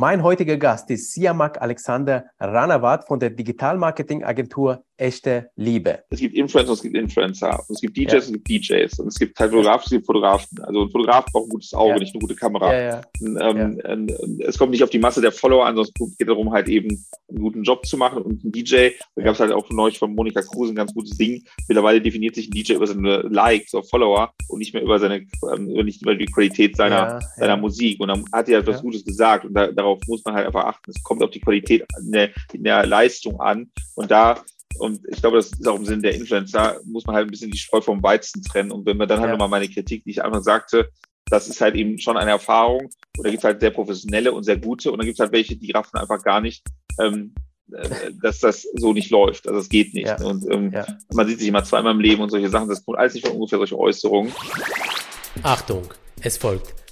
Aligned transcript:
Mein 0.00 0.22
heutiger 0.22 0.56
Gast 0.56 0.88
ist 0.88 1.12
Siamak 1.12 1.60
Alexander 1.60 2.24
Ranawat 2.38 3.06
von 3.06 3.20
der 3.20 3.28
Digitalmarketing-Agentur 3.28 4.82
Echte 5.00 5.50
Liebe. 5.56 6.04
Es 6.10 6.20
gibt 6.20 6.34
Influencer, 6.34 6.74
es 6.74 6.82
gibt 6.82 6.94
Influencer, 6.94 7.64
es 7.70 7.80
gibt 7.80 7.96
DJs, 7.96 8.12
ja. 8.12 8.18
es 8.18 8.32
gibt 8.32 8.48
DJs 8.48 8.98
und 8.98 9.06
es 9.06 9.18
gibt 9.18 9.40
halt 9.40 9.50
Fotografen, 9.50 9.84
es 9.86 9.90
gibt 9.90 10.04
Fotografen. 10.04 10.62
Also 10.62 10.82
ein 10.82 10.90
Fotograf 10.90 11.24
braucht 11.32 11.46
ein 11.46 11.48
gutes 11.48 11.72
Auge, 11.72 11.92
ja. 11.92 11.98
nicht 11.98 12.14
eine 12.14 12.20
gute 12.20 12.34
Kamera. 12.34 12.74
Ja, 12.74 13.00
ähm, 13.18 13.80
ähm, 13.82 14.08
es 14.40 14.58
kommt 14.58 14.72
nicht 14.72 14.84
auf 14.84 14.90
die 14.90 14.98
Masse 14.98 15.22
der 15.22 15.32
Follower 15.32 15.64
an, 15.64 15.74
sondern 15.74 15.90
es 16.06 16.18
geht 16.18 16.28
darum, 16.28 16.52
halt 16.52 16.68
eben 16.68 17.06
einen 17.30 17.40
guten 17.40 17.62
Job 17.62 17.86
zu 17.86 17.96
machen 17.96 18.22
und 18.22 18.44
ein 18.44 18.52
DJ, 18.52 18.90
da 19.16 19.22
gab 19.22 19.32
es 19.32 19.40
halt 19.40 19.52
auch 19.52 19.70
neulich 19.70 19.98
von 19.98 20.14
Monika 20.14 20.42
Kruse 20.42 20.72
ein 20.72 20.76
ganz 20.76 20.92
gutes 20.92 21.16
Ding. 21.16 21.44
Mittlerweile 21.66 22.02
definiert 22.02 22.34
sich 22.34 22.48
ein 22.48 22.52
DJ 22.52 22.74
über 22.74 22.86
seine 22.86 23.22
Likes 23.22 23.72
oder 23.72 23.84
Follower 23.84 24.34
und 24.48 24.58
nicht 24.58 24.74
mehr 24.74 24.82
über 24.82 24.98
seine, 24.98 25.26
ähm, 25.54 25.64
nicht 25.64 26.02
über 26.02 26.14
die 26.14 26.26
Qualität 26.26 26.76
seiner, 26.76 27.20
seiner 27.38 27.56
Musik. 27.56 28.00
Und 28.00 28.08
dann 28.08 28.24
hat 28.34 28.50
er 28.50 28.58
halt 28.58 28.66
was 28.66 28.82
Gutes 28.82 29.02
gesagt 29.02 29.46
und 29.46 29.54
da, 29.54 29.68
darauf 29.68 29.89
muss 30.06 30.24
man 30.24 30.34
halt 30.34 30.46
einfach 30.46 30.64
achten. 30.64 30.90
Es 30.90 31.02
kommt 31.02 31.22
auf 31.22 31.30
die 31.30 31.40
Qualität 31.40 31.86
in 31.98 32.12
der, 32.12 32.30
in 32.52 32.64
der 32.64 32.86
Leistung 32.86 33.40
an. 33.40 33.70
Und 33.94 34.10
da 34.10 34.42
und 34.78 35.00
ich 35.08 35.20
glaube, 35.20 35.36
das 35.36 35.52
ist 35.52 35.66
auch 35.66 35.76
im 35.76 35.84
Sinne 35.84 36.02
der 36.02 36.14
Influencer, 36.14 36.80
muss 36.84 37.04
man 37.06 37.16
halt 37.16 37.26
ein 37.26 37.30
bisschen 37.30 37.50
die 37.50 37.58
Spreu 37.58 37.80
vom 37.80 38.02
Weizen 38.02 38.42
trennen. 38.42 38.70
Und 38.70 38.86
wenn 38.86 38.96
man 38.96 39.08
dann 39.08 39.20
halt 39.20 39.28
ja. 39.28 39.32
nochmal 39.32 39.48
meine 39.48 39.68
Kritik, 39.68 40.04
die 40.04 40.10
ich 40.10 40.22
einfach 40.22 40.42
sagte, 40.42 40.88
das 41.26 41.48
ist 41.48 41.60
halt 41.60 41.74
eben 41.74 41.98
schon 41.98 42.16
eine 42.16 42.30
Erfahrung. 42.30 42.84
Und 43.16 43.24
da 43.24 43.30
gibt 43.30 43.38
es 43.38 43.44
halt 43.44 43.60
sehr 43.60 43.70
professionelle 43.70 44.32
und 44.32 44.44
sehr 44.44 44.56
gute. 44.56 44.90
Und 44.90 44.98
dann 44.98 45.06
gibt 45.06 45.16
es 45.18 45.20
halt 45.20 45.32
welche, 45.32 45.56
die 45.56 45.72
raffen 45.72 45.98
einfach 45.98 46.22
gar 46.22 46.40
nicht, 46.40 46.64
ähm, 46.98 47.34
äh, 47.72 48.12
dass 48.22 48.40
das 48.40 48.62
so 48.74 48.92
nicht 48.92 49.10
läuft. 49.10 49.46
Also 49.46 49.60
es 49.60 49.68
geht 49.68 49.92
nicht. 49.92 50.08
Ja. 50.08 50.22
Und 50.22 50.50
ähm, 50.50 50.72
ja. 50.72 50.86
man 51.12 51.26
sieht 51.26 51.40
sich 51.40 51.48
immer 51.48 51.64
zweimal 51.64 51.92
im 51.92 52.00
Leben 52.00 52.22
und 52.22 52.30
solche 52.30 52.48
Sachen. 52.48 52.68
Das 52.68 52.84
kommt 52.84 52.98
alles 52.98 53.14
nicht 53.14 53.26
von 53.26 53.36
ungefähr 53.36 53.58
solche 53.58 53.78
Äußerungen. 53.78 54.32
Achtung, 55.42 55.82
es 56.22 56.38
folgt 56.38 56.74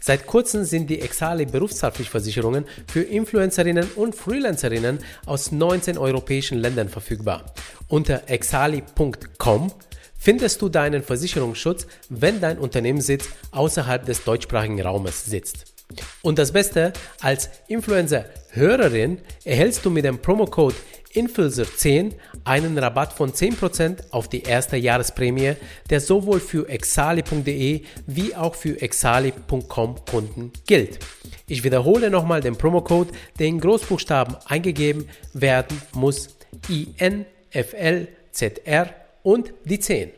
Seit 0.00 0.26
kurzem 0.26 0.64
sind 0.64 0.88
die 0.88 1.00
Exali 1.00 1.46
Berufshaftpflichtversicherungen 1.46 2.64
für 2.86 3.02
Influencerinnen 3.02 3.88
und 3.96 4.14
Freelancerinnen 4.14 4.98
aus 5.26 5.52
19 5.52 5.98
europäischen 5.98 6.58
Ländern 6.58 6.88
verfügbar. 6.88 7.54
Unter 7.88 8.28
exali.com 8.28 9.72
findest 10.18 10.62
du 10.62 10.68
deinen 10.68 11.02
Versicherungsschutz, 11.02 11.86
wenn 12.08 12.40
dein 12.40 12.58
Unternehmenssitz 12.58 13.28
außerhalb 13.50 14.06
des 14.06 14.24
deutschsprachigen 14.24 14.80
Raumes 14.80 15.26
sitzt. 15.26 15.73
Und 16.22 16.38
das 16.38 16.52
Beste, 16.52 16.92
als 17.20 17.50
Influencer-Hörerin 17.68 19.18
erhältst 19.44 19.84
du 19.84 19.90
mit 19.90 20.04
dem 20.04 20.18
Promocode 20.18 20.76
Influencer10 21.14 22.12
einen 22.44 22.76
Rabatt 22.76 23.12
von 23.12 23.32
10% 23.32 24.10
auf 24.10 24.28
die 24.28 24.42
erste 24.42 24.76
Jahresprämie, 24.76 25.54
der 25.88 26.00
sowohl 26.00 26.40
für 26.40 26.68
exali.de 26.68 27.82
wie 28.06 28.34
auch 28.34 28.56
für 28.56 28.82
exali.com 28.82 30.04
Kunden 30.04 30.52
gilt. 30.66 30.98
Ich 31.46 31.62
wiederhole 31.62 32.10
nochmal 32.10 32.40
den 32.40 32.56
Promocode, 32.56 33.12
der 33.38 33.46
in 33.46 33.60
Großbuchstaben 33.60 34.36
eingegeben 34.46 35.08
werden 35.32 35.80
muss. 35.92 36.36
INFLZR 36.68 37.24
und 39.22 39.54
die 39.64 39.78
10. 39.78 40.10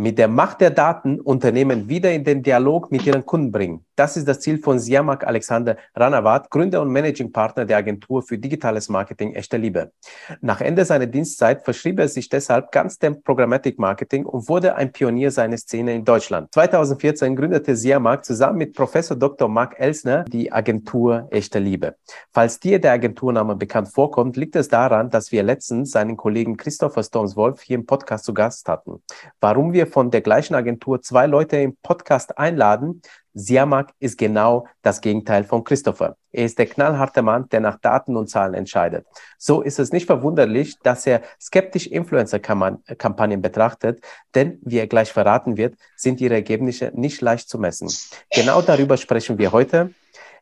Mit 0.00 0.16
der 0.16 0.28
Macht 0.28 0.62
der 0.62 0.70
Daten 0.70 1.20
Unternehmen 1.20 1.90
wieder 1.90 2.10
in 2.10 2.24
den 2.24 2.42
Dialog 2.42 2.90
mit 2.90 3.04
ihren 3.04 3.26
Kunden 3.26 3.52
bringen. 3.52 3.84
Das 4.00 4.16
ist 4.16 4.26
das 4.26 4.40
Ziel 4.40 4.56
von 4.56 4.78
Siamak 4.78 5.26
Alexander 5.26 5.76
Ranawat, 5.94 6.48
Gründer 6.48 6.80
und 6.80 6.88
Managing 6.88 7.32
Partner 7.32 7.66
der 7.66 7.76
Agentur 7.76 8.22
für 8.22 8.38
digitales 8.38 8.88
Marketing 8.88 9.34
Echte 9.34 9.58
Liebe. 9.58 9.92
Nach 10.40 10.62
Ende 10.62 10.86
seiner 10.86 11.04
Dienstzeit 11.04 11.66
verschrieb 11.66 11.98
er 11.98 12.08
sich 12.08 12.30
deshalb 12.30 12.72
ganz 12.72 12.98
dem 12.98 13.22
Programmatic 13.22 13.78
Marketing 13.78 14.24
und 14.24 14.48
wurde 14.48 14.74
ein 14.74 14.90
Pionier 14.90 15.30
seiner 15.30 15.58
Szene 15.58 15.94
in 15.94 16.06
Deutschland. 16.06 16.48
2014 16.54 17.36
gründete 17.36 17.76
Siamak 17.76 18.24
zusammen 18.24 18.56
mit 18.56 18.74
Professor 18.74 19.18
Dr. 19.18 19.50
Mark 19.50 19.78
Elsner 19.78 20.24
die 20.24 20.50
Agentur 20.50 21.28
Echte 21.30 21.58
Liebe. 21.58 21.96
Falls 22.32 22.58
dir 22.58 22.80
der 22.80 22.92
Agenturname 22.92 23.54
bekannt 23.54 23.88
vorkommt, 23.88 24.38
liegt 24.38 24.56
es 24.56 24.68
daran, 24.68 25.10
dass 25.10 25.30
wir 25.30 25.42
letztens 25.42 25.90
seinen 25.90 26.16
Kollegen 26.16 26.56
Christopher 26.56 27.02
Storms-Wolf 27.02 27.60
hier 27.60 27.74
im 27.74 27.84
Podcast 27.84 28.24
zu 28.24 28.32
Gast 28.32 28.66
hatten. 28.66 29.02
Warum 29.42 29.74
wir 29.74 29.86
von 29.86 30.10
der 30.10 30.22
gleichen 30.22 30.54
Agentur 30.54 31.02
zwei 31.02 31.26
Leute 31.26 31.58
im 31.58 31.76
Podcast 31.82 32.38
einladen, 32.38 33.02
Siamak 33.34 33.92
ist 33.98 34.18
genau 34.18 34.66
das 34.82 35.00
Gegenteil 35.00 35.44
von 35.44 35.64
Christopher. 35.64 36.16
Er 36.32 36.44
ist 36.44 36.58
der 36.58 36.66
knallharte 36.66 37.22
Mann, 37.22 37.48
der 37.50 37.60
nach 37.60 37.78
Daten 37.80 38.16
und 38.16 38.28
Zahlen 38.28 38.54
entscheidet. 38.54 39.06
So 39.38 39.62
ist 39.62 39.78
es 39.78 39.92
nicht 39.92 40.06
verwunderlich, 40.06 40.78
dass 40.82 41.06
er 41.06 41.22
skeptisch 41.40 41.86
Influencer-Kampagnen 41.86 43.42
betrachtet, 43.42 44.00
denn, 44.34 44.58
wie 44.62 44.78
er 44.78 44.86
gleich 44.86 45.12
verraten 45.12 45.56
wird, 45.56 45.74
sind 45.96 46.20
ihre 46.20 46.34
Ergebnisse 46.34 46.92
nicht 46.94 47.20
leicht 47.20 47.48
zu 47.48 47.58
messen. 47.58 47.88
Genau 48.32 48.62
darüber 48.62 48.96
sprechen 48.96 49.38
wir 49.38 49.52
heute. 49.52 49.94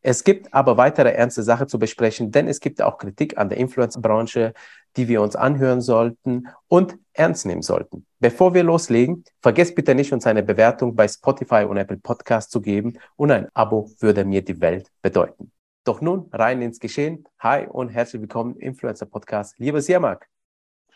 Es 0.03 0.25
gibt 0.25 0.53
aber 0.55 0.77
weitere 0.77 1.13
ernste 1.13 1.43
Sachen 1.43 1.69
zu 1.69 1.79
besprechen, 1.79 2.31
denn 2.31 2.49
es 2.49 2.61
gibt 2.61 2.81
auch 2.83 2.99
Kritik 2.99 3.37
an 3.37 3.49
der 3.49 3.59
Influencer-Branche, 3.59 4.55
die 4.97 5.09
wir 5.09 5.23
uns 5.23 5.37
anhören 5.37 5.81
sollten 5.81 6.49
und 6.69 6.97
ernst 7.13 7.47
nehmen 7.47 7.63
sollten. 7.63 8.07
Bevor 8.21 8.55
wir 8.55 8.63
loslegen, 8.63 9.25
vergesst 9.41 9.75
bitte 9.75 9.95
nicht, 9.95 10.13
uns 10.13 10.27
eine 10.27 10.43
Bewertung 10.43 10.95
bei 10.95 11.07
Spotify 11.09 11.65
und 11.69 11.77
Apple 11.77 11.99
Podcast 11.99 12.51
zu 12.51 12.61
geben 12.61 12.99
und 13.17 13.31
ein 13.31 13.49
Abo 13.55 13.91
würde 14.01 14.25
mir 14.25 14.43
die 14.43 14.61
Welt 14.61 14.91
bedeuten. 15.03 15.53
Doch 15.85 16.01
nun 16.01 16.29
rein 16.33 16.61
ins 16.63 16.81
Geschehen. 16.81 17.25
Hi 17.39 17.67
und 17.67 17.89
herzlich 17.89 18.21
willkommen 18.21 18.57
im 18.57 18.69
Influencer 18.69 19.07
Podcast. 19.07 19.59
Lieber 19.59 19.81
Siermark. 19.81 20.29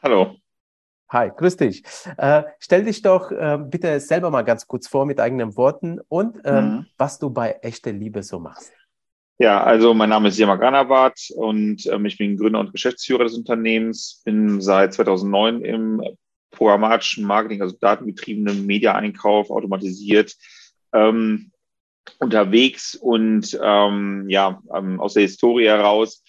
Hallo. 0.02 0.36
Hi, 1.08 1.30
grüß 1.30 1.56
dich. 1.58 1.84
Äh, 2.16 2.44
stell 2.58 2.84
dich 2.84 3.02
doch 3.02 3.30
äh, 3.30 3.58
bitte 3.62 4.00
selber 4.00 4.30
mal 4.30 4.42
ganz 4.42 4.66
kurz 4.66 4.88
vor 4.88 5.06
mit 5.06 5.20
eigenen 5.20 5.56
Worten 5.56 6.00
und 6.08 6.40
ähm, 6.44 6.64
mhm. 6.64 6.86
was 6.96 7.18
du 7.18 7.30
bei 7.30 7.58
echte 7.62 7.90
Liebe 7.90 8.22
so 8.22 8.40
machst. 8.40 8.72
Ja, 9.42 9.60
also 9.60 9.92
mein 9.92 10.10
Name 10.10 10.28
ist 10.28 10.38
Jema 10.38 10.54
Granabat 10.54 11.18
und 11.34 11.84
ähm, 11.88 12.06
ich 12.06 12.16
bin 12.16 12.36
Gründer 12.36 12.60
und 12.60 12.70
Geschäftsführer 12.70 13.24
des 13.24 13.34
Unternehmens, 13.34 14.22
bin 14.24 14.60
seit 14.60 14.94
2009 14.94 15.62
im 15.62 16.00
programmatischen 16.52 17.24
Marketing, 17.24 17.60
also 17.60 17.76
datengetriebenen 17.80 18.64
Media-Einkauf 18.66 19.50
automatisiert 19.50 20.36
ähm, 20.92 21.50
unterwegs 22.20 22.94
und 22.94 23.58
ähm, 23.60 24.26
ja, 24.28 24.62
ähm, 24.72 25.00
aus 25.00 25.14
der 25.14 25.22
Historie 25.22 25.66
heraus 25.66 26.22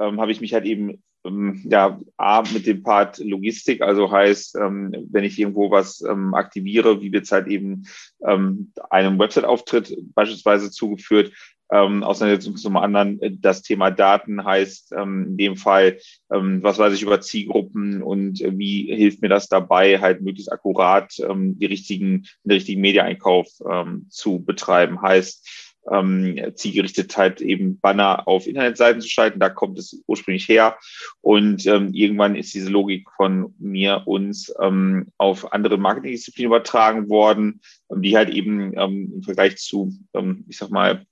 ähm, 0.00 0.20
habe 0.20 0.32
ich 0.32 0.40
mich 0.40 0.52
halt 0.52 0.64
eben 0.64 1.04
ähm, 1.24 1.62
ja, 1.70 2.00
A, 2.16 2.42
mit 2.52 2.66
dem 2.66 2.82
Part 2.82 3.18
Logistik, 3.18 3.80
also 3.80 4.10
heißt, 4.10 4.54
wenn 4.56 5.22
ich 5.22 5.38
irgendwo 5.38 5.70
was 5.70 6.02
aktiviere, 6.32 7.00
wie 7.00 7.12
wird 7.12 7.26
es 7.26 7.32
halt 7.32 7.46
eben 7.46 7.86
einem 8.20 9.18
Website-Auftritt 9.18 9.96
beispielsweise 10.14 10.70
zugeführt, 10.70 11.32
ähm, 11.70 12.02
Auseinandersetzung 12.02 12.56
zum 12.56 12.76
anderen. 12.76 13.20
Äh, 13.20 13.32
das 13.38 13.62
Thema 13.62 13.90
Daten 13.90 14.44
heißt 14.44 14.92
ähm, 14.92 15.26
in 15.28 15.36
dem 15.36 15.56
Fall, 15.56 15.98
ähm, 16.32 16.62
was 16.62 16.78
weiß 16.78 16.92
ich 16.94 17.02
über 17.02 17.20
Zielgruppen 17.20 18.02
und 18.02 18.40
äh, 18.40 18.56
wie 18.56 18.94
hilft 18.94 19.22
mir 19.22 19.28
das 19.28 19.48
dabei, 19.48 20.00
halt 20.00 20.22
möglichst 20.22 20.52
akkurat 20.52 21.12
ähm, 21.18 21.58
die 21.58 21.66
richtigen, 21.66 22.26
den 22.44 22.52
richtigen 22.52 22.80
Mediaeinkauf 22.80 23.48
ähm, 23.70 24.06
zu 24.10 24.44
betreiben. 24.44 25.02
Heißt, 25.02 25.66
ähm, 25.90 26.52
zielgerichtet 26.54 27.16
halt 27.16 27.40
eben 27.40 27.78
Banner 27.78 28.26
auf 28.26 28.46
Internetseiten 28.46 29.00
zu 29.00 29.08
schalten. 29.08 29.38
Da 29.38 29.48
kommt 29.48 29.78
es 29.78 30.02
ursprünglich 30.06 30.48
her. 30.48 30.78
Und 31.20 31.66
ähm, 31.66 31.92
irgendwann 31.92 32.34
ist 32.34 32.54
diese 32.54 32.70
Logik 32.70 33.08
von 33.16 33.54
mir, 33.58 34.02
uns 34.06 34.52
ähm, 34.60 35.12
auf 35.18 35.52
andere 35.52 35.78
Marketingdisziplinen 35.78 36.50
übertragen 36.50 37.08
worden, 37.08 37.60
ähm, 37.90 38.02
die 38.02 38.16
halt 38.16 38.30
eben 38.30 38.76
ähm, 38.76 39.12
im 39.14 39.22
Vergleich 39.22 39.56
zu, 39.58 39.92
ähm, 40.14 40.44
ich 40.48 40.56
sag 40.56 40.70
mal, 40.70 41.06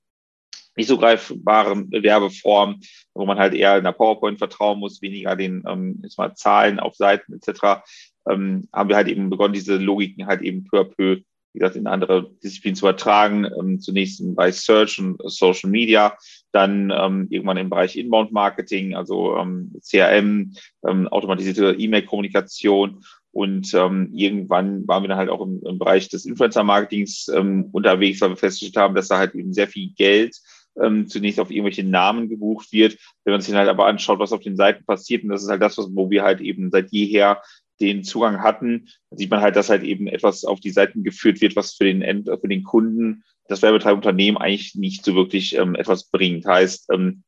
nicht 0.76 0.88
so 0.88 0.98
greifbaren 0.98 1.90
Werbeform, 1.90 2.80
wo 3.14 3.26
man 3.26 3.38
halt 3.38 3.54
eher 3.54 3.78
in 3.78 3.84
der 3.84 3.92
PowerPoint 3.92 4.38
vertrauen 4.38 4.78
muss, 4.78 5.02
weniger 5.02 5.36
den 5.36 5.62
ähm, 5.68 6.00
jetzt 6.02 6.18
mal 6.18 6.34
Zahlen 6.34 6.80
auf 6.80 6.94
Seiten 6.96 7.34
etc., 7.34 7.82
ähm, 8.28 8.68
haben 8.72 8.88
wir 8.88 8.96
halt 8.96 9.08
eben 9.08 9.30
begonnen, 9.30 9.54
diese 9.54 9.76
Logiken 9.76 10.26
halt 10.26 10.40
eben 10.42 10.64
peu 10.64 10.80
à 10.80 10.84
peu, 10.84 11.18
wie 11.52 11.58
gesagt, 11.58 11.76
in 11.76 11.86
andere 11.86 12.30
Disziplinen 12.42 12.74
zu 12.74 12.86
übertragen. 12.86 13.46
Ähm, 13.58 13.80
zunächst 13.80 14.22
bei 14.34 14.50
Search 14.50 14.98
und 14.98 15.20
Social 15.24 15.70
Media, 15.70 16.16
dann 16.52 16.90
ähm, 16.90 17.26
irgendwann 17.28 17.58
im 17.58 17.70
Bereich 17.70 17.96
Inbound 17.96 18.32
Marketing, 18.32 18.94
also 18.94 19.36
ähm, 19.36 19.72
CRM, 19.82 20.54
ähm, 20.86 21.06
automatisierte 21.08 21.76
E-Mail-Kommunikation 21.78 23.04
und 23.34 23.74
ähm, 23.74 24.10
irgendwann 24.12 24.86
waren 24.86 25.02
wir 25.02 25.08
dann 25.08 25.18
halt 25.18 25.28
auch 25.28 25.42
im, 25.42 25.60
im 25.66 25.76
Bereich 25.76 26.08
des 26.08 26.24
Influencer-Marketings 26.24 27.28
ähm, 27.34 27.68
unterwegs, 27.72 28.20
weil 28.20 28.30
wir 28.30 28.36
festgestellt 28.36 28.80
haben, 28.80 28.94
dass 28.94 29.08
da 29.08 29.18
halt 29.18 29.34
eben 29.34 29.52
sehr 29.52 29.66
viel 29.66 29.90
Geld 29.96 30.36
ähm, 30.82 31.08
zunächst 31.08 31.40
auf 31.40 31.50
irgendwelche 31.50 31.84
Namen 31.84 32.28
gebucht 32.28 32.72
wird. 32.72 32.96
Wenn 33.24 33.32
man 33.32 33.40
sich 33.40 33.54
halt 33.54 33.68
aber 33.68 33.86
anschaut, 33.86 34.18
was 34.18 34.32
auf 34.32 34.40
den 34.40 34.56
Seiten 34.56 34.84
passiert, 34.84 35.22
und 35.22 35.30
das 35.30 35.42
ist 35.42 35.48
halt 35.48 35.62
das, 35.62 35.76
wo 35.76 36.10
wir 36.10 36.22
halt 36.22 36.40
eben 36.40 36.70
seit 36.70 36.90
jeher 36.92 37.42
den 37.80 38.04
Zugang 38.04 38.42
hatten, 38.42 38.88
sieht 39.10 39.30
man 39.30 39.40
halt, 39.40 39.56
dass 39.56 39.68
halt 39.70 39.82
eben 39.82 40.06
etwas 40.06 40.44
auf 40.44 40.60
die 40.60 40.70
Seiten 40.70 41.02
geführt 41.02 41.40
wird, 41.40 41.56
was 41.56 41.74
für 41.74 41.84
den 41.84 42.02
End, 42.02 42.28
für 42.28 42.48
den 42.48 42.62
Kunden, 42.62 43.24
das 43.48 43.62
Werbetreibunternehmen 43.62 44.40
eigentlich 44.40 44.74
nicht 44.74 45.04
so 45.04 45.14
wirklich 45.14 45.56
ähm, 45.56 45.74
etwas 45.74 46.08
bringt. 46.08 46.46
Heißt, 46.46 46.90
ähm, 46.92 47.24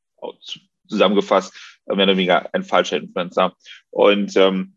zusammengefasst, 0.88 1.54
äh, 1.86 1.94
mehr 1.94 2.04
oder 2.04 2.16
weniger 2.16 2.54
ein 2.54 2.62
falscher 2.62 2.96
Influencer. 2.96 3.54
Und 3.90 4.36
ähm, 4.36 4.75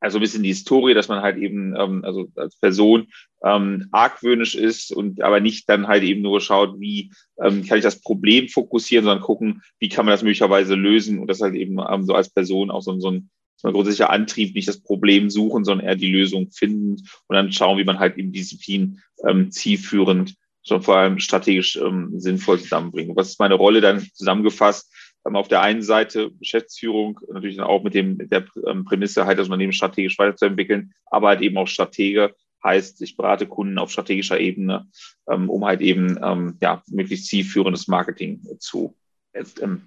also 0.00 0.18
ein 0.18 0.20
bisschen 0.20 0.42
die 0.42 0.50
Historie, 0.50 0.94
dass 0.94 1.08
man 1.08 1.22
halt 1.22 1.38
eben 1.38 1.74
ähm, 1.76 2.04
also 2.04 2.26
als 2.36 2.56
Person 2.56 3.08
ähm, 3.44 3.88
argwöhnisch 3.92 4.54
ist 4.54 4.92
und 4.92 5.22
aber 5.22 5.40
nicht 5.40 5.68
dann 5.68 5.88
halt 5.88 6.02
eben 6.02 6.22
nur 6.22 6.40
schaut, 6.40 6.78
wie 6.78 7.12
ähm, 7.42 7.64
kann 7.64 7.78
ich 7.78 7.84
das 7.84 8.00
Problem 8.00 8.48
fokussieren, 8.48 9.04
sondern 9.04 9.22
gucken, 9.22 9.62
wie 9.78 9.88
kann 9.88 10.04
man 10.04 10.12
das 10.12 10.22
möglicherweise 10.22 10.74
lösen 10.74 11.18
und 11.18 11.28
das 11.28 11.40
halt 11.40 11.54
eben 11.54 11.78
ähm, 11.78 12.04
so 12.04 12.14
als 12.14 12.30
Person 12.30 12.70
auch 12.70 12.82
so, 12.82 12.98
so 13.00 13.10
ein 13.10 13.30
so 13.58 13.68
ein 13.68 13.74
grundsätzlicher 13.74 14.10
Antrieb, 14.10 14.54
nicht 14.54 14.68
das 14.68 14.82
Problem 14.82 15.30
suchen, 15.30 15.64
sondern 15.64 15.86
eher 15.86 15.96
die 15.96 16.12
Lösung 16.12 16.50
finden 16.50 16.96
und 17.26 17.34
dann 17.34 17.52
schauen, 17.52 17.78
wie 17.78 17.84
man 17.84 17.98
halt 17.98 18.18
eben 18.18 18.32
Disziplin 18.32 19.00
ähm, 19.26 19.50
zielführend, 19.50 20.34
sondern 20.62 20.84
vor 20.84 20.96
allem 20.98 21.18
strategisch 21.20 21.76
ähm, 21.76 22.12
sinnvoll 22.20 22.60
zusammenbringt. 22.60 23.16
Was 23.16 23.30
ist 23.30 23.40
meine 23.40 23.54
Rolle 23.54 23.80
dann 23.80 24.06
zusammengefasst? 24.12 24.92
Ähm, 25.26 25.36
auf 25.36 25.48
der 25.48 25.62
einen 25.62 25.82
Seite 25.82 26.30
Geschäftsführung, 26.32 27.20
natürlich 27.32 27.60
auch 27.60 27.82
mit 27.82 27.94
dem 27.94 28.16
mit 28.16 28.32
der 28.32 28.46
ähm, 28.66 28.84
Prämisse, 28.84 29.26
halt 29.26 29.38
das 29.38 29.46
Unternehmen 29.46 29.72
strategisch 29.72 30.18
weiterzuentwickeln, 30.18 30.92
aber 31.06 31.28
halt 31.28 31.42
eben 31.42 31.56
auch 31.56 31.68
Stratege, 31.68 32.34
heißt, 32.62 33.02
ich 33.02 33.16
berate 33.16 33.46
Kunden 33.46 33.78
auf 33.78 33.90
strategischer 33.90 34.40
Ebene, 34.40 34.86
ähm, 35.30 35.50
um 35.50 35.64
halt 35.64 35.80
eben 35.80 36.18
ja, 36.60 36.82
möglichst 36.88 37.26
zielführendes 37.26 37.86
Marketing 37.86 38.40
zu 38.58 38.96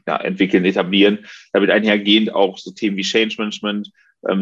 ja, 0.07 0.15
entwickeln, 0.17 0.63
etablieren. 0.63 1.25
Damit 1.51 1.71
einhergehend 1.71 2.33
auch 2.33 2.57
so 2.57 2.71
Themen 2.71 2.95
wie 2.97 3.01
Change 3.01 3.35
Management, 3.39 3.91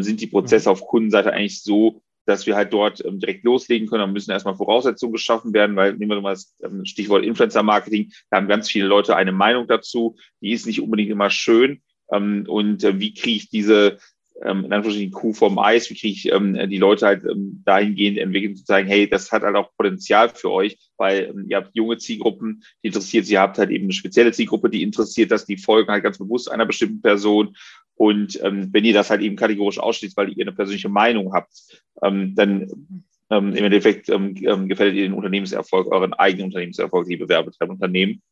sind 0.00 0.20
die 0.20 0.26
Prozesse 0.26 0.70
auf 0.70 0.86
Kundenseite 0.86 1.32
eigentlich 1.32 1.62
so, 1.62 2.02
dass 2.28 2.46
wir 2.46 2.56
halt 2.56 2.72
dort 2.72 3.02
ähm, 3.04 3.18
direkt 3.18 3.44
loslegen 3.44 3.88
können. 3.88 4.02
Da 4.02 4.06
müssen 4.06 4.30
erstmal 4.30 4.54
Voraussetzungen 4.54 5.14
geschaffen 5.14 5.54
werden, 5.54 5.76
weil 5.76 5.94
nehmen 5.94 6.10
wir 6.10 6.20
mal 6.20 6.34
das 6.34 6.54
ähm, 6.62 6.84
Stichwort 6.84 7.24
Influencer-Marketing, 7.24 8.12
da 8.30 8.36
haben 8.36 8.48
ganz 8.48 8.68
viele 8.68 8.86
Leute 8.86 9.16
eine 9.16 9.32
Meinung 9.32 9.66
dazu, 9.66 10.16
die 10.42 10.52
ist 10.52 10.66
nicht 10.66 10.82
unbedingt 10.82 11.10
immer 11.10 11.30
schön. 11.30 11.80
Ähm, 12.12 12.44
und 12.46 12.84
äh, 12.84 13.00
wie 13.00 13.14
kriege 13.14 13.36
ich 13.36 13.48
diese 13.48 13.98
ähm, 14.44 14.64
in 14.64 14.72
Anführungsstrichen 14.72 15.12
Kuh 15.12 15.32
vom 15.32 15.58
Eis, 15.58 15.90
wie 15.90 15.94
kriege 15.94 16.14
ich 16.14 16.32
ähm, 16.32 16.54
die 16.70 16.78
Leute 16.78 17.06
halt 17.06 17.24
ähm, 17.24 17.62
dahingehend 17.64 18.18
entwickeln, 18.18 18.56
zu 18.56 18.64
sagen, 18.64 18.86
hey, 18.86 19.08
das 19.08 19.32
hat 19.32 19.42
halt 19.42 19.56
auch 19.56 19.74
Potenzial 19.76 20.28
für 20.28 20.50
euch, 20.50 20.78
weil 20.96 21.30
ähm, 21.30 21.46
ihr 21.48 21.56
habt 21.56 21.74
junge 21.74 21.98
Zielgruppen, 21.98 22.62
die 22.82 22.88
interessiert, 22.88 23.28
ihr 23.28 23.40
habt 23.40 23.58
halt 23.58 23.70
eben 23.70 23.84
eine 23.84 23.92
spezielle 23.92 24.32
Zielgruppe, 24.32 24.70
die 24.70 24.82
interessiert, 24.82 25.30
dass 25.30 25.46
die 25.46 25.56
folgen 25.56 25.90
halt 25.90 26.04
ganz 26.04 26.18
bewusst 26.18 26.50
einer 26.50 26.66
bestimmten 26.66 27.02
Person 27.02 27.56
und 27.98 28.40
ähm, 28.44 28.72
wenn 28.72 28.84
ihr 28.84 28.94
das 28.94 29.10
halt 29.10 29.22
eben 29.22 29.34
kategorisch 29.34 29.80
ausschließt, 29.80 30.16
weil 30.16 30.30
ihr 30.30 30.44
eine 30.44 30.54
persönliche 30.54 30.88
Meinung 30.88 31.32
habt, 31.32 31.82
ähm, 32.00 32.34
dann 32.36 33.04
ähm, 33.28 33.54
im 33.54 33.64
Endeffekt 33.64 34.08
ähm, 34.08 34.36
ähm, 34.42 34.68
gefällt 34.68 34.94
ihr 34.94 35.02
den 35.02 35.14
Unternehmenserfolg, 35.14 35.88
euren 35.88 36.14
eigenen 36.14 36.46
Unternehmenserfolg, 36.46 37.08
liebe 37.08 37.28
Werbetreiberunternehmen. 37.28 38.22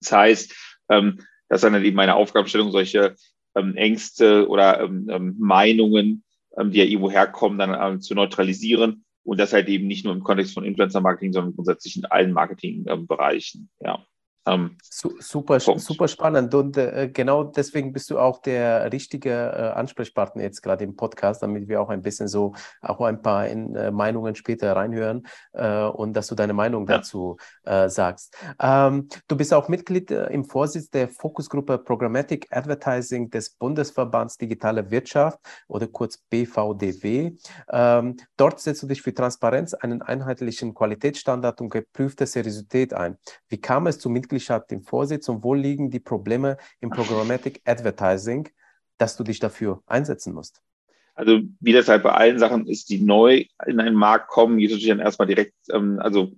Das 0.00 0.10
heißt, 0.10 0.54
ähm, 0.88 1.18
das 1.48 1.58
ist 1.58 1.64
dann 1.64 1.74
halt 1.74 1.84
eben 1.84 1.96
meine 1.96 2.14
Aufgabenstellung, 2.14 2.70
solche 2.70 3.14
ähm, 3.54 3.76
Ängste 3.76 4.48
oder 4.48 4.80
ähm, 4.80 5.08
ähm, 5.10 5.36
Meinungen, 5.38 6.24
ähm, 6.56 6.70
die 6.70 6.78
ja 6.78 6.84
irgendwo 6.84 7.10
herkommen, 7.10 7.58
dann 7.58 7.76
ähm, 7.78 8.00
zu 8.00 8.14
neutralisieren 8.14 9.04
und 9.24 9.38
das 9.38 9.52
halt 9.52 9.68
eben 9.68 9.86
nicht 9.86 10.04
nur 10.04 10.14
im 10.14 10.22
Kontext 10.22 10.54
von 10.54 10.64
Influencer-Marketing, 10.64 11.32
sondern 11.32 11.54
grundsätzlich 11.54 11.96
in 11.96 12.04
allen 12.04 12.32
Marketingbereichen. 12.32 13.70
Ähm, 13.80 13.86
ja. 13.86 14.06
Ähm, 14.46 14.76
super, 14.90 15.58
super 15.58 16.08
spannend. 16.08 16.54
Und 16.54 16.76
äh, 16.76 17.08
genau 17.12 17.44
deswegen 17.44 17.92
bist 17.92 18.10
du 18.10 18.18
auch 18.18 18.42
der 18.42 18.92
richtige 18.92 19.30
äh, 19.30 19.70
Ansprechpartner 19.74 20.42
jetzt 20.42 20.60
gerade 20.62 20.84
im 20.84 20.96
Podcast, 20.96 21.42
damit 21.42 21.66
wir 21.68 21.80
auch 21.80 21.88
ein 21.88 22.02
bisschen 22.02 22.28
so 22.28 22.54
auch 22.82 23.00
ein 23.00 23.22
paar 23.22 23.48
in, 23.48 23.74
äh, 23.74 23.90
Meinungen 23.90 24.34
später 24.34 24.76
reinhören 24.76 25.26
äh, 25.52 25.84
und 25.84 26.12
dass 26.12 26.26
du 26.26 26.34
deine 26.34 26.52
Meinung 26.52 26.86
ja. 26.86 26.98
dazu 26.98 27.38
äh, 27.64 27.88
sagst. 27.88 28.36
Ähm, 28.60 29.08
du 29.28 29.36
bist 29.36 29.54
auch 29.54 29.68
Mitglied 29.68 30.10
äh, 30.10 30.26
im 30.26 30.44
Vorsitz 30.44 30.90
der 30.90 31.08
Fokusgruppe 31.08 31.78
Programmatic 31.78 32.46
Advertising 32.50 33.30
des 33.30 33.50
Bundesverbands 33.50 34.36
Digitale 34.36 34.90
Wirtschaft 34.90 35.38
oder 35.68 35.86
kurz 35.86 36.18
BVDW. 36.18 37.32
Ähm, 37.72 38.16
dort 38.36 38.60
setzt 38.60 38.82
du 38.82 38.86
dich 38.88 39.00
für 39.00 39.14
Transparenz, 39.14 39.72
einen 39.72 40.02
einheitlichen 40.02 40.74
Qualitätsstandard 40.74 41.62
und 41.62 41.70
geprüfte 41.70 42.26
Seriosität 42.26 42.92
ein. 42.92 43.16
Wie 43.48 43.58
kam 43.58 43.86
es 43.86 43.98
zu 43.98 44.10
Mitglied 44.10 44.33
Mitgliedschaft 44.34 44.72
im 44.72 44.82
Vorsitz 44.82 45.28
und 45.28 45.42
wo 45.42 45.54
liegen 45.54 45.90
die 45.90 46.00
Probleme 46.00 46.58
im 46.80 46.90
Programmatic 46.90 47.62
Advertising, 47.64 48.48
dass 48.98 49.16
du 49.16 49.24
dich 49.24 49.38
dafür 49.38 49.82
einsetzen 49.86 50.34
musst? 50.34 50.60
Also 51.14 51.40
wie 51.60 51.72
das 51.72 51.88
halt 51.88 52.02
bei 52.02 52.10
allen 52.10 52.38
Sachen 52.38 52.66
ist, 52.66 52.90
die 52.90 53.00
neu 53.00 53.44
in 53.66 53.80
einen 53.80 53.94
Markt 53.94 54.28
kommen, 54.28 54.58
geht 54.58 54.70
natürlich 54.70 54.88
dann 54.88 54.98
erstmal 54.98 55.28
direkt, 55.28 55.54
ähm, 55.72 55.98
also 56.00 56.32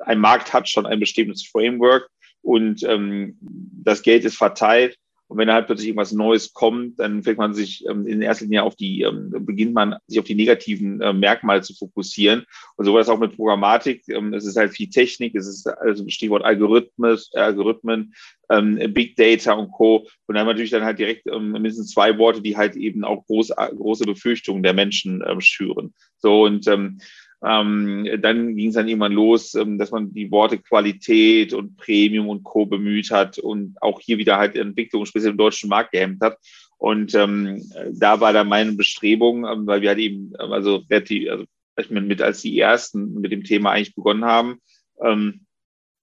ein 0.00 0.18
Markt 0.18 0.52
hat 0.52 0.68
schon 0.68 0.86
ein 0.86 0.98
bestimmtes 0.98 1.46
Framework 1.46 2.08
und 2.42 2.82
ähm, 2.82 3.38
das 3.40 4.02
Geld 4.02 4.24
ist 4.24 4.36
verteilt 4.36 4.96
und 5.30 5.38
wenn 5.38 5.46
da 5.46 5.54
halt 5.54 5.66
plötzlich 5.66 5.86
irgendwas 5.86 6.10
Neues 6.10 6.52
kommt, 6.54 6.98
dann 6.98 7.22
fängt 7.22 7.38
man 7.38 7.54
sich 7.54 7.86
ähm, 7.86 8.04
in 8.04 8.20
erster 8.20 8.46
Linie 8.46 8.64
auf 8.64 8.74
die, 8.74 9.02
ähm, 9.02 9.30
beginnt 9.30 9.72
man 9.74 9.94
sich 10.08 10.18
auf 10.18 10.24
die 10.24 10.34
negativen 10.34 11.00
äh, 11.00 11.12
Merkmale 11.12 11.62
zu 11.62 11.72
fokussieren. 11.72 12.44
Und 12.74 12.84
so 12.84 12.92
war 12.92 12.98
das 12.98 13.08
auch 13.08 13.20
mit 13.20 13.36
Programmatik. 13.36 14.02
Ähm, 14.08 14.34
es 14.34 14.44
ist 14.44 14.56
halt 14.56 14.72
viel 14.72 14.90
Technik, 14.90 15.36
es 15.36 15.46
ist 15.46 15.68
also 15.68 16.04
Stichwort 16.08 16.44
Algorithmus, 16.44 17.30
äh, 17.32 17.38
Algorithmen, 17.38 18.12
ähm, 18.50 18.80
Big 18.92 19.14
Data 19.14 19.52
und 19.52 19.70
Co. 19.70 19.98
Und 19.98 20.34
dann 20.34 20.38
haben 20.38 20.48
wir 20.48 20.54
natürlich 20.54 20.72
dann 20.72 20.82
halt 20.82 20.98
direkt 20.98 21.28
ähm, 21.28 21.52
mindestens 21.52 21.92
zwei 21.92 22.18
Worte, 22.18 22.42
die 22.42 22.56
halt 22.56 22.74
eben 22.74 23.04
auch 23.04 23.24
groß, 23.26 23.50
große 23.50 24.06
Befürchtungen 24.06 24.64
der 24.64 24.74
Menschen 24.74 25.22
ähm, 25.24 25.40
schüren. 25.40 25.94
So 26.18 26.42
und 26.42 26.66
ähm, 26.66 26.98
ähm, 27.42 28.06
dann 28.20 28.54
ging 28.54 28.68
es 28.68 28.74
dann 28.74 28.88
irgendwann 28.88 29.12
los, 29.12 29.54
ähm, 29.54 29.78
dass 29.78 29.90
man 29.90 30.12
die 30.12 30.30
Worte 30.30 30.58
Qualität 30.58 31.54
und 31.54 31.76
Premium 31.76 32.28
und 32.28 32.42
Co. 32.44 32.66
bemüht 32.66 33.10
hat 33.10 33.38
und 33.38 33.80
auch 33.80 34.00
hier 34.00 34.18
wieder 34.18 34.36
halt 34.36 34.56
Entwicklung 34.56 35.06
speziell 35.06 35.32
im 35.32 35.38
deutschen 35.38 35.70
Markt 35.70 35.92
gehemmt 35.92 36.20
hat. 36.22 36.38
Und 36.76 37.14
ähm, 37.14 37.62
da 37.92 38.20
war 38.20 38.32
dann 38.32 38.48
meine 38.48 38.72
Bestrebung, 38.72 39.46
ähm, 39.46 39.66
weil 39.66 39.80
wir 39.80 39.90
halt 39.90 39.98
eben, 39.98 40.32
ähm, 40.40 40.52
also 40.52 40.82
relativ, 40.90 41.30
also 41.30 41.44
mit 41.88 42.20
als 42.20 42.42
die 42.42 42.58
ersten 42.58 43.20
mit 43.20 43.32
dem 43.32 43.44
Thema 43.44 43.70
eigentlich 43.70 43.94
begonnen 43.94 44.24
haben, 44.24 44.60
ähm, 45.02 45.46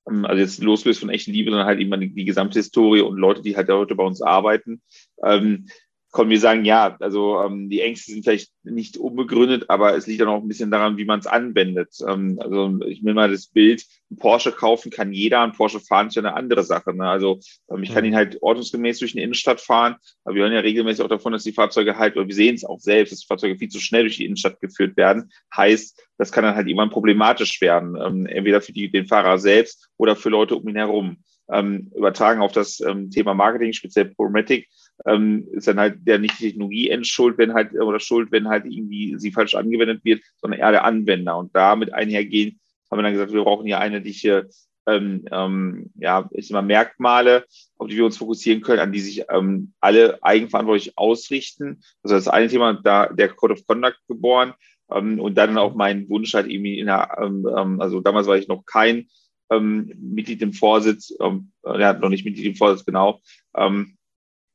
also 0.05 0.39
jetzt 0.39 0.63
losgelöst 0.63 1.01
von 1.01 1.09
echten 1.09 1.31
Liebe, 1.31 1.51
sondern 1.51 1.67
halt 1.67 1.79
eben 1.79 1.99
die, 1.99 2.13
die 2.13 2.25
gesamte 2.25 2.59
Historie 2.59 3.01
und 3.01 3.17
Leute, 3.17 3.41
die 3.41 3.57
halt 3.57 3.69
heute 3.69 3.95
bei 3.95 4.03
uns 4.03 4.21
arbeiten, 4.21 4.81
ähm, 5.23 5.67
konnten 6.17 6.31
wir 6.31 6.39
sagen, 6.39 6.65
ja, 6.65 6.97
also 6.99 7.39
ähm, 7.43 7.69
die 7.69 7.81
Ängste 7.81 8.11
sind 8.11 8.23
vielleicht 8.23 8.51
nicht 8.63 8.97
unbegründet, 8.97 9.69
aber 9.69 9.95
es 9.95 10.07
liegt 10.07 10.19
dann 10.19 10.29
auch 10.29 10.41
ein 10.41 10.47
bisschen 10.47 10.71
daran, 10.71 10.97
wie 10.97 11.05
man 11.05 11.19
es 11.19 11.27
anwendet. 11.27 11.93
Ähm, 12.07 12.39
also 12.41 12.79
ich 12.87 13.03
nehme 13.03 13.13
mal 13.13 13.29
das 13.29 13.45
Bild, 13.45 13.85
ein 14.09 14.17
Porsche 14.17 14.51
kaufen 14.51 14.89
kann 14.89 15.13
jeder, 15.13 15.41
ein 15.41 15.51
Porsche 15.51 15.79
fahren 15.79 16.07
ist 16.07 16.15
ja 16.15 16.23
eine 16.23 16.33
andere 16.33 16.63
Sache. 16.63 16.91
Ne? 16.95 17.07
Also 17.07 17.39
ähm, 17.69 17.83
ich 17.83 17.93
kann 17.93 18.03
ihn 18.03 18.15
halt 18.15 18.41
ordnungsgemäß 18.41 18.97
durch 18.97 19.13
eine 19.13 19.21
Innenstadt 19.21 19.61
fahren, 19.61 19.97
aber 20.23 20.33
wir 20.33 20.41
hören 20.41 20.53
ja 20.53 20.61
regelmäßig 20.61 21.05
auch 21.05 21.07
davon, 21.07 21.33
dass 21.33 21.43
die 21.43 21.51
Fahrzeuge 21.51 21.99
halt, 21.99 22.17
oder 22.17 22.27
wir 22.27 22.33
sehen 22.33 22.55
es 22.55 22.65
auch 22.65 22.79
selbst, 22.79 23.11
dass 23.11 23.19
die 23.19 23.27
Fahrzeuge 23.27 23.59
viel 23.59 23.69
zu 23.69 23.79
schnell 23.79 24.01
durch 24.01 24.17
die 24.17 24.25
Innenstadt 24.25 24.59
geführt 24.59 24.97
werden. 24.97 25.29
Heißt, 25.55 26.01
das 26.17 26.31
kann 26.31 26.43
dann 26.43 26.55
halt 26.55 26.67
irgendwann 26.67 26.89
problematisch 26.89 27.61
werden, 27.61 27.95
ähm, 27.95 28.25
entweder 28.25 28.61
für 28.61 28.73
die, 28.73 28.89
den 28.89 29.05
Fahrer 29.05 29.37
selbst 29.37 29.87
oder 29.97 30.15
für 30.15 30.29
Leute 30.29 30.55
um 30.55 30.67
ihn 30.67 30.77
herum. 30.77 31.17
Ähm, 31.49 31.91
übertragen 31.95 32.41
auf 32.41 32.51
das 32.51 32.81
ähm, 32.81 33.11
Thema 33.11 33.35
Marketing, 33.35 33.71
speziell 33.71 34.05
Programmatic, 34.05 34.67
ähm, 35.05 35.47
ist 35.51 35.67
dann 35.67 35.79
halt 35.79 35.99
der 36.07 36.19
nicht 36.19 36.37
Technologie 36.37 36.89
entschuld, 36.89 37.37
wenn 37.37 37.53
halt, 37.53 37.73
oder 37.73 37.99
schuld, 37.99 38.31
wenn 38.31 38.47
halt 38.47 38.65
irgendwie 38.65 39.15
sie 39.17 39.31
falsch 39.31 39.55
angewendet 39.55 40.03
wird, 40.03 40.21
sondern 40.37 40.59
eher 40.59 40.71
der 40.71 40.85
Anwender. 40.85 41.37
Und 41.37 41.55
damit 41.55 41.93
einhergehen, 41.93 42.59
haben 42.89 42.99
wir 42.99 43.03
dann 43.03 43.13
gesagt, 43.13 43.33
wir 43.33 43.43
brauchen 43.43 43.65
hier 43.65 43.79
einheitliche 43.79 44.47
ähm, 44.87 45.25
ähm, 45.31 45.91
ja, 45.95 46.29
ich 46.31 46.49
mal, 46.49 46.61
Merkmale, 46.61 47.45
auf 47.77 47.87
die 47.87 47.97
wir 47.97 48.05
uns 48.05 48.17
fokussieren 48.17 48.61
können, 48.61 48.79
an 48.79 48.93
die 48.93 49.01
sich 49.01 49.25
ähm, 49.29 49.73
alle 49.81 50.23
eigenverantwortlich 50.23 50.97
ausrichten. 50.97 51.81
Also 52.03 52.15
das 52.15 52.29
eine 52.29 52.47
Thema, 52.47 52.73
da 52.73 53.07
der 53.07 53.29
Code 53.29 53.55
of 53.55 53.67
Conduct 53.67 53.99
geboren 54.07 54.53
ähm, 54.89 55.19
und 55.19 55.35
dann 55.37 55.57
auch 55.57 55.75
mein 55.75 56.07
Wunsch 56.09 56.33
halt 56.33 56.49
irgendwie 56.49 56.79
in 56.79 56.87
der, 56.87 57.17
ähm, 57.21 57.45
ähm 57.55 57.81
also 57.81 57.99
damals 57.99 58.27
war 58.27 58.37
ich 58.37 58.47
noch 58.47 58.65
kein 58.65 59.09
ähm, 59.51 59.91
Mitglied 59.99 60.41
im 60.41 60.53
Vorsitz, 60.53 61.13
ähm, 61.19 61.51
ja, 61.65 61.93
noch 61.93 62.09
nicht 62.09 62.25
Mitglied 62.25 62.45
im 62.45 62.55
Vorsitz, 62.55 62.85
genau, 62.85 63.19
ähm, 63.55 63.96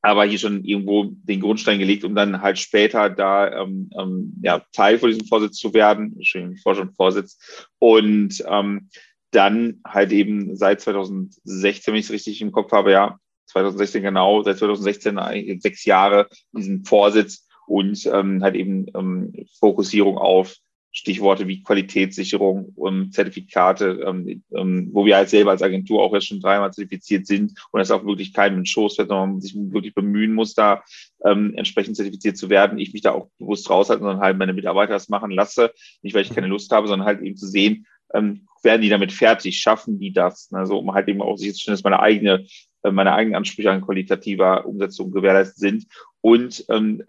aber 0.02 0.24
hier 0.24 0.38
schon 0.38 0.64
irgendwo 0.64 1.12
den 1.12 1.40
Grundstein 1.40 1.78
gelegt, 1.78 2.04
um 2.04 2.14
dann 2.14 2.42
halt 2.42 2.58
später 2.58 3.08
da 3.08 3.62
ähm, 3.62 3.88
ähm, 3.98 4.34
ja, 4.42 4.60
Teil 4.72 4.98
von 4.98 5.10
diesem 5.10 5.26
Vorsitz 5.26 5.56
zu 5.58 5.72
werden, 5.72 6.16
schön 6.22 6.56
Vorstand 6.56 6.96
Vorsitz. 6.96 7.68
Und 7.78 8.44
ähm, 8.48 8.88
dann 9.30 9.80
halt 9.86 10.12
eben 10.12 10.56
seit 10.56 10.80
2016, 10.80 11.92
wenn 11.92 12.00
ich 12.00 12.06
es 12.06 12.12
richtig 12.12 12.42
im 12.42 12.52
Kopf 12.52 12.72
habe, 12.72 12.90
ja, 12.90 13.18
2016 13.46 14.02
genau, 14.02 14.42
seit 14.42 14.58
2016 14.58 15.60
sechs 15.60 15.84
Jahre 15.84 16.28
diesen 16.52 16.84
Vorsitz 16.84 17.46
und 17.66 18.04
ähm, 18.06 18.42
halt 18.42 18.56
eben 18.56 18.86
ähm, 18.94 19.32
Fokussierung 19.58 20.18
auf 20.18 20.56
Stichworte 20.92 21.48
wie 21.48 21.62
Qualitätssicherung 21.62 22.72
und 22.76 23.14
Zertifikate, 23.14 24.04
ähm, 24.06 24.42
ähm, 24.54 24.90
wo 24.92 25.06
wir 25.06 25.16
halt 25.16 25.30
selber 25.30 25.50
als 25.50 25.62
Agentur 25.62 26.02
auch 26.02 26.12
jetzt 26.12 26.26
schon 26.26 26.40
dreimal 26.40 26.72
zertifiziert 26.72 27.26
sind 27.26 27.54
und 27.70 27.80
es 27.80 27.90
auch 27.90 28.04
wirklich 28.04 28.34
keinem 28.34 28.58
in 28.58 28.66
Schoß 28.66 28.96
fällt, 28.96 29.08
sondern 29.08 29.32
man 29.32 29.40
sich 29.40 29.54
wirklich 29.56 29.94
bemühen 29.94 30.34
muss, 30.34 30.54
da 30.54 30.82
ähm, 31.24 31.54
entsprechend 31.56 31.96
zertifiziert 31.96 32.36
zu 32.36 32.50
werden. 32.50 32.78
Ich 32.78 32.92
mich 32.92 33.02
da 33.02 33.12
auch 33.12 33.28
bewusst 33.38 33.70
raushalte, 33.70 34.02
sondern 34.02 34.20
halt 34.20 34.36
meine 34.36 34.52
Mitarbeiter 34.52 34.92
das 34.92 35.08
machen 35.08 35.30
lasse. 35.30 35.72
Nicht, 36.02 36.14
weil 36.14 36.22
ich 36.22 36.34
keine 36.34 36.46
Lust 36.46 36.70
habe, 36.72 36.86
sondern 36.88 37.06
halt 37.06 37.22
eben 37.22 37.36
zu 37.36 37.46
sehen, 37.46 37.86
ähm, 38.12 38.46
werden 38.62 38.82
die 38.82 38.90
damit 38.90 39.12
fertig, 39.12 39.58
schaffen 39.58 39.98
die 39.98 40.12
das? 40.12 40.50
Also 40.52 40.78
um 40.78 40.92
halt 40.92 41.08
eben 41.08 41.22
auch 41.22 41.36
sicherzustellen, 41.36 41.76
dass 41.76 41.84
meine 41.84 42.00
eigene 42.00 42.44
äh, 42.82 42.90
meine 42.90 43.12
eigenen 43.12 43.36
Ansprüche 43.36 43.70
an 43.70 43.80
qualitativer 43.80 44.66
Umsetzung 44.66 45.10
gewährleistet 45.10 45.58
sind. 45.58 45.86
Und 46.20 46.64
ähm, 46.68 47.02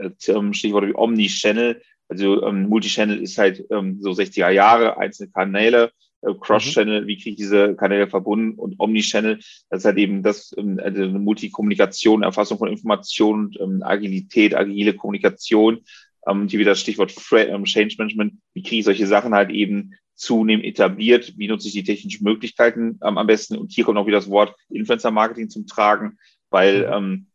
Stichwort 0.54 0.88
wie 0.88 0.96
Omni-Channel, 0.96 1.82
also 2.08 2.46
ähm, 2.46 2.68
Multi-Channel 2.70 3.20
ist 3.20 3.38
halt 3.38 3.66
ähm, 3.72 3.98
so 4.02 4.12
60er 4.12 4.50
Jahre, 4.50 4.98
einzelne 4.98 5.32
Kanäle, 5.32 5.92
äh, 6.22 6.34
Cross-Channel, 6.40 7.02
mhm. 7.02 7.08
wie 7.08 7.18
kriege 7.18 7.32
ich 7.32 7.36
diese 7.38 7.76
Kanäle 7.76 8.08
verbunden 8.08 8.58
und 8.58 8.76
Omni-Channel, 8.80 9.38
das 9.70 9.80
ist 9.80 9.86
halt 9.86 9.98
eben 9.98 10.24
das, 10.24 10.54
ähm, 10.58 10.80
also 10.82 11.04
eine 11.04 11.20
Multikommunikation, 11.20 12.24
Erfassung 12.24 12.58
von 12.58 12.70
Informationen, 12.70 13.52
ähm, 13.60 13.84
Agilität, 13.84 14.56
agile 14.56 14.94
Kommunikation, 14.94 15.82
ähm, 16.28 16.48
hier 16.48 16.60
wieder 16.60 16.72
das 16.72 16.80
Stichwort 16.80 17.14
ähm, 17.34 17.66
Change 17.66 17.96
Management, 17.98 18.36
wie 18.54 18.64
kriege 18.64 18.80
ich 18.80 18.86
solche 18.86 19.08
Sachen 19.08 19.34
halt 19.34 19.50
eben 19.50 19.94
zunehmend 20.16 20.66
etabliert, 20.66 21.34
wie 21.38 21.48
nutze 21.48 21.68
ich 21.68 21.74
die 21.74 21.84
technischen 21.84 22.24
Möglichkeiten 22.24 23.00
ähm, 23.04 23.18
am 23.18 23.28
besten 23.28 23.58
und 23.58 23.72
hier 23.72 23.84
kommt 23.84 23.98
auch 23.98 24.08
wieder 24.08 24.18
das 24.18 24.30
Wort 24.30 24.56
Influencer-Marketing 24.70 25.50
zum 25.50 25.68
Tragen, 25.68 26.18
weil 26.50 26.88
mhm. 26.88 26.94
ähm, 26.94 27.28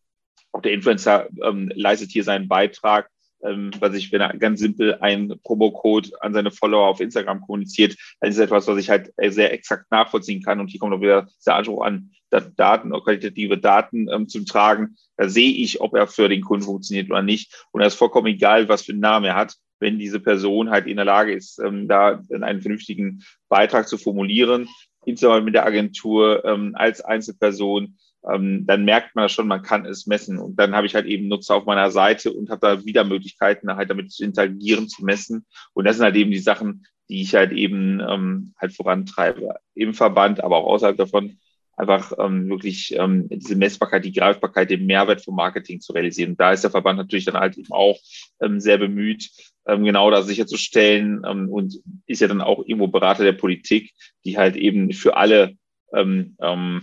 auch 0.53 0.63
der 0.63 0.73
Influencer 0.73 1.29
ähm, 1.43 1.71
leistet 1.75 2.11
hier 2.11 2.25
seinen 2.25 2.49
Beitrag 2.49 3.11
ähm, 3.43 3.71
was 3.79 3.95
ich, 3.95 4.13
wenn 4.13 4.21
er 4.21 4.37
ganz 4.37 4.61
simpel 4.61 4.97
ein 5.01 5.35
Promo-Code 5.43 6.11
an 6.21 6.33
seine 6.33 6.51
Follower 6.51 6.89
auf 6.89 7.01
Instagram 7.01 7.41
kommuniziert, 7.41 7.97
dann 8.21 8.31
ist 8.31 8.39
etwas, 8.39 8.67
was 8.67 8.79
ich 8.79 8.91
halt 8.91 9.13
äh, 9.17 9.31
sehr 9.31 9.53
exakt 9.53 9.91
nachvollziehen 9.91 10.43
kann. 10.43 10.61
Und 10.61 10.69
hier 10.69 10.81
kommt 10.81 10.95
auch 10.95 11.01
wieder 11.01 11.29
der 11.47 11.57
Anspruch 11.57 11.85
an, 11.85 12.11
Daten, 12.31 12.91
qualitative 12.91 13.59
Daten 13.59 14.09
ähm, 14.13 14.29
zum 14.29 14.45
Tragen. 14.45 14.97
Da 15.17 15.29
sehe 15.29 15.51
ich, 15.51 15.81
ob 15.81 15.95
er 15.95 16.07
für 16.07 16.29
den 16.29 16.43
Kunden 16.43 16.67
funktioniert 16.67 17.11
oder 17.11 17.23
nicht. 17.23 17.67
Und 17.73 17.81
es 17.81 17.95
ist 17.95 17.99
vollkommen 17.99 18.27
egal, 18.27 18.69
was 18.69 18.83
für 18.83 18.93
einen 18.93 19.01
Namen 19.01 19.27
er 19.27 19.37
hat, 19.37 19.55
wenn 19.81 19.99
diese 19.99 20.21
Person 20.21 20.71
halt 20.71 20.87
in 20.87 20.97
der 20.97 21.05
Lage 21.05 21.33
ist, 21.33 21.59
ähm, 21.59 21.89
da 21.89 22.21
einen 22.31 22.61
vernünftigen 22.61 23.23
Beitrag 23.49 23.89
zu 23.89 23.97
formulieren, 23.97 24.69
insbesondere 25.07 25.43
mit 25.43 25.55
der 25.55 25.67
Agentur 25.67 26.45
ähm, 26.45 26.73
als 26.75 27.01
Einzelperson 27.01 27.97
ähm, 28.31 28.67
dann 28.67 28.85
merkt 28.85 29.15
man 29.15 29.29
schon, 29.29 29.47
man 29.47 29.63
kann 29.63 29.87
es 29.87 30.07
messen. 30.07 30.39
Und 30.39 30.57
dann 30.57 30.75
habe 30.75 30.87
ich 30.87 30.95
halt 30.95 31.07
eben 31.07 31.29
Nutzer 31.29 31.55
auf 31.55 31.67
meiner 31.67 31.91
Seite 31.91 32.33
und 32.33 32.51
habe 32.51 32.61
da 32.61 32.85
wieder 32.85 33.05
Möglichkeiten, 33.05 33.75
halt 33.75 33.91
damit 33.91 34.13
zu 34.13 34.25
interagieren, 34.25 34.89
zu 34.89 35.05
messen. 35.05 35.47
Und 35.75 35.85
das 35.85 35.97
sind 35.97 36.05
halt 36.05 36.17
eben 36.17 36.31
die 36.31 36.39
Sachen, 36.39 36.85
die 37.09 37.23
ich 37.23 37.35
halt 37.35 37.53
eben 37.53 38.01
ähm, 38.01 38.55
halt 38.59 38.75
vorantreibe. 38.75 39.55
Im 39.75 39.95
Verband, 39.95 40.43
aber 40.43 40.59
auch 40.59 40.67
außerhalb 40.67 40.97
davon, 40.97 41.39
einfach 41.79 42.13
ähm, 42.19 42.49
wirklich 42.49 42.95
ähm, 42.97 43.29
diese 43.31 43.55
Messbarkeit, 43.55 44.05
die 44.05 44.13
Greifbarkeit, 44.13 44.69
den 44.69 44.87
Mehrwert 44.87 45.23
vom 45.23 45.37
Marketing 45.37 45.81
zu 45.81 45.93
realisieren. 45.93 46.37
Da 46.37 46.53
ist 46.53 46.65
der 46.65 46.73
Verband 46.73 46.99
natürlich 46.99 47.25
dann 47.25 47.37
halt 47.37 47.57
eben 47.57 47.73
auch 47.73 47.99
ähm, 48.41 48.61
sehr 48.61 48.79
bemüht, 48.79 49.31
ähm, 49.67 49.85
genau 49.85 50.11
da 50.11 50.23
sicherzustellen 50.23 51.23
ähm, 51.25 51.49
und 51.49 51.81
ist 52.07 52.21
ja 52.21 52.27
dann 52.27 52.41
auch 52.41 52.65
irgendwo 52.67 52.89
Berater 52.89 53.23
der 53.23 53.33
Politik, 53.33 53.93
die 54.25 54.37
halt 54.37 54.57
eben 54.57 54.93
für 54.93 55.17
alle 55.17 55.57
ähm, 55.95 56.37
ähm, 56.41 56.83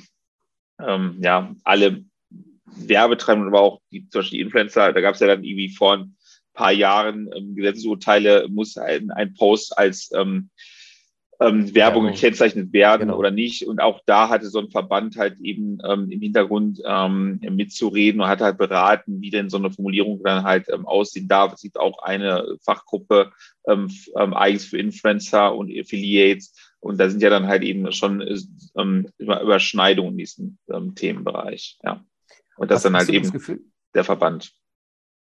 ähm, 0.79 1.17
ja, 1.21 1.53
alle 1.63 2.03
Werbetreibenden, 2.65 3.53
aber 3.53 3.61
auch 3.61 3.81
die, 3.91 4.07
zum 4.09 4.19
Beispiel 4.19 4.39
die 4.39 4.43
Influencer, 4.43 4.93
da 4.93 5.01
gab 5.01 5.15
es 5.15 5.21
ja 5.21 5.27
dann 5.27 5.43
irgendwie 5.43 5.69
vor 5.69 5.93
ein 5.93 6.15
paar 6.53 6.71
Jahren 6.71 7.29
ähm, 7.35 7.55
Gesetzesurteile, 7.55 8.47
muss 8.49 8.77
ein, 8.77 9.11
ein 9.11 9.33
Post 9.33 9.77
als 9.77 10.11
ähm, 10.13 10.49
ähm, 11.39 11.73
Werbung 11.75 12.07
gekennzeichnet 12.07 12.71
werden 12.73 13.07
genau. 13.07 13.17
oder 13.17 13.31
nicht. 13.31 13.67
Und 13.67 13.81
auch 13.81 14.01
da 14.05 14.29
hatte 14.29 14.49
so 14.49 14.59
ein 14.59 14.69
Verband 14.69 15.17
halt 15.17 15.39
eben 15.41 15.79
ähm, 15.87 16.09
im 16.09 16.21
Hintergrund 16.21 16.81
ähm, 16.85 17.39
mitzureden 17.41 18.21
und 18.21 18.27
hat 18.27 18.41
halt 18.41 18.57
beraten, 18.57 19.21
wie 19.21 19.29
denn 19.29 19.49
so 19.49 19.57
eine 19.57 19.71
Formulierung 19.71 20.21
dann 20.23 20.43
halt 20.43 20.67
ähm, 20.69 20.85
aussehen 20.85 21.27
darf. 21.27 21.53
Es 21.53 21.61
gibt 21.61 21.77
auch 21.77 21.99
eine 21.99 22.57
Fachgruppe 22.63 23.31
ähm, 23.67 23.91
ähm, 24.17 24.33
eigens 24.33 24.65
für 24.65 24.77
Influencer 24.77 25.55
und 25.55 25.71
Affiliates. 25.71 26.64
Und 26.85 26.99
da 26.99 27.09
sind 27.09 27.23
ja 27.23 27.31
dann 27.31 27.47
halt 27.47 27.63
eben 27.63 27.91
schon 27.91 28.21
ähm, 28.77 29.07
Überschneidungen 29.17 30.11
in 30.11 30.17
diesem 30.19 30.57
ähm, 30.71 30.93
Themenbereich. 30.93 31.79
Ja. 31.83 32.05
Und 32.57 32.69
das 32.69 32.77
Was 32.77 32.83
dann 32.83 32.95
halt 32.95 33.09
eben 33.09 33.31
der 33.95 34.03
Verband. 34.03 34.53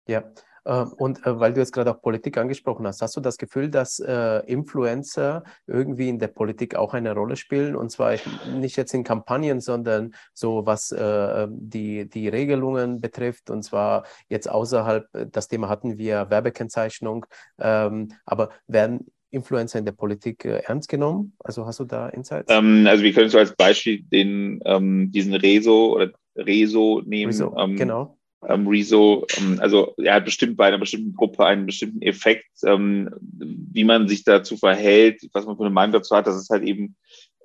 Ja, 0.07 0.25
ähm, 0.67 0.93
und 0.99 1.25
äh, 1.25 1.41
weil 1.41 1.55
du 1.55 1.61
jetzt 1.61 1.73
gerade 1.73 1.91
auch 1.91 2.03
Politik 2.03 2.37
angesprochen 2.37 2.87
hast, 2.87 3.01
hast 3.01 3.17
du 3.17 3.23
das 3.23 3.39
Gefühl, 3.39 3.71
dass 3.71 4.01
äh, 4.01 4.41
Influencer 4.41 5.45
irgendwie 5.67 6.11
in 6.11 6.19
der 6.19 6.29
Politik 6.29 6.75
auch 6.75 6.93
eine 6.93 7.15
Rolle 7.15 7.37
spielen? 7.37 7.75
Und 7.75 7.91
zwar 7.91 8.17
nicht 8.53 8.77
jetzt 8.77 8.93
in 8.93 9.03
Kampagnen, 9.03 9.61
sondern 9.61 10.15
so 10.35 10.67
was 10.67 10.93
äh, 10.93 11.49
die, 11.51 12.07
die 12.07 12.29
Regelungen 12.29 13.01
betrifft. 13.01 13.49
Und 13.49 13.63
zwar 13.63 14.05
jetzt 14.29 14.51
außerhalb, 14.51 15.09
das 15.33 15.49
Thema 15.49 15.71
hatten 15.71 15.97
wir 15.97 16.29
Werbekennzeichnung. 16.29 17.25
Ähm, 17.59 18.13
aber 18.27 18.51
werden 18.67 19.07
Influencer 19.31 19.79
in 19.79 19.85
der 19.85 19.93
Politik 19.93 20.45
äh, 20.45 20.63
ernst 20.65 20.89
genommen? 20.89 21.35
Also 21.39 21.67
hast 21.67 21.81
du 21.81 21.85
da 21.85 22.09
Insights? 22.09 22.53
Ähm, 22.53 22.87
also 22.87 23.03
wir 23.03 23.13
können 23.13 23.31
so 23.31 23.39
als 23.39 23.55
Beispiel 23.55 24.03
den, 24.03 24.61
ähm, 24.65 25.11
diesen 25.13 25.35
Rezo 25.35 25.95
oder 25.95 26.13
Rezo 26.37 27.03
nehmen. 27.05 27.33
Rezo, 27.33 27.55
ähm, 27.59 27.77
genau 27.77 28.17
ähm, 28.49 28.69
Rezo, 28.69 29.27
ähm, 29.39 29.59
also 29.61 29.95
er 29.97 30.15
hat 30.15 30.25
bestimmt 30.25 30.57
bei 30.57 30.67
einer 30.67 30.79
bestimmten 30.79 31.15
Gruppe 31.15 31.45
einen 31.45 31.67
bestimmten 31.67 32.03
Effekt, 32.03 32.47
ähm, 32.65 33.11
wie 33.21 33.85
man 33.85 34.09
sich 34.09 34.25
dazu 34.25 34.57
verhält, 34.57 35.29
was 35.33 35.47
man 35.47 35.57
für 35.57 35.65
eine 35.65 35.75
Meinung 35.75 35.95
dazu 35.95 36.15
hat, 36.15 36.27
das 36.27 36.37
ist 36.37 36.51
halt 36.51 36.63
eben, 36.63 36.97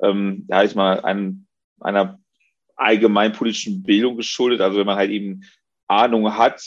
ja, 0.03 0.63
ich 0.63 0.73
mal, 0.73 1.01
ein, 1.01 1.45
einer 1.79 2.19
allgemeinpolitischen 2.75 3.83
Bildung 3.83 4.17
geschuldet. 4.17 4.61
Also 4.61 4.79
wenn 4.79 4.87
man 4.87 4.97
halt 4.97 5.11
eben 5.11 5.43
Ahnung 5.87 6.35
hat, 6.35 6.63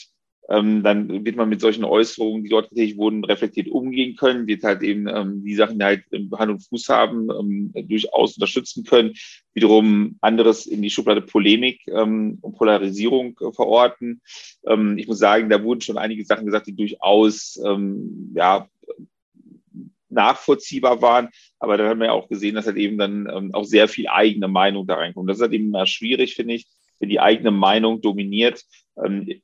ähm, 0.49 0.83
dann 0.83 1.25
wird 1.25 1.37
man 1.37 1.49
mit 1.49 1.61
solchen 1.61 1.85
Äußerungen, 1.85 2.45
die 2.45 2.51
dort 2.51 2.69
getätigt 2.69 2.99
wurden, 2.99 3.25
reflektiert 3.25 3.69
umgehen 3.69 4.15
können, 4.17 4.47
wird 4.47 4.63
halt 4.63 4.83
eben 4.83 5.07
ähm, 5.09 5.43
die 5.43 5.55
Sachen, 5.55 5.79
die 5.79 5.85
halt 5.85 6.05
Hand 6.37 6.51
und 6.51 6.61
Fuß 6.61 6.89
haben, 6.91 7.31
ähm, 7.31 7.73
durchaus 7.89 8.35
unterstützen 8.35 8.85
können, 8.85 9.15
wiederum 9.55 10.19
anderes 10.21 10.67
in 10.67 10.83
die 10.83 10.91
Schublade 10.91 11.23
Polemik 11.23 11.81
ähm, 11.89 12.39
und 12.43 12.57
Polarisierung 12.57 13.39
äh, 13.41 13.53
verorten. 13.53 14.21
Ähm, 14.67 14.99
ich 14.99 15.09
muss 15.09 15.19
sagen, 15.19 15.49
da 15.49 15.63
wurden 15.63 15.81
schon 15.81 15.99
einige 15.99 16.25
Sachen 16.25 16.45
gesagt, 16.45 16.67
die 16.67 16.77
durchaus 16.77 17.59
ähm, 17.65 18.33
ja, 18.37 18.69
nachvollziehbar 20.11 21.01
waren, 21.01 21.31
aber 21.59 21.79
da 21.79 21.89
haben 21.89 22.01
wir 22.01 22.13
auch 22.13 22.29
gesehen, 22.29 22.55
dass 22.55 22.67
halt 22.67 22.77
eben 22.77 22.99
dann 22.99 23.29
ähm, 23.33 23.55
auch 23.55 23.65
sehr 23.65 23.89
viel 23.89 24.09
eigene 24.09 24.49
Meinung 24.49 24.87
da 24.87 24.97
reinkommt. 24.97 25.29
Das 25.31 25.39
ist 25.39 25.43
halt 25.43 25.55
eben 25.55 25.69
immer 25.69 25.87
schwierig, 25.87 26.35
finde 26.35 26.55
ich, 26.55 26.67
wenn 27.01 27.09
die 27.09 27.21
eigene 27.21 27.51
Meinung 27.51 28.03
dominiert. 28.03 28.63
Ähm, 29.03 29.41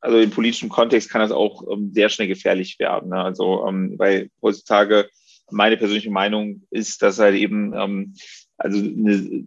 also 0.00 0.18
im 0.18 0.30
politischen 0.30 0.68
Kontext 0.68 1.10
kann 1.10 1.20
das 1.20 1.32
auch 1.32 1.64
ähm, 1.70 1.92
sehr 1.92 2.08
schnell 2.08 2.28
gefährlich 2.28 2.78
werden. 2.78 3.10
Ne? 3.10 3.16
Also, 3.16 3.66
ähm, 3.66 3.94
weil 3.98 4.30
heutzutage 4.42 5.08
meine 5.50 5.76
persönliche 5.76 6.10
Meinung 6.10 6.62
ist, 6.70 7.02
dass 7.02 7.18
halt 7.18 7.36
eben, 7.36 7.74
ähm, 7.74 8.14
also 8.56 8.78
eine, 8.78 9.46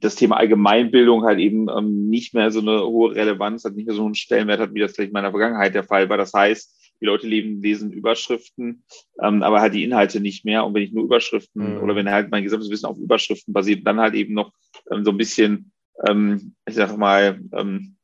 das 0.00 0.14
Thema 0.14 0.36
Allgemeinbildung 0.36 1.24
halt 1.24 1.40
eben 1.40 1.68
ähm, 1.68 2.08
nicht 2.08 2.34
mehr 2.34 2.50
so 2.50 2.60
eine 2.60 2.82
hohe 2.82 3.14
Relevanz 3.14 3.64
hat, 3.64 3.74
nicht 3.74 3.86
mehr 3.86 3.96
so 3.96 4.04
einen 4.04 4.14
Stellenwert 4.14 4.60
hat, 4.60 4.74
wie 4.74 4.80
das 4.80 4.92
vielleicht 4.92 5.10
in 5.10 5.14
meiner 5.14 5.30
Vergangenheit 5.30 5.74
der 5.74 5.84
Fall 5.84 6.08
war. 6.08 6.16
Das 6.16 6.32
heißt, 6.32 6.94
die 7.00 7.06
Leute 7.06 7.26
leben, 7.26 7.60
lesen 7.60 7.92
Überschriften, 7.92 8.84
ähm, 9.20 9.42
aber 9.42 9.60
halt 9.60 9.74
die 9.74 9.84
Inhalte 9.84 10.20
nicht 10.20 10.44
mehr. 10.44 10.64
Und 10.64 10.74
wenn 10.74 10.82
ich 10.82 10.92
nur 10.92 11.04
Überschriften 11.04 11.76
mhm. 11.76 11.82
oder 11.82 11.96
wenn 11.96 12.10
halt 12.10 12.30
mein 12.30 12.44
gesamtes 12.44 12.70
Wissen 12.70 12.86
auf 12.86 12.98
Überschriften 12.98 13.52
basiert, 13.52 13.86
dann 13.86 14.00
halt 14.00 14.14
eben 14.14 14.34
noch 14.34 14.52
ähm, 14.90 15.04
so 15.04 15.10
ein 15.10 15.16
bisschen, 15.16 15.72
ähm, 16.08 16.54
ich 16.66 16.74
sag 16.74 16.96
mal, 16.96 17.40
ähm, 17.52 17.96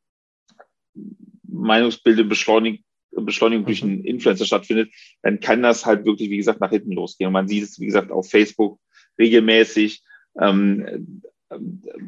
Meinungsbilde 1.53 2.25
beschleunigt, 2.25 2.85
Beschleunigung 3.13 3.67
durch 3.67 3.83
einen 3.83 4.05
Influencer 4.05 4.45
stattfindet, 4.45 4.91
dann 5.23 5.41
kann 5.41 5.63
das 5.63 5.85
halt 5.85 6.05
wirklich, 6.05 6.31
wie 6.31 6.37
gesagt, 6.37 6.61
nach 6.61 6.71
hinten 6.71 6.93
losgehen. 6.93 7.29
Und 7.29 7.33
man 7.33 7.49
sieht 7.49 7.65
es, 7.65 7.81
wie 7.81 7.87
gesagt, 7.87 8.13
auf 8.13 8.31
Facebook 8.31 8.79
regelmäßig. 9.19 10.03
Ähm, 10.41 11.23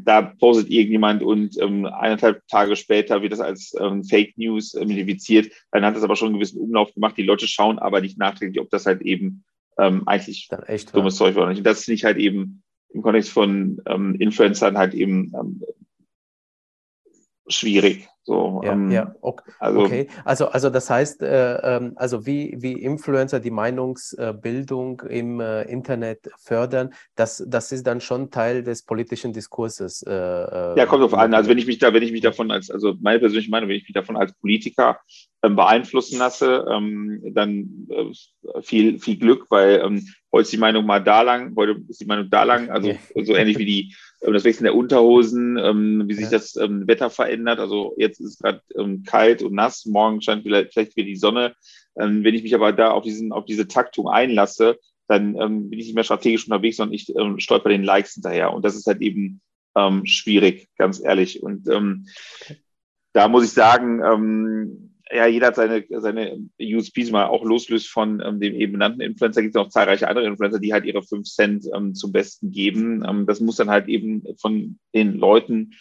da 0.05 0.23
postet 0.23 0.71
irgendjemand 0.71 1.23
und 1.23 1.61
ähm, 1.61 1.85
eineinhalb 1.87 2.47
Tage 2.47 2.77
später 2.77 3.23
wird 3.23 3.33
das 3.33 3.41
als 3.41 3.75
ähm, 3.79 4.05
Fake 4.05 4.39
News 4.39 4.75
identifiziert. 4.75 5.53
Dann 5.73 5.85
hat 5.85 5.97
das 5.97 6.05
aber 6.05 6.15
schon 6.15 6.29
einen 6.29 6.37
gewissen 6.37 6.61
Umlauf 6.61 6.95
gemacht. 6.95 7.17
Die 7.17 7.25
Leute 7.25 7.49
schauen 7.49 7.79
aber 7.81 8.01
nicht 8.01 8.19
nachträglich, 8.19 8.61
ob 8.61 8.71
das 8.71 8.87
halt 8.87 9.03
eben 9.03 9.45
ähm, 9.79 10.07
eigentlich 10.07 10.49
dummes 10.93 11.17
Zeug 11.17 11.35
war 11.35 11.43
oder 11.43 11.51
nicht. 11.51 11.59
Und 11.59 11.67
das 11.67 11.85
finde 11.85 11.97
ich 11.97 12.05
halt 12.05 12.19
eben 12.19 12.63
im 12.91 13.03
Kontext 13.03 13.31
von 13.31 13.81
ähm, 13.87 14.15
Influencern 14.15 14.79
halt 14.79 14.95
eben 14.95 15.33
ähm, 15.35 15.63
schwierig. 17.49 18.09
So, 18.25 18.61
ja, 18.65 18.73
ähm, 18.73 18.91
ja. 18.91 19.15
Okay. 19.21 19.53
Also, 19.59 19.81
okay. 19.81 20.09
Also, 20.25 20.47
also 20.47 20.71
das 20.71 20.89
heißt, 20.89 21.23
äh, 21.23 21.77
ähm, 21.77 21.93
also 21.97 22.25
wie, 22.25 22.55
wie 22.59 22.73
Influencer 22.75 23.41
die 23.41 23.51
Meinungsbildung 23.51 25.01
im 25.09 25.41
äh, 25.41 25.63
Internet 25.63 26.31
fördern, 26.39 26.95
das, 27.17 27.45
das 27.49 27.73
ist 27.73 27.85
dann 27.85 28.01
schon 28.01 28.31
Teil 28.31 28.63
des 28.63 28.85
politischen 28.85 29.33
Diskurses. 29.33 30.05
Äh, 30.07 30.13
äh 30.13 30.79
ja, 30.79 30.87
kommt 30.87 31.03
drauf 31.03 31.15
an. 31.15 31.35
Also 31.35 31.51
wenn 31.51 31.59
ich 31.59 31.67
mich 31.67 31.79
da, 31.79 31.93
wenn 31.93 32.03
ich 32.05 32.13
mich 32.13 32.21
davon 32.21 32.53
als, 32.53 32.71
also 32.71 32.95
meine 33.01 33.19
persönliche 33.19 33.51
Meinung, 33.51 33.69
wenn 33.69 33.77
ich 33.77 33.89
mich 33.89 33.95
davon 33.95 34.17
als 34.17 34.33
Politiker 34.35 35.01
ähm, 35.43 35.57
beeinflussen 35.57 36.21
lasse, 36.21 36.65
ähm, 36.71 37.21
dann 37.35 37.89
äh, 37.91 38.63
viel, 38.63 39.01
viel 39.01 39.17
Glück, 39.17 39.47
weil 39.51 39.83
ähm, 39.85 40.07
heute 40.31 40.43
ist 40.43 40.53
die 40.53 40.59
Meinung 40.59 40.87
mal 40.87 41.03
da 41.03 41.23
lang, 41.23 41.55
heute 41.57 41.83
ist 41.89 42.01
die 42.01 42.07
Meinung 42.07 42.31
da 42.31 42.45
lang, 42.45 42.71
also 42.71 42.93
so 43.25 43.35
ähnlich 43.35 43.59
wie 43.59 43.65
die 43.65 43.95
ähm, 44.23 44.33
das 44.33 44.45
Wechseln 44.45 44.65
der 44.65 44.75
Unterhosen, 44.75 45.59
ähm, 45.59 46.05
wie 46.07 46.15
sich 46.15 46.25
ja. 46.25 46.31
das 46.31 46.57
ähm, 46.57 46.87
Wetter 46.87 47.11
verändert. 47.11 47.59
Also 47.59 47.95
jetzt 47.97 48.12
ist 48.21 48.33
es 48.33 48.39
gerade 48.39 48.63
ähm, 48.77 49.03
kalt 49.05 49.43
und 49.43 49.55
nass, 49.55 49.87
morgen 49.87 50.21
scheint 50.21 50.43
vielleicht, 50.43 50.73
vielleicht 50.73 50.97
wieder 50.97 51.07
die 51.07 51.17
Sonne. 51.17 51.55
Ähm, 51.99 52.25
wenn 52.25 52.35
ich 52.35 52.43
mich 52.43 52.55
aber 52.55 52.73
da 52.73 52.91
auf, 52.93 53.05
diesen, 53.05 53.33
auf 53.33 53.45
diese 53.45 53.69
Taktung 53.69 54.09
einlasse, 54.09 54.79
dann 55.09 55.37
ähm, 55.37 55.71
bin 55.71 55.79
ich 55.79 55.87
nicht 55.87 55.95
mehr 55.95 56.05
strategisch 56.05 56.47
unterwegs, 56.47 56.77
sondern 56.77 56.95
ich 56.95 57.15
ähm, 57.17 57.39
stolper 57.39 57.69
den 57.69 57.85
Likes 57.85 58.15
hinterher. 58.15 58.53
Und 58.53 58.65
das 58.65 58.75
ist 58.75 58.87
halt 58.87 59.03
eben 59.03 59.41
ähm, 59.77 60.07
schwierig, 60.07 60.69
ganz 60.77 61.03
ehrlich. 61.03 61.43
Und 61.43 61.69
ähm, 61.69 62.07
da 63.13 63.29
muss 63.29 63.45
ich 63.45 63.53
sagen, 63.53 64.03
ähm, 64.03 64.93
ja, 65.15 65.27
jeder 65.27 65.49
hat 65.49 65.57
seine, 65.57 65.85
seine 65.91 66.39
USPs 66.59 67.11
mal 67.11 67.27
auch 67.27 67.45
loslöst 67.45 67.89
von 67.89 68.23
ähm, 68.25 68.41
dem 68.41 68.55
eben 68.55 68.73
benannten 68.73 69.03
Influencer. 69.03 69.43
Gibt 69.43 69.55
es 69.55 69.61
noch 69.61 69.69
zahlreiche 69.69 70.09
andere 70.09 70.27
Influencer, 70.27 70.59
die 70.59 70.73
halt 70.73 70.87
ihre 70.87 71.03
5 71.03 71.29
Cent 71.29 71.67
ähm, 71.75 71.95
zum 71.95 72.13
Besten 72.13 72.51
geben. 72.51 73.05
Ähm, 73.07 73.27
das 73.27 73.41
muss 73.41 73.57
dann 73.57 73.69
halt 73.69 73.89
eben 73.89 74.25
von 74.39 74.79
den 74.95 75.15
Leuten 75.15 75.73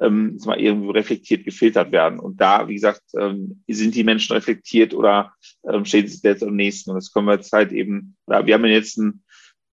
ähm, 0.00 0.38
mal 0.44 0.58
irgendwo 0.58 0.90
reflektiert 0.90 1.44
gefiltert 1.44 1.92
werden. 1.92 2.18
Und 2.18 2.40
da, 2.40 2.68
wie 2.68 2.74
gesagt, 2.74 3.02
ähm, 3.18 3.62
sind 3.68 3.94
die 3.94 4.04
Menschen 4.04 4.32
reflektiert 4.32 4.94
oder 4.94 5.32
ähm, 5.70 5.84
stehen 5.84 6.08
sie 6.08 6.20
jetzt 6.22 6.42
am 6.42 6.56
nächsten? 6.56 6.90
Und 6.90 6.96
das 6.96 7.12
können 7.12 7.26
wir 7.26 7.34
jetzt 7.34 7.52
halt 7.52 7.72
eben, 7.72 8.16
oder 8.26 8.46
wir 8.46 8.54
haben 8.54 8.64
in 8.64 8.70
den 8.70 8.78
letzten 8.78 9.24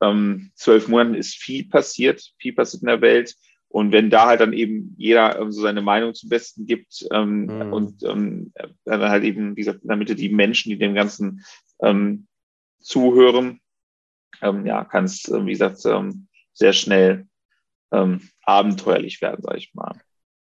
ähm, 0.00 0.50
zwölf 0.54 0.88
Monaten 0.88 1.14
ist 1.14 1.34
viel 1.34 1.68
passiert, 1.68 2.22
viel 2.38 2.52
passiert 2.52 2.82
in 2.82 2.88
der 2.88 3.00
Welt. 3.00 3.34
Und 3.68 3.90
wenn 3.90 4.10
da 4.10 4.26
halt 4.26 4.40
dann 4.40 4.52
eben 4.52 4.94
jeder 4.98 5.38
ähm, 5.40 5.50
so 5.50 5.62
seine 5.62 5.80
Meinung 5.80 6.14
zum 6.14 6.28
Besten 6.28 6.66
gibt 6.66 7.06
ähm, 7.10 7.46
mhm. 7.46 7.72
und 7.72 8.02
ähm, 8.02 8.52
dann 8.84 9.00
halt 9.00 9.24
eben, 9.24 9.56
wie 9.56 9.60
gesagt, 9.60 9.82
in 9.82 9.88
der 9.88 9.96
Mitte 9.96 10.14
die 10.14 10.28
Menschen, 10.28 10.70
die 10.70 10.78
dem 10.78 10.94
Ganzen 10.94 11.42
ähm, 11.80 12.26
zuhören, 12.80 13.60
ähm, 14.42 14.66
ja, 14.66 14.84
kann 14.84 15.04
es, 15.04 15.26
äh, 15.28 15.44
wie 15.46 15.52
gesagt, 15.52 15.84
ähm, 15.86 16.28
sehr 16.52 16.74
schnell 16.74 17.26
ähm, 17.92 18.28
abenteuerlich 18.42 19.22
werden, 19.22 19.42
sage 19.42 19.58
ich 19.58 19.72
mal. 19.74 19.98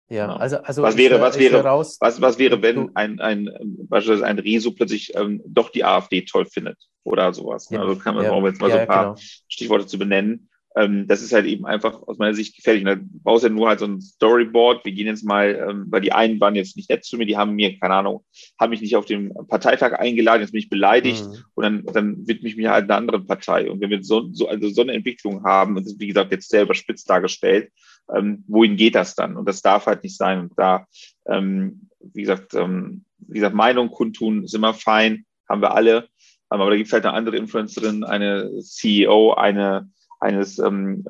Ja, 0.10 0.26
genau. 0.26 0.40
also, 0.40 0.58
also 0.58 0.82
was 0.82 0.98
wäre, 0.98 1.22
was 1.22 1.38
wäre, 1.38 1.64
raus, 1.64 1.98
was, 2.00 2.20
was 2.20 2.40
wäre, 2.40 2.62
wenn 2.62 2.96
ein, 2.96 3.20
ein, 3.20 3.50
beispielsweise 3.88 4.26
ein 4.26 4.40
Rezo 4.40 4.72
plötzlich 4.72 5.16
ähm, 5.16 5.42
doch 5.46 5.70
die 5.70 5.84
AfD 5.84 6.24
toll 6.24 6.46
findet 6.46 6.78
oder 7.04 7.32
sowas? 7.34 7.70
Ne? 7.70 7.78
Ja, 7.78 7.84
also 7.84 7.96
kann 7.96 8.16
man, 8.16 8.24
ja, 8.24 8.32
um 8.32 8.46
jetzt 8.46 8.60
mal 8.60 8.70
ja, 8.70 8.76
so 8.76 8.82
ein 8.82 8.88
paar 8.88 9.16
genau. 9.16 9.16
Stichworte 9.48 9.86
zu 9.86 10.00
benennen 10.00 10.50
ähm, 10.76 11.08
das 11.08 11.22
ist 11.22 11.34
halt 11.34 11.46
eben 11.46 11.66
einfach 11.66 12.02
aus 12.08 12.18
meiner 12.18 12.34
Sicht 12.34 12.56
gefährlich. 12.56 12.84
Und 12.84 12.90
da 12.90 12.98
brauchst 13.24 13.44
du 13.44 13.48
ja 13.48 13.54
nur 13.54 13.68
halt 13.68 13.80
so 13.80 13.86
ein 13.86 14.02
Storyboard. 14.02 14.86
Wir 14.86 14.92
gehen 14.92 15.08
jetzt 15.08 15.24
mal, 15.24 15.68
ähm, 15.70 15.86
weil 15.90 16.02
die 16.02 16.12
einen 16.12 16.40
waren 16.40 16.56
jetzt 16.56 16.78
nicht 16.78 16.90
nett 16.90 17.04
zu 17.04 17.18
mir, 17.18 17.26
die 17.26 17.38
haben 17.38 17.56
mir, 17.56 17.78
keine 17.80 17.96
Ahnung, 17.96 18.24
haben 18.60 18.70
mich 18.70 18.82
nicht 18.82 18.96
auf 18.96 19.06
den 19.06 19.34
Parteitag 19.48 20.00
eingeladen, 20.00 20.42
jetzt 20.42 20.52
bin 20.52 20.60
ich 20.60 20.70
beleidigt 20.70 21.26
mhm. 21.26 21.38
und 21.56 21.64
dann, 21.64 21.86
dann 21.86 22.28
widme 22.28 22.48
ich 22.48 22.56
mich 22.56 22.68
halt 22.68 22.86
einer 22.86 22.98
anderen 22.98 23.26
Partei. 23.26 23.70
Und 23.70 23.82
wenn 23.82 23.90
wir 23.90 24.04
so, 24.04 24.30
so, 24.32 24.48
also 24.48 24.70
so 24.70 24.82
eine 24.82 24.94
Entwicklung 24.94 25.44
haben, 25.44 25.76
und 25.76 25.86
das 25.86 25.94
ist 25.94 26.00
wie 26.00 26.08
gesagt 26.08 26.32
jetzt 26.32 26.50
sehr 26.50 26.64
überspitzt 26.64 27.10
dargestellt, 27.10 27.72
ähm, 28.16 28.44
wohin 28.48 28.76
geht 28.76 28.96
das 28.96 29.16
dann? 29.16 29.38
Und 29.38 29.48
das 29.48 29.62
darf 29.62 29.86
halt 29.86 30.04
nicht 30.04 30.18
sein. 30.18 30.40
Und 30.40 30.54
da, 30.58 30.88
ähm, 31.28 31.90
wie 32.00 32.22
gesagt, 32.22 32.54
ähm, 32.54 33.06
wie 33.20 33.36
gesagt, 33.36 33.56
Meinung 33.56 33.90
kundtun 33.90 34.44
ist 34.44 34.56
immer 34.56 34.74
fein, 34.74 35.26
haben 35.48 35.62
wir 35.62 35.74
alle. 35.76 36.08
Aber 36.50 36.70
da 36.70 36.76
gibt 36.76 36.88
es 36.88 36.94
halt 36.94 37.06
eine 37.06 37.14
andere 37.16 37.38
Influencerin, 37.38 38.04
eine 38.04 38.62
CEO, 38.62 39.34
eine 39.34 39.90
eines 40.20 40.60
ähm, 40.60 41.06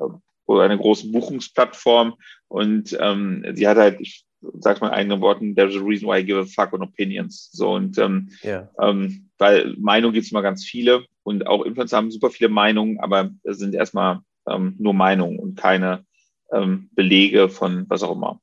oder 0.46 0.62
einer 0.62 0.78
großen 0.78 1.12
Buchungsplattform 1.12 2.14
und 2.48 2.96
ähm, 3.00 3.44
sie 3.54 3.68
hat 3.68 3.76
halt, 3.76 4.00
ich 4.00 4.24
sag's 4.58 4.80
mal 4.80 4.90
eigenen 4.90 5.20
Worten, 5.20 5.54
there's 5.54 5.76
a 5.76 5.80
reason 5.80 6.08
why 6.08 6.18
I 6.18 6.24
give 6.24 6.38
a 6.38 6.44
fuck 6.44 6.72
on 6.72 6.82
opinions. 6.82 7.50
So 7.52 7.72
und 7.74 7.98
ähm, 7.98 8.30
yeah. 8.42 8.68
ähm, 8.80 9.30
weil 9.38 9.76
Meinungen 9.78 10.14
gibt 10.14 10.26
es 10.26 10.32
immer 10.32 10.42
ganz 10.42 10.64
viele 10.64 11.04
und 11.22 11.46
auch 11.46 11.64
Influencer 11.64 11.96
haben 11.96 12.10
super 12.10 12.30
viele 12.30 12.50
Meinungen, 12.50 12.98
aber 13.00 13.30
es 13.44 13.58
sind 13.58 13.74
erstmal 13.74 14.20
ähm, 14.48 14.74
nur 14.78 14.94
Meinungen 14.94 15.38
und 15.38 15.56
keine 15.56 16.04
ähm, 16.52 16.90
Belege 16.92 17.48
von 17.48 17.86
was 17.88 18.02
auch 18.02 18.12
immer. 18.12 18.40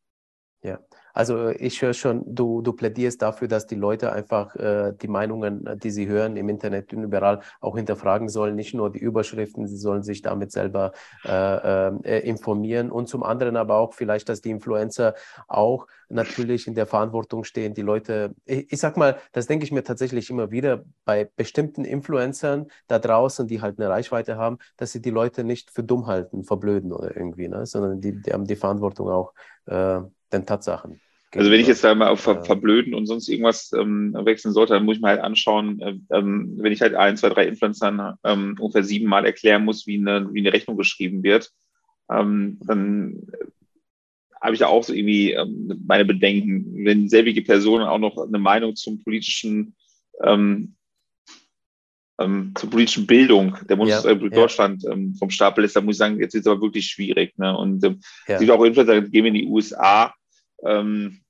Ja. 0.64 0.80
Also 1.18 1.50
ich 1.50 1.82
höre 1.82 1.96
schon, 1.96 2.24
du, 2.28 2.62
du 2.62 2.74
plädierst 2.74 3.24
dafür, 3.24 3.48
dass 3.48 3.66
die 3.66 3.74
Leute 3.74 4.12
einfach 4.14 4.56
äh, 4.56 4.94
die 5.02 5.08
Meinungen, 5.08 5.68
die 5.82 5.90
sie 5.90 6.08
hören 6.08 6.38
im 6.38 6.48
Internet 6.48 6.94
und 6.94 7.02
überall 7.02 7.40
auch 7.60 7.76
hinterfragen 7.76 8.30
sollen, 8.30 8.56
nicht 8.56 8.76
nur 8.76 8.92
die 8.92 9.00
Überschriften, 9.00 9.66
sie 9.68 9.78
sollen 9.78 10.04
sich 10.04 10.22
damit 10.22 10.52
selber 10.52 10.92
äh, 11.26 11.88
äh, 11.88 12.20
informieren 12.20 12.92
und 12.92 13.10
zum 13.10 13.24
anderen 13.24 13.58
aber 13.58 13.78
auch 13.78 13.96
vielleicht, 13.96 14.30
dass 14.30 14.42
die 14.42 14.52
Influencer 14.52 15.16
auch 15.48 15.88
natürlich 16.08 16.68
in 16.68 16.76
der 16.76 16.86
Verantwortung 16.86 17.44
stehen, 17.46 17.74
die 17.74 17.82
Leute, 17.82 18.36
ich, 18.46 18.72
ich 18.72 18.80
sag 18.80 18.96
mal, 18.96 19.18
das 19.32 19.48
denke 19.48 19.66
ich 19.66 19.72
mir 19.72 19.84
tatsächlich 19.84 20.30
immer 20.30 20.52
wieder 20.52 20.84
bei 21.04 21.28
bestimmten 21.36 21.84
Influencern 21.84 22.68
da 22.86 23.00
draußen, 23.00 23.48
die 23.48 23.60
halt 23.60 23.80
eine 23.80 23.90
Reichweite 23.90 24.38
haben, 24.38 24.60
dass 24.78 24.92
sie 24.92 25.02
die 25.02 25.10
Leute 25.10 25.44
nicht 25.44 25.72
für 25.72 25.84
dumm 25.84 26.06
halten, 26.06 26.44
verblöden 26.44 26.94
oder 26.94 27.18
irgendwie, 27.18 27.48
ne? 27.48 27.66
sondern 27.66 28.02
die, 28.02 28.22
die 28.22 28.34
haben 28.34 28.46
die 28.46 28.56
Verantwortung 28.56 29.10
auch 29.10 29.34
äh, 29.66 30.02
den 30.32 30.46
Tatsachen. 30.46 31.02
Also 31.32 31.52
wenn 31.52 31.60
ich 31.60 31.68
jetzt 31.68 31.84
da 31.84 31.94
mal 31.94 32.08
auf 32.08 32.22
Ver 32.22 32.44
Verblöden 32.44 32.94
und 32.94 33.06
sonst 33.06 33.28
irgendwas 33.28 33.72
ähm, 33.74 34.14
wechseln 34.14 34.54
sollte, 34.54 34.74
dann 34.74 34.86
muss 34.86 34.98
ich 34.98 35.02
mir 35.02 35.10
halt 35.10 35.22
anschauen, 35.22 35.80
äh, 35.82 35.96
ähm, 36.12 36.56
wenn 36.58 36.72
ich 36.72 36.82
halt 36.82 36.96
ein, 36.96 37.18
zwei, 37.18 37.30
drei 37.30 37.48
Influencern 37.48 38.18
ähm, 38.24 38.56
ungefähr 38.60 38.84
siebenmal 38.84 39.26
erklären 39.26 39.66
muss, 39.66 39.86
wie 39.88 39.98
eine, 39.98 40.34
wie 40.34 40.40
eine 40.40 40.54
Rechnung 40.54 40.78
geschrieben 40.78 41.24
wird, 41.24 41.52
ähm, 42.10 42.60
dann 42.66 43.28
habe 44.42 44.54
ich 44.54 44.60
da 44.60 44.68
auch 44.68 44.84
so 44.84 44.94
irgendwie 44.94 45.34
ähm, 45.34 45.84
meine 45.86 46.06
Bedenken. 46.06 46.86
Wenn 46.86 47.10
selbige 47.10 47.42
Person 47.42 47.82
auch 47.82 47.98
noch 47.98 48.18
eine 48.18 48.40
Meinung 48.40 48.76
zum 48.76 49.04
politischen 49.04 49.76
ähm, 50.24 50.76
ähm, 52.20 52.54
zur 52.56 52.70
politischen 52.70 53.06
Bildung 53.06 53.58
der 53.70 53.76
Bundesrepublik 53.76 54.34
ja, 54.34 54.42
Deutschland 54.42 54.84
ähm, 54.86 55.14
vom 55.16 55.30
Stapel 55.30 55.64
ist, 55.64 55.76
da 55.76 55.82
muss 55.82 55.96
ich 55.96 56.00
sagen, 56.00 56.20
jetzt 56.20 56.34
ist 56.34 56.42
es 56.42 56.48
aber 56.48 56.62
wirklich 56.62 56.88
schwierig. 56.88 57.38
Ne? 57.38 57.56
Und 57.56 57.84
ähm, 57.84 58.00
ja. 58.28 58.40
gibt 58.40 58.50
auch 58.50 58.64
Influencer, 58.64 59.02
gehen 59.02 59.24
wir 59.24 59.28
in 59.28 59.34
die 59.36 59.46
USA, 59.46 60.14
ähm, 60.64 61.22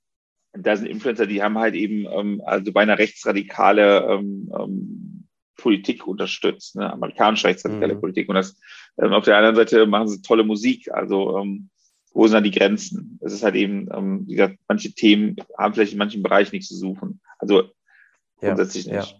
da 0.53 0.75
sind 0.75 0.87
Influencer, 0.87 1.27
die 1.27 1.41
haben 1.43 1.57
halt 1.57 1.75
eben 1.75 2.05
ähm, 2.11 2.41
also 2.45 2.71
bei 2.71 2.81
einer 2.81 2.97
rechtsradikale 2.97 4.07
ähm, 4.09 4.51
ähm, 4.57 5.27
Politik 5.55 6.07
unterstützt, 6.07 6.75
ne? 6.75 6.91
amerikanische 6.91 7.47
rechtsradikale 7.47 7.95
mhm. 7.95 7.99
Politik. 7.99 8.29
Und 8.29 8.35
das 8.35 8.59
ähm, 8.97 9.13
auf 9.13 9.25
der 9.25 9.37
anderen 9.37 9.55
Seite 9.55 9.85
machen 9.85 10.07
sie 10.07 10.21
tolle 10.21 10.43
Musik. 10.43 10.91
Also 10.91 11.37
ähm, 11.37 11.69
wo 12.13 12.25
sind 12.25 12.35
da 12.35 12.41
die 12.41 12.51
Grenzen? 12.51 13.19
Es 13.21 13.33
ist 13.33 13.43
halt 13.43 13.53
eben, 13.53 13.87
wie 14.27 14.33
gesagt, 14.33 14.57
manche 14.67 14.91
Themen 14.91 15.35
haben 15.55 15.75
vielleicht 15.75 15.91
in 15.91 15.99
manchen 15.99 16.23
Bereichen 16.23 16.55
nichts 16.55 16.69
zu 16.69 16.75
suchen. 16.75 17.21
Also 17.37 17.69
grundsätzlich 18.39 18.85
ja, 18.85 19.01
nicht. 19.01 19.11
Ja. 19.11 19.19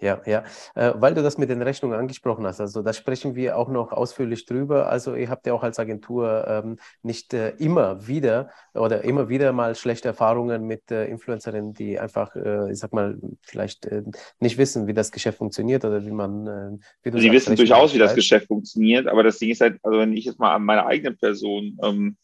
Ja, 0.00 0.22
ja, 0.24 0.44
äh, 0.74 0.92
weil 0.94 1.12
du 1.12 1.22
das 1.22 1.36
mit 1.36 1.50
den 1.50 1.60
Rechnungen 1.60 1.98
angesprochen 1.98 2.46
hast, 2.46 2.58
also 2.58 2.80
da 2.80 2.94
sprechen 2.94 3.34
wir 3.34 3.58
auch 3.58 3.68
noch 3.68 3.92
ausführlich 3.92 4.46
drüber. 4.46 4.88
Also 4.88 5.14
ihr 5.14 5.28
habt 5.28 5.46
ja 5.46 5.52
auch 5.52 5.62
als 5.62 5.78
Agentur 5.78 6.46
ähm, 6.48 6.78
nicht 7.02 7.34
äh, 7.34 7.50
immer 7.58 8.06
wieder 8.06 8.48
oder 8.72 9.04
immer 9.04 9.28
wieder 9.28 9.52
mal 9.52 9.74
schlechte 9.74 10.08
Erfahrungen 10.08 10.66
mit 10.66 10.90
äh, 10.90 11.04
Influencerinnen, 11.04 11.74
die 11.74 11.98
einfach, 11.98 12.34
äh, 12.34 12.72
ich 12.72 12.78
sag 12.78 12.94
mal, 12.94 13.18
vielleicht 13.42 13.84
äh, 13.86 14.02
nicht 14.38 14.56
wissen, 14.56 14.86
wie 14.86 14.94
das 14.94 15.12
Geschäft 15.12 15.36
funktioniert 15.36 15.84
oder 15.84 16.04
wie 16.04 16.12
man. 16.12 16.46
Äh, 16.46 16.78
wie 17.02 17.20
Sie 17.20 17.26
sagst, 17.26 17.34
wissen 17.34 17.56
durchaus, 17.56 17.92
wie 17.92 17.98
das 17.98 18.14
Geschäft 18.14 18.46
funktioniert, 18.46 19.06
aber 19.06 19.22
das 19.22 19.38
Ding 19.38 19.50
ist 19.50 19.60
halt, 19.60 19.78
also 19.82 19.98
wenn 19.98 20.14
ich 20.14 20.24
jetzt 20.24 20.38
mal 20.38 20.54
an 20.54 20.64
meine 20.64 20.86
eigene 20.86 21.14
Person 21.14 21.76
ähm, 21.82 22.16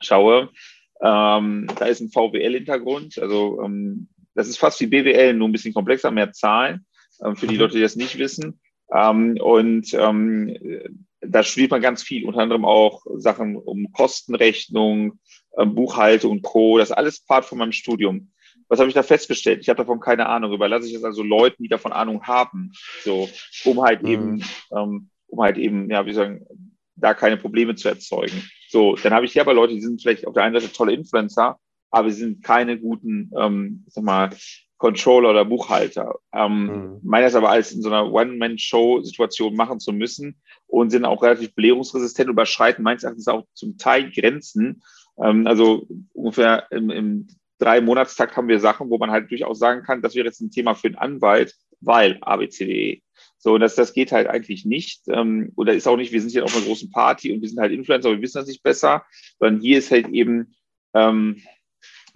schaue, 0.00 0.50
ähm, 1.00 1.66
da 1.78 1.86
ist 1.86 2.00
ein 2.00 2.10
VWL-Hintergrund, 2.10 3.18
also 3.18 3.62
ähm, 3.62 4.08
das 4.34 4.48
ist 4.48 4.58
fast 4.58 4.78
wie 4.80 4.86
BWL, 4.86 5.32
nur 5.32 5.48
ein 5.48 5.52
bisschen 5.52 5.72
komplexer, 5.72 6.10
mehr 6.10 6.30
Zahlen. 6.30 6.84
Ähm, 7.24 7.36
für 7.36 7.46
die. 7.46 7.56
Leute, 7.56 7.74
die 7.74 7.82
das 7.82 7.96
nicht 7.96 8.18
wissen. 8.18 8.60
Ähm, 8.92 9.38
und 9.40 9.92
ähm, 9.94 10.56
da 11.20 11.42
studiert 11.42 11.70
man 11.70 11.82
ganz 11.82 12.02
viel, 12.02 12.26
unter 12.26 12.40
anderem 12.40 12.64
auch 12.64 13.02
Sachen 13.16 13.56
um 13.56 13.90
Kostenrechnung, 13.92 15.18
Buchhaltung 15.56 16.32
und 16.32 16.42
Co. 16.42 16.78
Das 16.78 16.90
ist 16.90 16.96
alles 16.96 17.24
Part 17.24 17.44
von 17.44 17.58
meinem 17.58 17.72
Studium. 17.72 18.30
Was 18.68 18.78
habe 18.78 18.88
ich 18.88 18.94
da 18.94 19.02
festgestellt? 19.02 19.60
Ich 19.60 19.68
habe 19.68 19.78
davon 19.78 20.00
keine 20.00 20.26
Ahnung. 20.26 20.52
Überlasse 20.52 20.88
ich 20.88 20.94
es 20.94 21.04
also 21.04 21.22
Leuten, 21.22 21.62
die 21.62 21.68
davon 21.68 21.92
Ahnung 21.92 22.22
haben, 22.24 22.72
so, 23.02 23.28
um 23.64 23.82
halt 23.82 24.02
mhm. 24.02 24.08
eben, 24.08 24.44
ähm, 24.76 25.10
um 25.28 25.40
halt 25.40 25.56
eben, 25.56 25.90
ja, 25.90 26.04
wie 26.06 26.12
sagen, 26.12 26.46
da 26.96 27.14
keine 27.14 27.36
Probleme 27.36 27.74
zu 27.74 27.88
erzeugen. 27.88 28.42
So, 28.68 28.96
dann 28.96 29.14
habe 29.14 29.26
ich 29.26 29.32
hier 29.32 29.42
aber 29.42 29.54
Leute, 29.54 29.74
die 29.74 29.80
sind 29.80 30.02
vielleicht 30.02 30.26
auf 30.26 30.34
der 30.34 30.44
einen 30.44 30.58
Seite 30.58 30.72
tolle 30.72 30.92
Influencer, 30.92 31.58
aber 31.90 32.10
sie 32.10 32.20
sind 32.20 32.42
keine 32.42 32.78
guten, 32.78 33.30
ähm, 33.38 33.84
sag 33.88 34.04
mal, 34.04 34.30
Controller 34.78 35.30
oder 35.30 35.44
Buchhalter. 35.44 36.16
Ähm, 36.32 36.66
mhm. 36.66 37.00
Meine 37.02 37.26
es 37.26 37.34
aber 37.34 37.50
als 37.50 37.72
in 37.72 37.82
so 37.82 37.88
einer 37.88 38.12
One-Man-Show-Situation 38.12 39.54
machen 39.54 39.80
zu 39.80 39.92
müssen 39.92 40.36
und 40.66 40.90
sind 40.90 41.04
auch 41.04 41.22
relativ 41.22 41.54
belehrungsresistent, 41.54 42.28
überschreiten 42.28 42.84
meines 42.84 43.04
Erachtens 43.04 43.28
auch 43.28 43.46
zum 43.54 43.78
Teil 43.78 44.10
Grenzen. 44.10 44.82
Ähm, 45.18 45.46
also 45.46 45.86
ungefähr 46.12 46.66
im, 46.70 46.90
im 46.90 47.28
drei 47.58 47.80
Monatstakt 47.80 48.36
haben 48.36 48.48
wir 48.48 48.60
Sachen, 48.60 48.90
wo 48.90 48.98
man 48.98 49.10
halt 49.10 49.30
durchaus 49.30 49.58
sagen 49.58 49.82
kann, 49.82 50.02
das 50.02 50.14
wäre 50.14 50.26
jetzt 50.26 50.40
ein 50.40 50.50
Thema 50.50 50.74
für 50.74 50.88
einen 50.88 50.96
Anwalt, 50.96 51.54
weil 51.80 52.18
ABCDE. 52.20 53.02
So, 53.38 53.56
das, 53.56 53.76
das 53.76 53.94
geht 53.94 54.12
halt 54.12 54.26
eigentlich 54.26 54.66
nicht. 54.66 55.04
Ähm, 55.08 55.52
oder 55.56 55.72
ist 55.72 55.86
auch 55.86 55.96
nicht, 55.96 56.12
wir 56.12 56.20
sind 56.20 56.30
hier 56.30 56.44
auf 56.44 56.54
einer 56.54 56.66
großen 56.66 56.90
Party 56.90 57.32
und 57.32 57.40
wir 57.40 57.48
sind 57.48 57.60
halt 57.60 57.72
Influencer, 57.72 58.10
wir 58.10 58.20
wissen 58.20 58.38
das 58.38 58.48
nicht 58.48 58.62
besser, 58.62 59.04
sondern 59.38 59.62
hier 59.62 59.78
ist 59.78 59.90
halt 59.90 60.08
eben, 60.08 60.54
ähm, 60.94 61.40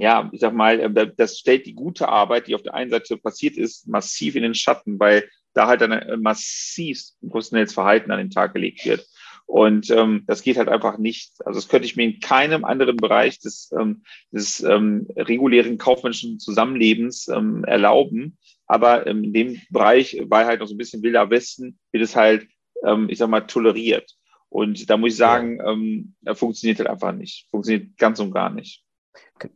ja, 0.00 0.30
ich 0.32 0.40
sag 0.40 0.54
mal, 0.54 0.80
äh, 0.80 1.12
das 1.16 1.38
stellt 1.38 1.66
die 1.66 1.74
gute 1.74 2.08
Arbeit, 2.08 2.46
die 2.46 2.54
auf 2.54 2.62
der 2.62 2.74
einen 2.74 2.90
Seite 2.90 3.18
passiert 3.18 3.56
ist, 3.56 3.86
massiv 3.86 4.34
in 4.34 4.42
den 4.42 4.54
Schatten, 4.54 4.98
weil 4.98 5.28
da 5.52 5.66
halt 5.66 5.82
ein 5.82 5.92
äh, 5.92 6.16
massiv 6.16 7.02
professionelles 7.20 7.74
Verhalten 7.74 8.10
an 8.10 8.18
den 8.18 8.30
Tag 8.30 8.54
gelegt 8.54 8.84
wird. 8.86 9.06
Und 9.44 9.90
ähm, 9.90 10.22
das 10.26 10.42
geht 10.42 10.56
halt 10.56 10.68
einfach 10.68 10.96
nicht. 10.96 11.32
Also 11.44 11.58
das 11.58 11.68
könnte 11.68 11.84
ich 11.84 11.96
mir 11.96 12.04
in 12.04 12.20
keinem 12.20 12.64
anderen 12.64 12.96
Bereich 12.96 13.40
des, 13.40 13.70
ähm, 13.78 14.04
des 14.30 14.62
ähm, 14.62 15.08
regulären 15.16 15.76
kaufmännischen 15.76 16.38
Zusammenlebens 16.38 17.28
ähm, 17.28 17.64
erlauben. 17.64 18.38
Aber 18.66 19.06
ähm, 19.06 19.24
in 19.24 19.32
dem 19.32 19.60
Bereich, 19.70 20.18
weil 20.28 20.46
halt 20.46 20.60
noch 20.60 20.66
so 20.68 20.74
ein 20.74 20.78
bisschen 20.78 21.02
wilder 21.02 21.28
Westen, 21.30 21.78
wird 21.90 22.04
es 22.04 22.14
halt, 22.16 22.46
ähm, 22.84 23.08
ich 23.10 23.18
sag 23.18 23.28
mal, 23.28 23.40
toleriert. 23.40 24.14
Und 24.48 24.88
da 24.88 24.96
muss 24.96 25.12
ich 25.12 25.16
sagen, 25.16 25.58
ähm, 25.66 26.14
funktioniert 26.36 26.78
halt 26.78 26.88
einfach 26.88 27.12
nicht. 27.12 27.48
Funktioniert 27.50 27.98
ganz 27.98 28.20
und 28.20 28.30
gar 28.30 28.50
nicht. 28.50 28.84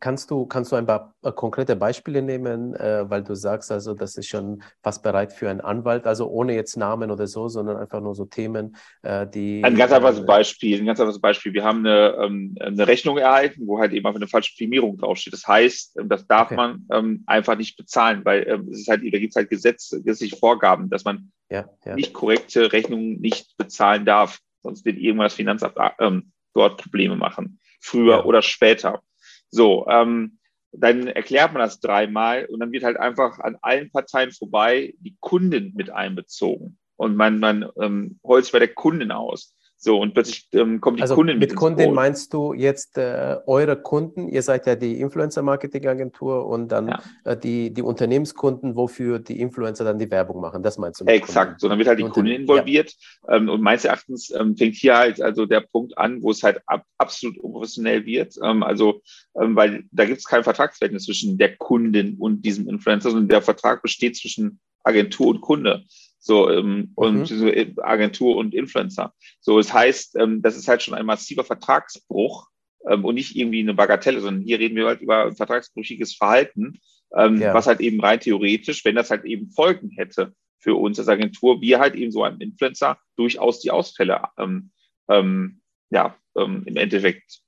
Kannst 0.01 0.31
du, 0.31 0.47
kannst 0.47 0.73
du 0.73 0.77
ein 0.77 0.87
paar 0.87 1.15
äh, 1.23 1.31
konkrete 1.31 1.77
Beispiele 1.77 2.23
nehmen, 2.23 2.75
äh, 2.75 3.09
weil 3.09 3.23
du 3.23 3.35
sagst, 3.35 3.71
also 3.71 3.95
das 3.95 4.17
ist 4.17 4.29
schon 4.29 4.63
fast 4.83 5.03
bereit 5.03 5.33
für 5.33 5.51
einen 5.51 5.61
Anwalt, 5.61 6.07
also 6.07 6.29
ohne 6.29 6.55
jetzt 6.55 6.77
Namen 6.77 7.11
oder 7.11 7.27
so, 7.27 7.49
sondern 7.49 7.77
einfach 7.77 8.01
nur 8.01 8.15
so 8.15 8.25
Themen, 8.25 8.77
äh, 9.03 9.27
die. 9.27 9.63
Ein 9.63 9.77
ganz 9.77 9.93
einfaches 9.93 10.21
äh, 10.21 10.25
Beispiel, 10.25 10.81
ein 10.81 10.87
ganz 10.87 11.01
einfaches 11.01 11.21
Beispiel. 11.21 11.53
Wir 11.53 11.65
haben 11.65 11.81
eine, 11.81 12.17
ähm, 12.21 12.57
eine 12.61 12.87
Rechnung 12.87 13.19
erhalten, 13.19 13.67
wo 13.67 13.79
halt 13.79 13.93
eben 13.93 14.07
einfach 14.07 14.21
eine 14.21 14.29
falsche 14.29 14.55
Firmierung 14.57 14.97
draufsteht. 14.97 15.35
Das 15.35 15.47
heißt, 15.47 15.99
ähm, 15.99 16.09
das 16.09 16.27
darf 16.27 16.47
okay. 16.47 16.57
man 16.57 16.87
ähm, 16.91 17.23
einfach 17.27 17.57
nicht 17.57 17.77
bezahlen, 17.77 18.25
weil 18.25 18.49
ähm, 18.49 18.69
es 18.71 18.81
ist 18.81 18.89
halt, 18.89 19.03
da 19.03 19.19
gibt 19.19 19.33
es 19.33 19.37
halt 19.37 19.51
Gesetze, 19.51 20.03
gesetzliche 20.03 20.37
Vorgaben, 20.37 20.89
dass 20.89 21.05
man 21.05 21.31
ja, 21.51 21.69
ja. 21.85 21.95
nicht 21.95 22.15
korrekte 22.15 22.73
Rechnungen 22.73 23.21
nicht 23.21 23.57
bezahlen 23.59 24.07
darf. 24.07 24.39
Sonst 24.63 24.85
wird 24.87 24.97
irgendwann 24.97 25.27
das 25.27 25.35
Finanzamt 25.35 25.77
ähm, 25.99 26.33
dort 26.55 26.81
Probleme 26.81 27.17
machen. 27.17 27.61
Früher 27.81 28.17
ja. 28.17 28.25
oder 28.25 28.41
später. 28.41 29.03
So, 29.51 29.87
ähm, 29.89 30.39
dann 30.73 31.07
erklärt 31.07 31.53
man 31.53 31.61
das 31.61 31.81
dreimal 31.81 32.47
und 32.47 32.61
dann 32.61 32.73
wird 32.73 32.85
halt 32.85 32.97
einfach 32.97 33.39
an 33.39 33.57
allen 33.63 33.91
Parteien 33.91 34.33
vorbei 34.33 34.95
die 34.99 35.17
Kunden 35.21 35.73
mit 35.77 35.91
einbezogen. 35.91 36.79
Und 36.97 37.17
man, 37.17 37.39
man 37.39 37.69
ähm, 37.81 38.19
holzt 38.25 38.53
bei 38.53 38.59
der 38.59 38.73
Kunden 38.75 39.11
aus. 39.11 39.57
So, 39.77 40.01
und 40.01 40.15
plötzlich 40.15 40.49
ähm, 40.53 40.81
kommt 40.81 40.99
die 40.99 41.03
also 41.03 41.15
Kundin 41.15 41.39
mit. 41.39 41.51
Mit 41.51 41.59
Kundin 41.59 41.93
meinst 41.93 42.33
du 42.33 42.55
jetzt 42.55 42.97
äh, 42.97 43.37
eure 43.47 43.77
Kunden? 43.77 44.29
Ihr 44.29 44.43
seid 44.43 44.67
ja 44.67 44.77
die 44.77 44.99
Influencer-Marketing-Agentur 45.01 46.47
und 46.47 46.69
dann 46.69 46.89
ja. 46.89 47.03
äh, 47.25 47.37
die, 47.37 47.73
die 47.73 47.83
Unternehmenskunden, 47.83 48.77
wofür 48.77 49.19
die 49.19 49.41
Influencer 49.41 49.85
dann 49.85 49.99
die 49.99 50.11
Werbung 50.11 50.41
machen. 50.41 50.63
Das 50.63 50.79
meinst 50.79 51.01
du? 51.01 51.05
Exakt. 51.05 51.47
Kunden. 51.47 51.61
So, 51.61 51.69
dann 51.69 51.79
wird 51.79 51.89
halt 51.89 51.99
die, 51.99 52.05
Kundin 52.05 52.43
involviert. 52.43 52.95
Ja. 53.29 53.37
Ähm, 53.37 53.51
und 53.51 53.61
meines 53.61 53.85
Erachtens 53.85 54.31
ähm, 54.31 54.57
fängt 54.57 54.77
hier 54.77 54.97
halt 54.97 55.21
also 55.21 55.45
der 55.45 55.61
Punkt 55.61 55.99
an, 55.99 56.23
wo 56.23 56.31
es 56.31 56.43
halt 56.43 56.63
ab, 56.67 56.85
absolut 56.97 57.37
unprofessionell 57.39 58.07
wird. 58.07 58.37
Ähm, 58.43 58.63
also, 58.63 59.03
ähm, 59.39 59.55
weil 59.55 59.85
da 59.91 60.07
gibt 60.07 60.19
es 60.19 60.25
kein 60.25 60.45
Vertragsverhältnis 60.45 61.05
zwischen 61.05 61.37
der 61.37 61.57
Kundin 61.57 62.17
und 62.19 62.43
diesem 62.43 62.69
Influencer, 62.69 63.11
sondern 63.11 63.29
der 63.29 63.43
Vertrag 63.43 63.83
besteht 63.83 64.17
zwischen 64.17 64.61
Agentur 64.83 65.29
und 65.29 65.41
Kunde 65.41 65.85
so 66.25 66.51
ähm, 66.51 66.93
und 66.95 67.31
mhm. 67.31 67.49
äh, 67.49 67.75
Agentur 67.83 68.37
und 68.37 68.55
Influencer. 68.55 69.13
So, 69.41 69.59
das 69.59 69.73
heißt, 69.75 70.17
ähm, 70.17 70.41
das 70.41 70.57
ist 70.57 70.69
halt 70.69 70.83
schon 70.83 70.95
ein 70.95 71.05
massiver 71.05 71.45
Vertragsbruch 71.45 72.49
ähm, 72.89 73.05
und 73.05 73.15
nicht 73.15 73.37
irgendwie 73.37 73.61
eine 73.61 73.75
Bagatelle, 73.75 74.21
sondern 74.21 74.43
hier 74.43 74.59
reden 74.59 74.75
wir 74.75 74.87
halt 74.87 75.03
über 75.03 75.33
vertragsbrüchiges 75.35 76.17
Verhalten, 76.17 76.81
ähm, 77.15 77.43
ja. 77.43 77.53
was 77.53 77.67
halt 77.67 77.81
eben 77.81 78.01
rein 78.01 78.21
theoretisch, 78.21 78.87
wenn 78.87 78.95
das 78.95 79.11
halt 79.11 79.27
eben 79.27 79.51
Folgen 79.51 79.91
hätte 79.91 80.33
für 80.61 80.77
uns 80.77 80.99
als 80.99 81.09
Agentur, 81.09 81.61
wir 81.61 81.79
halt 81.79 81.95
eben 81.95 82.11
so 82.11 82.25
einem 82.25 82.41
Influencer 82.41 82.99
durchaus 83.17 83.61
die 83.61 83.71
Ausfälle 83.71 84.23
ähm, 84.39 84.71
ähm, 85.11 85.61
ja 85.91 86.17
ähm, 86.39 86.63
im 86.65 86.77
Endeffekt 86.79 87.41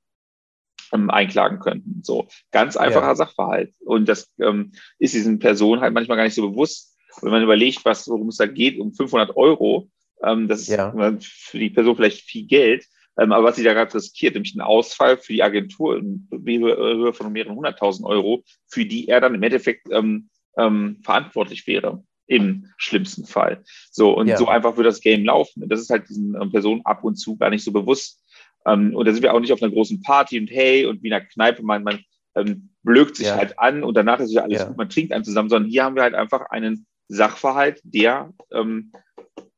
ähm, 0.92 1.08
einklagen 1.08 1.60
könnten. 1.60 2.02
So 2.04 2.28
ganz 2.50 2.76
einfacher 2.76 3.06
ja. 3.06 3.16
Sachverhalt. 3.16 3.72
Und 3.80 4.06
das 4.06 4.30
ähm, 4.38 4.72
ist 4.98 5.14
diesen 5.14 5.38
Personen 5.38 5.80
halt 5.80 5.94
manchmal 5.94 6.18
gar 6.18 6.24
nicht 6.24 6.34
so 6.34 6.46
bewusst, 6.50 6.95
wenn 7.22 7.30
man 7.30 7.42
überlegt, 7.42 7.84
was, 7.84 8.08
worum 8.08 8.28
es 8.28 8.36
da 8.36 8.46
geht, 8.46 8.78
um 8.78 8.92
500 8.92 9.36
Euro, 9.36 9.88
ähm, 10.22 10.48
das 10.48 10.62
ist 10.62 10.68
ja. 10.68 10.92
für 11.20 11.58
die 11.58 11.70
Person 11.70 11.96
vielleicht 11.96 12.22
viel 12.22 12.46
Geld, 12.46 12.86
ähm, 13.18 13.32
aber 13.32 13.44
was 13.44 13.56
sie 13.56 13.64
da 13.64 13.72
gerade 13.72 13.94
riskiert, 13.94 14.34
nämlich 14.34 14.54
ein 14.54 14.60
Ausfall 14.60 15.16
für 15.16 15.32
die 15.32 15.42
Agentur 15.42 15.96
in 15.98 16.28
Höhe 16.30 17.12
von 17.12 17.32
mehreren 17.32 17.56
hunderttausend 17.56 18.06
Euro, 18.06 18.44
für 18.68 18.84
die 18.84 19.08
er 19.08 19.20
dann 19.20 19.34
im 19.34 19.42
Endeffekt 19.42 19.88
ähm, 19.90 20.28
ähm, 20.56 20.98
verantwortlich 21.02 21.66
wäre 21.66 22.02
im 22.26 22.66
schlimmsten 22.76 23.24
Fall. 23.24 23.62
So, 23.90 24.16
und 24.16 24.26
ja. 24.26 24.36
so 24.36 24.48
einfach 24.48 24.76
würde 24.76 24.88
das 24.88 25.00
Game 25.00 25.24
laufen. 25.24 25.68
Das 25.68 25.80
ist 25.80 25.90
halt 25.90 26.08
diesen 26.08 26.34
ähm, 26.40 26.50
Personen 26.50 26.82
ab 26.84 27.04
und 27.04 27.16
zu 27.16 27.36
gar 27.36 27.50
nicht 27.50 27.64
so 27.64 27.72
bewusst. 27.72 28.22
Ähm, 28.66 28.94
und 28.94 29.06
da 29.06 29.12
sind 29.12 29.22
wir 29.22 29.32
auch 29.32 29.40
nicht 29.40 29.52
auf 29.52 29.62
einer 29.62 29.72
großen 29.72 30.02
Party 30.02 30.38
und 30.40 30.50
hey, 30.50 30.86
und 30.86 31.02
wie 31.02 31.08
in 31.08 31.14
einer 31.14 31.24
Kneipe, 31.24 31.62
man, 31.62 31.84
man 31.84 32.00
ähm, 32.34 32.70
blökt 32.82 33.16
sich 33.16 33.26
ja. 33.26 33.36
halt 33.36 33.58
an 33.58 33.82
und 33.84 33.96
danach 33.96 34.18
ist 34.18 34.32
ja 34.32 34.42
alles 34.42 34.60
ja. 34.60 34.66
gut, 34.66 34.76
man 34.76 34.88
trinkt 34.88 35.12
einen 35.12 35.24
zusammen, 35.24 35.48
sondern 35.48 35.70
hier 35.70 35.84
haben 35.84 35.94
wir 35.94 36.02
halt 36.02 36.14
einfach 36.14 36.50
einen 36.50 36.86
Sachverhalt, 37.08 37.80
der 37.84 38.32
ähm, 38.52 38.92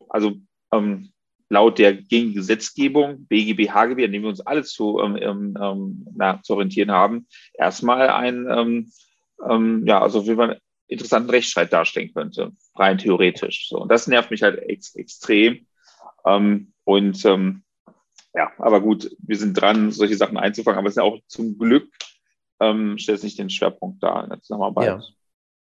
also 0.08 0.36
ähm, 0.72 1.10
laut 1.48 1.78
der 1.78 1.94
gängigen 1.94 2.34
Gesetzgebung, 2.34 3.26
BGB, 3.26 3.70
HGB, 3.70 4.04
an 4.04 4.12
dem 4.12 4.22
wir 4.22 4.28
uns 4.28 4.40
alle 4.40 4.64
zu, 4.64 5.00
ähm, 5.00 5.16
ähm, 5.16 5.58
ähm, 5.60 6.06
na, 6.14 6.42
zu 6.42 6.54
orientieren 6.54 6.90
haben, 6.90 7.26
erstmal 7.54 8.10
ein, 8.10 8.46
ähm, 8.50 8.92
ähm, 9.48 9.86
ja, 9.86 10.00
also 10.00 10.26
wie 10.26 10.34
man 10.34 10.56
interessanten 10.88 11.30
Rechtsstreit 11.30 11.72
darstellen 11.72 12.12
könnte, 12.12 12.52
rein 12.74 12.98
theoretisch. 12.98 13.68
So. 13.68 13.80
Und 13.80 13.90
das 13.90 14.06
nervt 14.06 14.30
mich 14.30 14.42
halt 14.42 14.58
ex 14.58 14.94
extrem. 14.94 15.66
Ähm, 16.24 16.72
und 16.84 17.24
ähm, 17.24 17.62
ja, 18.34 18.52
aber 18.58 18.80
gut, 18.80 19.10
wir 19.18 19.36
sind 19.36 19.54
dran, 19.54 19.90
solche 19.90 20.16
Sachen 20.16 20.36
einzufangen, 20.36 20.78
aber 20.78 20.88
es 20.88 20.92
ist 20.92 20.98
ja 20.98 21.02
auch 21.02 21.18
zum 21.26 21.58
Glück, 21.58 21.90
ähm, 22.60 22.98
stellt 22.98 23.18
es 23.18 23.24
nicht 23.24 23.38
den 23.38 23.50
Schwerpunkt 23.50 24.02
da 24.02 24.22
in 24.22 24.30
der 24.30 24.40
Zusammenarbeit. 24.40 24.86
Ja. 24.86 25.02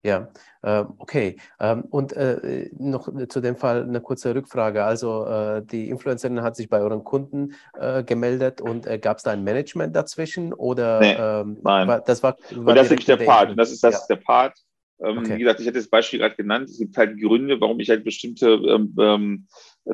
Ja, 0.06 0.28
äh, 0.64 0.84
okay. 0.98 1.38
Ähm, 1.62 1.86
und 1.90 2.12
äh, 2.12 2.70
noch 2.78 3.08
zu 3.30 3.40
dem 3.40 3.56
Fall 3.56 3.84
eine 3.84 4.02
kurze 4.02 4.36
Rückfrage. 4.36 4.84
Also 4.84 5.26
äh, 5.26 5.66
die 5.66 5.88
Influencerin 5.90 6.42
hat 6.42 6.58
sich 6.58 6.68
bei 6.68 6.82
euren 6.82 7.06
Kunden 7.06 7.54
äh, 7.80 8.04
gemeldet 8.04 8.60
und 8.60 8.86
äh, 8.86 9.00
gab 9.00 9.18
es 9.18 9.24
da 9.24 9.32
ein 9.32 9.46
Management 9.46 9.96
dazwischen 9.96 10.54
oder 10.54 11.00
nee, 11.00 11.16
ähm, 11.18 11.58
nein. 11.64 11.88
War, 11.88 12.02
das 12.02 12.22
war, 12.22 12.36
war 12.52 12.68
und 12.68 12.76
das 12.76 12.92
ist 12.92 13.08
der 13.08 13.16
Part. 13.16 13.58
das 13.58 13.72
ist 13.72 13.82
das 13.82 13.94
ja. 13.94 14.00
ist 14.02 14.08
der 14.08 14.18
Part. 14.18 14.58
Ähm, 15.02 15.20
okay. 15.20 15.36
Wie 15.36 15.40
gesagt, 15.40 15.62
ich 15.62 15.68
hatte 15.68 15.80
das 15.80 15.90
Beispiel 15.90 16.20
gerade 16.20 16.36
genannt. 16.36 16.70
Es 16.70 16.78
gibt 16.78 16.98
halt 16.98 17.20
Gründe, 17.20 17.62
warum 17.62 17.80
ich 17.80 17.90
halt 17.90 18.04
bestimmte 18.04 18.50
ähm, 18.50 18.94
ähm, 19.00 19.48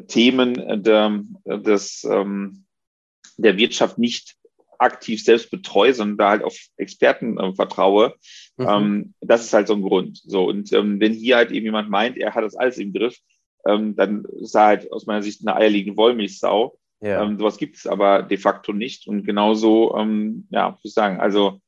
Themen 0.07 0.83
der, 0.83 1.23
des, 1.45 2.03
ähm, 2.03 2.65
der 3.37 3.57
Wirtschaft 3.57 3.99
nicht 3.99 4.38
aktiv 4.79 5.23
selbst 5.23 5.51
betreue, 5.51 5.93
sondern 5.93 6.17
da 6.17 6.29
halt 6.29 6.43
auf 6.43 6.57
Experten 6.77 7.37
äh, 7.37 7.53
vertraue. 7.53 8.15
Mhm. 8.57 8.67
Ähm, 8.67 9.13
das 9.21 9.43
ist 9.43 9.53
halt 9.53 9.67
so 9.67 9.75
ein 9.75 9.81
Grund. 9.81 10.21
So, 10.25 10.47
und 10.47 10.71
ähm, 10.73 10.99
wenn 10.99 11.13
hier 11.13 11.35
halt 11.35 11.51
eben 11.51 11.65
jemand 11.65 11.89
meint, 11.89 12.17
er 12.17 12.33
hat 12.33 12.43
das 12.43 12.55
alles 12.55 12.77
im 12.77 12.93
Griff, 12.93 13.17
ähm, 13.65 13.95
dann 13.95 14.25
ist 14.39 14.55
er 14.55 14.65
halt 14.65 14.91
aus 14.91 15.05
meiner 15.05 15.21
Sicht 15.21 15.41
eine 15.45 15.55
eierlegende 15.55 15.97
Wollmilchsau. 15.97 16.77
Ja. 17.01 17.23
Ähm, 17.23 17.37
sowas 17.37 17.57
gibt 17.57 17.77
es 17.77 17.87
aber 17.87 18.23
de 18.23 18.37
facto 18.37 18.73
nicht. 18.73 19.07
Und 19.07 19.25
genauso, 19.25 19.95
ähm, 19.97 20.47
ja, 20.49 20.71
muss 20.71 20.81
ich 20.83 20.93
sagen, 20.93 21.19
also 21.19 21.59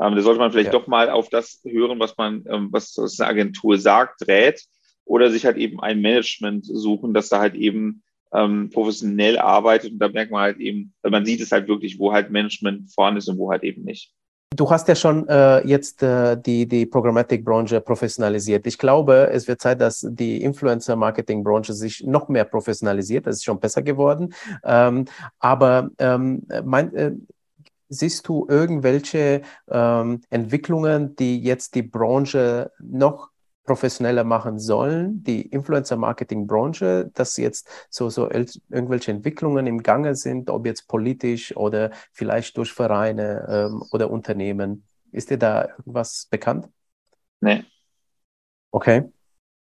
ähm, 0.00 0.14
da 0.14 0.20
sollte 0.22 0.38
man 0.38 0.52
vielleicht 0.52 0.72
ja. 0.72 0.78
doch 0.78 0.86
mal 0.86 1.10
auf 1.10 1.28
das 1.28 1.60
hören, 1.64 1.98
was 1.98 2.16
man, 2.16 2.44
ähm, 2.48 2.68
was, 2.70 2.96
was 2.96 3.18
eine 3.18 3.30
Agentur 3.30 3.78
sagt, 3.78 4.26
rät, 4.28 4.62
oder 5.04 5.30
sich 5.30 5.44
halt 5.46 5.56
eben 5.56 5.80
ein 5.80 6.00
Management 6.00 6.66
suchen, 6.66 7.14
dass 7.14 7.30
da 7.30 7.40
halt 7.40 7.54
eben 7.54 8.02
ähm, 8.32 8.70
professionell 8.72 9.38
arbeitet. 9.38 9.92
Und 9.92 9.98
da 9.98 10.08
merkt 10.08 10.30
man 10.30 10.42
halt 10.42 10.58
eben, 10.58 10.92
man 11.02 11.24
sieht 11.24 11.40
es 11.40 11.52
halt 11.52 11.68
wirklich, 11.68 11.98
wo 11.98 12.12
halt 12.12 12.30
Management 12.30 12.92
vorhanden 12.92 13.18
ist 13.18 13.28
und 13.28 13.38
wo 13.38 13.50
halt 13.50 13.62
eben 13.62 13.84
nicht. 13.84 14.12
Du 14.56 14.70
hast 14.70 14.88
ja 14.88 14.94
schon 14.94 15.28
äh, 15.28 15.66
jetzt 15.66 16.02
äh, 16.02 16.40
die, 16.40 16.66
die 16.66 16.86
Programmatic-Branche 16.86 17.82
professionalisiert. 17.82 18.66
Ich 18.66 18.78
glaube, 18.78 19.28
es 19.30 19.46
wird 19.46 19.60
Zeit, 19.60 19.80
dass 19.80 20.06
die 20.08 20.42
Influencer-Marketing-Branche 20.42 21.74
sich 21.74 22.02
noch 22.04 22.28
mehr 22.28 22.44
professionalisiert. 22.44 23.26
Das 23.26 23.36
ist 23.36 23.44
schon 23.44 23.60
besser 23.60 23.82
geworden. 23.82 24.32
Ähm, 24.64 25.04
aber 25.38 25.90
ähm, 25.98 26.46
mein, 26.64 26.94
äh, 26.94 27.12
siehst 27.90 28.26
du 28.28 28.46
irgendwelche 28.48 29.42
ähm, 29.70 30.22
Entwicklungen, 30.30 31.14
die 31.16 31.40
jetzt 31.40 31.74
die 31.74 31.82
Branche 31.82 32.72
noch 32.78 33.28
professioneller 33.68 34.24
machen 34.24 34.58
sollen, 34.58 35.22
die 35.22 35.42
Influencer-Marketing-Branche, 35.42 37.10
dass 37.12 37.36
jetzt 37.36 37.68
so, 37.90 38.08
so 38.08 38.30
irgendwelche 38.30 39.10
Entwicklungen 39.10 39.66
im 39.66 39.82
Gange 39.82 40.14
sind, 40.14 40.48
ob 40.48 40.64
jetzt 40.64 40.88
politisch 40.88 41.54
oder 41.54 41.90
vielleicht 42.12 42.56
durch 42.56 42.72
Vereine 42.72 43.46
ähm, 43.70 43.84
oder 43.92 44.10
Unternehmen. 44.10 44.84
Ist 45.12 45.28
dir 45.28 45.38
da 45.38 45.68
irgendwas 45.68 46.28
bekannt? 46.30 46.68
Nee. 47.40 47.64
Okay. 48.72 49.12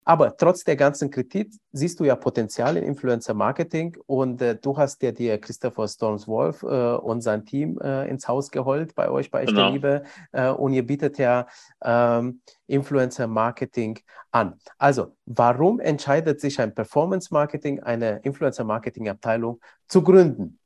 Aber 0.05 0.37
trotz 0.37 0.65
der 0.65 0.77
ganzen 0.77 1.11
Kritik 1.11 1.53
siehst 1.73 2.01
du 2.01 2.05
ja 2.05 2.17
Potenzial 2.17 2.77
in 2.77 2.85
Influencer 2.85 3.35
Marketing 3.35 3.97
und 4.07 4.43
äh, 4.43 4.57
du 4.57 4.77
hast 4.77 5.03
ja 5.03 5.13
dir 5.13 5.39
Christopher 5.39 5.87
Storms 5.87 6.27
Wolf 6.27 6.63
äh, 6.63 6.67
und 6.67 7.21
sein 7.21 7.45
Team 7.45 7.79
äh, 7.81 8.09
ins 8.09 8.27
Haus 8.27 8.51
geholt 8.51 8.95
bei 8.95 9.09
euch 9.09 9.31
bei 9.31 9.43
Echte 9.43 9.55
genau. 9.55 9.71
Liebe 9.71 10.03
äh, 10.33 10.51
und 10.51 10.73
ihr 10.73 10.85
bietet 10.85 11.19
ja 11.19 11.47
ähm, 11.83 12.41
Influencer 12.67 13.29
Marketing 13.29 13.99
an. 14.33 14.59
Also, 14.79 15.17
warum 15.27 15.79
entscheidet 15.79 16.41
sich 16.41 16.61
ein 16.61 16.75
Performance 16.75 17.29
Marketing, 17.33 17.81
eine 17.81 18.19
Influencer 18.25 18.65
Marketing 18.65 19.09
Abteilung 19.09 19.61
zu 19.87 20.03
gründen? 20.03 20.59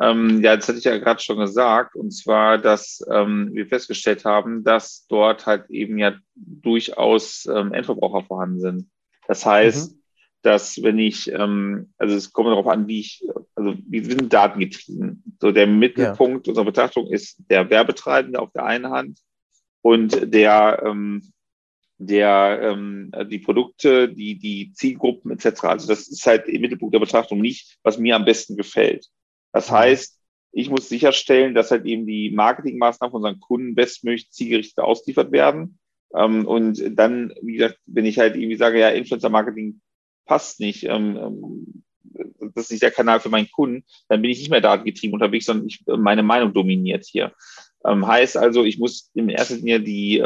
Ähm, 0.00 0.42
ja, 0.42 0.56
das 0.56 0.68
hatte 0.68 0.78
ich 0.78 0.84
ja 0.84 0.96
gerade 0.98 1.20
schon 1.20 1.38
gesagt, 1.38 1.96
und 1.96 2.12
zwar, 2.12 2.58
dass 2.58 3.04
ähm, 3.10 3.50
wir 3.52 3.66
festgestellt 3.66 4.24
haben, 4.24 4.62
dass 4.62 5.06
dort 5.08 5.46
halt 5.46 5.68
eben 5.70 5.98
ja 5.98 6.14
durchaus 6.36 7.46
ähm, 7.46 7.72
Endverbraucher 7.72 8.24
vorhanden 8.24 8.60
sind. 8.60 8.90
Das 9.26 9.44
heißt, 9.44 9.92
mhm. 9.92 10.02
dass 10.42 10.82
wenn 10.82 10.98
ich, 10.98 11.32
ähm, 11.32 11.92
also 11.98 12.14
es 12.14 12.32
kommt 12.32 12.48
darauf 12.48 12.68
an, 12.68 12.86
wie 12.86 13.00
ich, 13.00 13.26
also 13.56 13.74
wir 13.88 14.04
sind 14.04 14.32
datengetrieben. 14.32 15.24
So 15.40 15.50
der 15.50 15.66
Mittelpunkt 15.66 16.46
ja. 16.46 16.52
unserer 16.52 16.66
Betrachtung 16.66 17.08
ist 17.08 17.42
der 17.50 17.68
Werbetreibende 17.68 18.38
auf 18.38 18.52
der 18.52 18.64
einen 18.64 18.90
Hand 18.90 19.18
und 19.82 20.32
der 20.32 20.82
ähm, 20.84 21.22
der 22.00 22.60
ähm, 22.62 23.10
die 23.28 23.40
Produkte, 23.40 24.08
die 24.08 24.38
die 24.38 24.72
Zielgruppen 24.72 25.32
etc. 25.32 25.64
Also 25.64 25.88
das 25.88 26.06
ist 26.06 26.24
halt 26.24 26.46
im 26.46 26.60
Mittelpunkt 26.60 26.94
der 26.94 27.00
Betrachtung 27.00 27.40
nicht, 27.40 27.76
was 27.82 27.98
mir 27.98 28.14
am 28.14 28.24
besten 28.24 28.56
gefällt. 28.56 29.08
Das 29.52 29.70
mhm. 29.70 29.74
heißt, 29.74 30.18
ich 30.52 30.70
muss 30.70 30.88
sicherstellen, 30.88 31.54
dass 31.54 31.70
halt 31.70 31.84
eben 31.84 32.06
die 32.06 32.30
Marketingmaßnahmen 32.30 33.10
von 33.10 33.22
unseren 33.22 33.40
Kunden 33.40 33.74
bestmöglich 33.74 34.30
zielgerichtet 34.30 34.78
ausliefert 34.78 35.30
werden. 35.30 35.78
Ähm, 36.14 36.46
und 36.46 36.82
dann, 36.98 37.34
wie 37.42 37.54
gesagt, 37.54 37.78
wenn 37.86 38.06
ich 38.06 38.18
halt 38.18 38.34
irgendwie 38.36 38.56
sage, 38.56 38.80
ja, 38.80 38.88
Influencer-Marketing 38.88 39.80
passt 40.24 40.60
nicht, 40.60 40.84
ähm, 40.84 41.16
ähm, 41.16 41.84
das 42.54 42.64
ist 42.64 42.70
nicht 42.72 42.82
der 42.82 42.90
Kanal 42.90 43.20
für 43.20 43.28
meinen 43.28 43.50
Kunden, 43.50 43.84
dann 44.08 44.22
bin 44.22 44.30
ich 44.30 44.38
nicht 44.38 44.50
mehr 44.50 44.60
datengetrieben 44.60 45.14
unterwegs, 45.14 45.46
sondern 45.46 45.66
ich, 45.66 45.84
meine 45.86 46.22
Meinung 46.22 46.52
dominiert 46.54 47.04
hier. 47.04 47.32
heißt 47.84 48.36
also, 48.36 48.64
ich 48.64 48.78
muss 48.78 49.10
in 49.14 49.28
erster 49.28 49.56
Linie 49.56 49.80
die, 49.80 50.18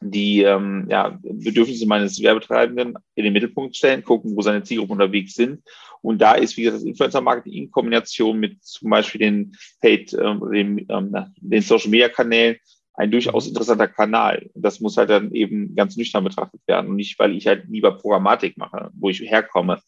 die 0.00 0.42
ähm, 0.42 0.86
ja, 0.88 1.18
Bedürfnisse 1.22 1.86
meines 1.86 2.22
Werbetreibenden 2.22 2.94
in 3.14 3.24
den 3.24 3.32
Mittelpunkt 3.32 3.76
stellen, 3.76 4.02
gucken, 4.02 4.34
wo 4.34 4.42
seine 4.42 4.62
Zielgruppen 4.62 4.94
unterwegs 4.94 5.34
sind. 5.34 5.62
Und 6.00 6.20
da 6.22 6.34
ist, 6.34 6.56
wie 6.56 6.62
gesagt, 6.62 6.80
das 6.82 6.88
Influencer-Marketing 6.88 7.52
in 7.52 7.70
Kombination 7.70 8.40
mit 8.40 8.64
zum 8.64 8.90
Beispiel 8.90 9.20
den 9.20 9.56
Paid, 9.82 10.14
ähm, 10.14 10.42
den, 10.50 10.86
ähm, 10.88 11.16
den 11.36 11.62
Social-Media-Kanälen 11.62 12.56
ein 12.94 13.10
durchaus 13.10 13.46
interessanter 13.46 13.88
Kanal. 13.88 14.50
Das 14.54 14.80
muss 14.80 14.96
halt 14.96 15.10
dann 15.10 15.32
eben 15.32 15.74
ganz 15.74 15.96
nüchtern 15.96 16.24
betrachtet 16.24 16.60
werden 16.66 16.90
und 16.90 16.96
nicht, 16.96 17.18
weil 17.18 17.34
ich 17.36 17.46
halt 17.46 17.64
lieber 17.68 17.92
Programmatik 17.92 18.56
mache, 18.56 18.90
wo 18.94 19.10
ich 19.10 19.20
herkomme. 19.20 19.80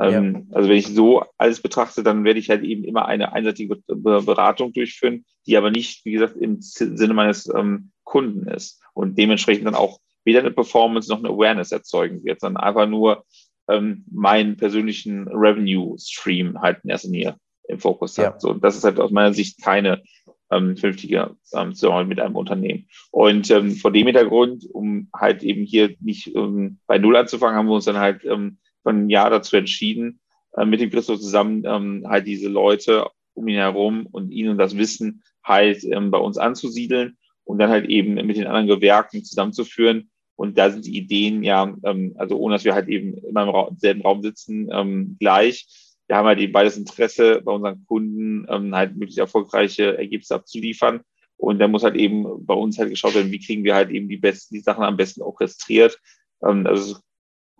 Ähm, 0.00 0.46
ja. 0.50 0.56
Also 0.56 0.68
wenn 0.68 0.76
ich 0.76 0.88
so 0.88 1.24
alles 1.38 1.60
betrachte, 1.60 2.02
dann 2.02 2.24
werde 2.24 2.40
ich 2.40 2.50
halt 2.50 2.62
eben 2.64 2.84
immer 2.84 3.06
eine 3.06 3.32
einseitige 3.32 3.76
Beratung 3.86 4.72
durchführen, 4.72 5.24
die 5.46 5.56
aber 5.56 5.70
nicht, 5.70 6.04
wie 6.04 6.12
gesagt, 6.12 6.36
im 6.36 6.60
Sinne 6.60 7.14
meines 7.14 7.52
ähm, 7.54 7.90
Kunden 8.04 8.48
ist 8.48 8.81
und 8.94 9.18
dementsprechend 9.18 9.66
dann 9.66 9.74
auch 9.74 9.98
weder 10.24 10.40
eine 10.40 10.50
Performance 10.50 11.10
noch 11.10 11.18
eine 11.18 11.30
Awareness 11.30 11.72
erzeugen 11.72 12.24
wird, 12.24 12.40
sondern 12.40 12.62
einfach 12.62 12.86
nur 12.86 13.24
ähm, 13.68 14.04
meinen 14.10 14.56
persönlichen 14.56 15.28
Revenue-Stream 15.28 16.60
halt 16.60 16.80
in 16.84 16.90
erster 16.90 17.08
Linie 17.08 17.36
im 17.68 17.78
Fokus 17.78 18.18
hat. 18.18 18.34
Ja. 18.34 18.40
So, 18.40 18.54
das 18.54 18.76
ist 18.76 18.84
halt 18.84 19.00
aus 19.00 19.10
meiner 19.10 19.32
Sicht 19.32 19.62
keine 19.62 20.02
ähm, 20.50 20.76
vernünftige 20.76 21.36
ähm, 21.54 21.74
Zusammenarbeit 21.74 22.08
mit 22.08 22.20
einem 22.20 22.36
Unternehmen. 22.36 22.86
Und 23.10 23.50
ähm, 23.50 23.72
vor 23.72 23.92
dem 23.92 24.06
Hintergrund, 24.06 24.66
um 24.72 25.08
halt 25.14 25.42
eben 25.42 25.64
hier 25.64 25.94
nicht 26.00 26.34
ähm, 26.34 26.78
bei 26.86 26.98
Null 26.98 27.16
anzufangen, 27.16 27.56
haben 27.56 27.68
wir 27.68 27.74
uns 27.74 27.86
dann 27.86 27.98
halt 27.98 28.24
ähm, 28.24 28.58
von 28.82 29.04
ein 29.04 29.10
Jahr 29.10 29.30
dazu 29.30 29.56
entschieden, 29.56 30.20
äh, 30.56 30.64
mit 30.64 30.80
dem 30.80 30.90
Christoph 30.90 31.20
zusammen 31.20 31.64
ähm, 31.66 32.04
halt 32.06 32.26
diese 32.26 32.48
Leute 32.48 33.06
um 33.34 33.48
ihn 33.48 33.56
herum 33.56 34.06
und 34.10 34.30
ihnen 34.30 34.58
das 34.58 34.76
Wissen 34.76 35.22
halt 35.42 35.84
ähm, 35.84 36.10
bei 36.10 36.18
uns 36.18 36.36
anzusiedeln 36.36 37.16
und 37.44 37.58
dann 37.58 37.70
halt 37.70 37.86
eben 37.86 38.14
mit 38.14 38.36
den 38.36 38.46
anderen 38.46 38.68
Gewerken 38.68 39.24
zusammenzuführen. 39.24 40.10
Und 40.36 40.58
da 40.58 40.70
sind 40.70 40.86
die 40.86 40.96
Ideen 40.96 41.42
ja, 41.44 41.74
ähm, 41.84 42.14
also 42.16 42.36
ohne 42.38 42.54
dass 42.54 42.64
wir 42.64 42.74
halt 42.74 42.88
eben 42.88 43.18
immer 43.18 43.42
im 43.42 43.48
Ra 43.50 43.70
selben 43.76 44.02
Raum 44.02 44.22
sitzen, 44.22 44.68
ähm, 44.72 45.16
gleich. 45.20 45.66
Wir 46.08 46.16
haben 46.16 46.26
halt 46.26 46.40
eben 46.40 46.52
beides 46.52 46.76
Interesse, 46.76 47.40
bei 47.42 47.52
unseren 47.52 47.84
Kunden 47.86 48.46
ähm, 48.48 48.74
halt 48.74 48.92
möglichst 48.92 49.18
erfolgreiche 49.18 49.96
Ergebnisse 49.96 50.34
abzuliefern. 50.34 51.00
Und 51.36 51.58
da 51.58 51.68
muss 51.68 51.82
halt 51.82 51.96
eben 51.96 52.44
bei 52.46 52.54
uns 52.54 52.78
halt 52.78 52.90
geschaut 52.90 53.14
werden, 53.14 53.32
wie 53.32 53.40
kriegen 53.40 53.64
wir 53.64 53.74
halt 53.74 53.90
eben 53.90 54.08
die 54.08 54.16
besten, 54.16 54.54
die 54.54 54.60
Sachen 54.60 54.84
am 54.84 54.96
besten 54.96 55.22
orchestriert. 55.22 55.98
Ähm, 56.44 56.66
also 56.66 56.96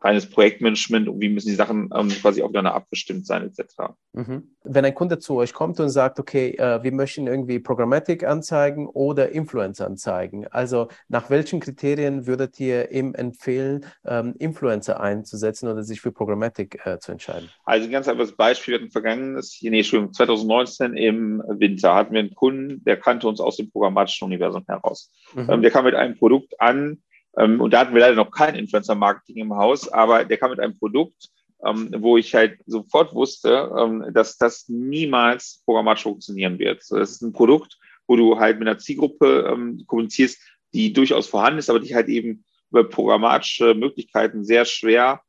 reines 0.02 0.28
Projektmanagement 0.28 1.08
und 1.08 1.20
wie 1.20 1.28
müssen 1.28 1.48
die 1.48 1.54
Sachen 1.54 1.90
ähm, 1.94 2.08
quasi 2.08 2.42
aufeinander 2.42 2.74
abgestimmt 2.74 3.26
sein, 3.26 3.44
etc. 3.44 3.94
Mhm. 4.12 4.54
Wenn 4.64 4.84
ein 4.84 4.94
Kunde 4.94 5.18
zu 5.18 5.36
euch 5.36 5.52
kommt 5.52 5.80
und 5.80 5.90
sagt, 5.90 6.18
okay, 6.18 6.50
äh, 6.50 6.82
wir 6.82 6.92
möchten 6.92 7.26
irgendwie 7.26 7.58
Programmatic 7.58 8.24
anzeigen 8.24 8.88
oder 8.88 9.30
Influencer 9.30 9.86
anzeigen, 9.86 10.46
also 10.48 10.88
nach 11.08 11.30
welchen 11.30 11.60
Kriterien 11.60 12.26
würdet 12.26 12.58
ihr 12.60 12.90
ihm 12.90 13.14
empfehlen, 13.14 13.86
ähm, 14.04 14.34
Influencer 14.38 15.00
einzusetzen 15.00 15.68
oder 15.68 15.82
sich 15.82 16.00
für 16.00 16.12
Programmatic 16.12 16.84
äh, 16.84 16.98
zu 16.98 17.12
entscheiden? 17.12 17.48
Also 17.64 17.86
ein 17.86 17.92
ganz 17.92 18.08
einfaches 18.08 18.32
Beispiel, 18.32 18.74
wir 18.74 18.80
hatten 18.80 18.90
vergangenes, 18.90 19.58
nee, 19.62 19.78
Entschuldigung, 19.78 20.12
2019 20.12 20.94
im 20.94 21.42
Winter 21.48 21.94
hatten 21.94 22.14
wir 22.14 22.20
einen 22.20 22.34
Kunden, 22.34 22.82
der 22.84 22.96
kannte 22.96 23.28
uns 23.28 23.40
aus 23.40 23.56
dem 23.56 23.70
programmatischen 23.70 24.26
Universum 24.26 24.64
heraus. 24.66 25.10
Mhm. 25.34 25.48
Ähm, 25.48 25.62
der 25.62 25.70
kam 25.70 25.84
mit 25.84 25.94
einem 25.94 26.16
Produkt 26.16 26.60
an, 26.60 26.98
und 27.34 27.70
da 27.70 27.80
hatten 27.80 27.94
wir 27.94 28.00
leider 28.00 28.16
noch 28.16 28.30
kein 28.30 28.54
Influencer-Marketing 28.54 29.36
im 29.36 29.56
Haus, 29.56 29.88
aber 29.88 30.24
der 30.24 30.36
kam 30.36 30.50
mit 30.50 30.60
einem 30.60 30.78
Produkt, 30.78 31.30
ähm, 31.64 31.90
wo 31.98 32.16
ich 32.16 32.34
halt 32.34 32.60
sofort 32.66 33.14
wusste, 33.14 33.70
ähm, 33.78 34.06
dass 34.12 34.36
das 34.36 34.68
niemals 34.68 35.62
programmatisch 35.64 36.02
funktionieren 36.02 36.58
wird. 36.58 36.82
So, 36.82 36.98
das 36.98 37.12
ist 37.12 37.22
ein 37.22 37.32
Produkt, 37.32 37.78
wo 38.06 38.16
du 38.16 38.38
halt 38.38 38.58
mit 38.58 38.68
einer 38.68 38.78
Zielgruppe 38.78 39.48
ähm, 39.50 39.82
kommunizierst, 39.86 40.38
die 40.74 40.92
durchaus 40.92 41.26
vorhanden 41.26 41.58
ist, 41.58 41.70
aber 41.70 41.80
die 41.80 41.94
halt 41.94 42.08
eben 42.08 42.44
über 42.70 42.84
programmatische 42.84 43.74
Möglichkeiten 43.74 44.44
sehr 44.44 44.64
schwer 44.64 45.22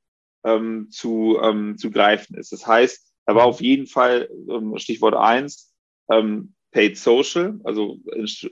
ähm, 0.44 0.90
zu, 0.90 1.40
ähm, 1.42 1.78
zu 1.78 1.92
greifen 1.92 2.36
ist. 2.36 2.52
Das 2.52 2.66
heißt, 2.66 3.14
da 3.26 3.36
war 3.36 3.46
auf 3.46 3.62
jeden 3.62 3.88
Fall 3.88 4.30
ähm, 4.50 4.78
Stichwort 4.78 5.16
eins 5.16 5.74
ähm, 6.10 6.54
Paid 6.74 6.98
Social, 6.98 7.60
also 7.64 8.00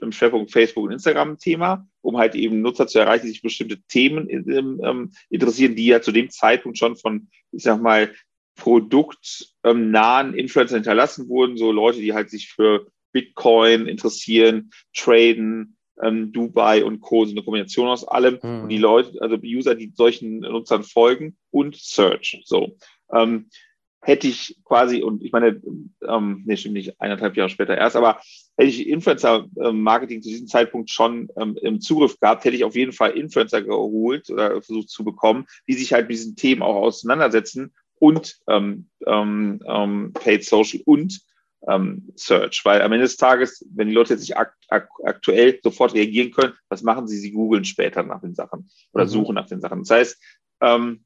im 0.00 0.12
Schwerpunkt 0.12 0.52
Facebook 0.52 0.84
und 0.84 0.92
Instagram 0.92 1.38
Thema, 1.38 1.86
um 2.00 2.16
halt 2.16 2.34
eben 2.34 2.62
Nutzer 2.62 2.86
zu 2.86 3.00
erreichen, 3.00 3.26
die 3.26 3.32
sich 3.32 3.42
bestimmte 3.42 3.82
Themen 3.82 4.28
ähm, 4.30 5.12
interessieren, 5.28 5.76
die 5.76 5.86
ja 5.86 6.00
zu 6.00 6.12
dem 6.12 6.30
Zeitpunkt 6.30 6.78
schon 6.78 6.96
von, 6.96 7.28
ich 7.50 7.64
sag 7.64 7.82
mal, 7.82 8.12
produktnahen 8.54 10.34
Influencer 10.34 10.76
hinterlassen 10.76 11.28
wurden, 11.28 11.56
so 11.56 11.72
Leute, 11.72 11.98
die 11.98 12.14
halt 12.14 12.30
sich 12.30 12.48
für 12.48 12.86
Bitcoin 13.12 13.86
interessieren, 13.86 14.70
traden, 14.94 15.76
ähm, 16.00 16.32
Dubai 16.32 16.84
und 16.84 17.00
Co. 17.00 17.24
sind 17.24 17.36
eine 17.36 17.44
Kombination 17.44 17.88
aus 17.88 18.06
allem. 18.06 18.38
Mhm. 18.42 18.62
Und 18.62 18.68
die 18.68 18.78
Leute, 18.78 19.20
also 19.20 19.36
User, 19.42 19.74
die 19.74 19.92
solchen 19.94 20.40
Nutzern 20.40 20.84
folgen 20.84 21.36
und 21.50 21.76
Search. 21.76 22.40
So. 22.44 22.76
Ähm, 23.12 23.48
hätte 24.02 24.26
ich 24.26 24.58
quasi, 24.64 25.02
und 25.02 25.22
ich 25.22 25.32
meine, 25.32 25.62
ähm, 26.06 26.42
nee, 26.44 26.56
stimmt 26.56 26.74
nicht, 26.74 27.00
eineinhalb 27.00 27.36
Jahre 27.36 27.48
später 27.48 27.78
erst, 27.78 27.94
aber 27.94 28.20
hätte 28.56 28.68
ich 28.68 28.88
Influencer-Marketing 28.88 30.22
zu 30.22 30.28
diesem 30.28 30.48
Zeitpunkt 30.48 30.90
schon 30.90 31.28
ähm, 31.36 31.56
im 31.62 31.80
Zugriff 31.80 32.18
gehabt, 32.18 32.44
hätte 32.44 32.56
ich 32.56 32.64
auf 32.64 32.74
jeden 32.74 32.92
Fall 32.92 33.12
Influencer 33.12 33.62
geholt 33.62 34.28
oder 34.28 34.60
versucht 34.60 34.90
zu 34.90 35.04
bekommen, 35.04 35.46
die 35.68 35.74
sich 35.74 35.92
halt 35.92 36.08
mit 36.08 36.18
diesen 36.18 36.34
Themen 36.34 36.62
auch 36.62 36.74
auseinandersetzen 36.74 37.72
und 38.00 38.40
ähm, 38.48 38.88
ähm, 39.06 39.62
ähm, 39.66 40.12
Paid 40.12 40.44
Social 40.44 40.80
und 40.84 41.20
ähm, 41.68 42.12
Search. 42.16 42.64
Weil 42.64 42.82
am 42.82 42.90
Ende 42.90 43.04
des 43.04 43.16
Tages, 43.16 43.64
wenn 43.72 43.86
die 43.86 43.94
Leute 43.94 44.14
jetzt 44.14 44.22
nicht 44.22 44.36
akt 44.36 44.56
akt 44.68 44.90
aktuell 45.04 45.60
sofort 45.62 45.94
reagieren 45.94 46.32
können, 46.32 46.54
was 46.68 46.82
machen 46.82 47.06
sie? 47.06 47.18
Sie 47.18 47.30
googeln 47.30 47.64
später 47.64 48.02
nach 48.02 48.20
den 48.20 48.34
Sachen 48.34 48.68
oder 48.92 49.04
mhm. 49.04 49.10
suchen 49.10 49.34
nach 49.36 49.46
den 49.46 49.60
Sachen. 49.60 49.80
Das 49.80 49.90
heißt, 49.90 50.22
ähm, 50.60 51.04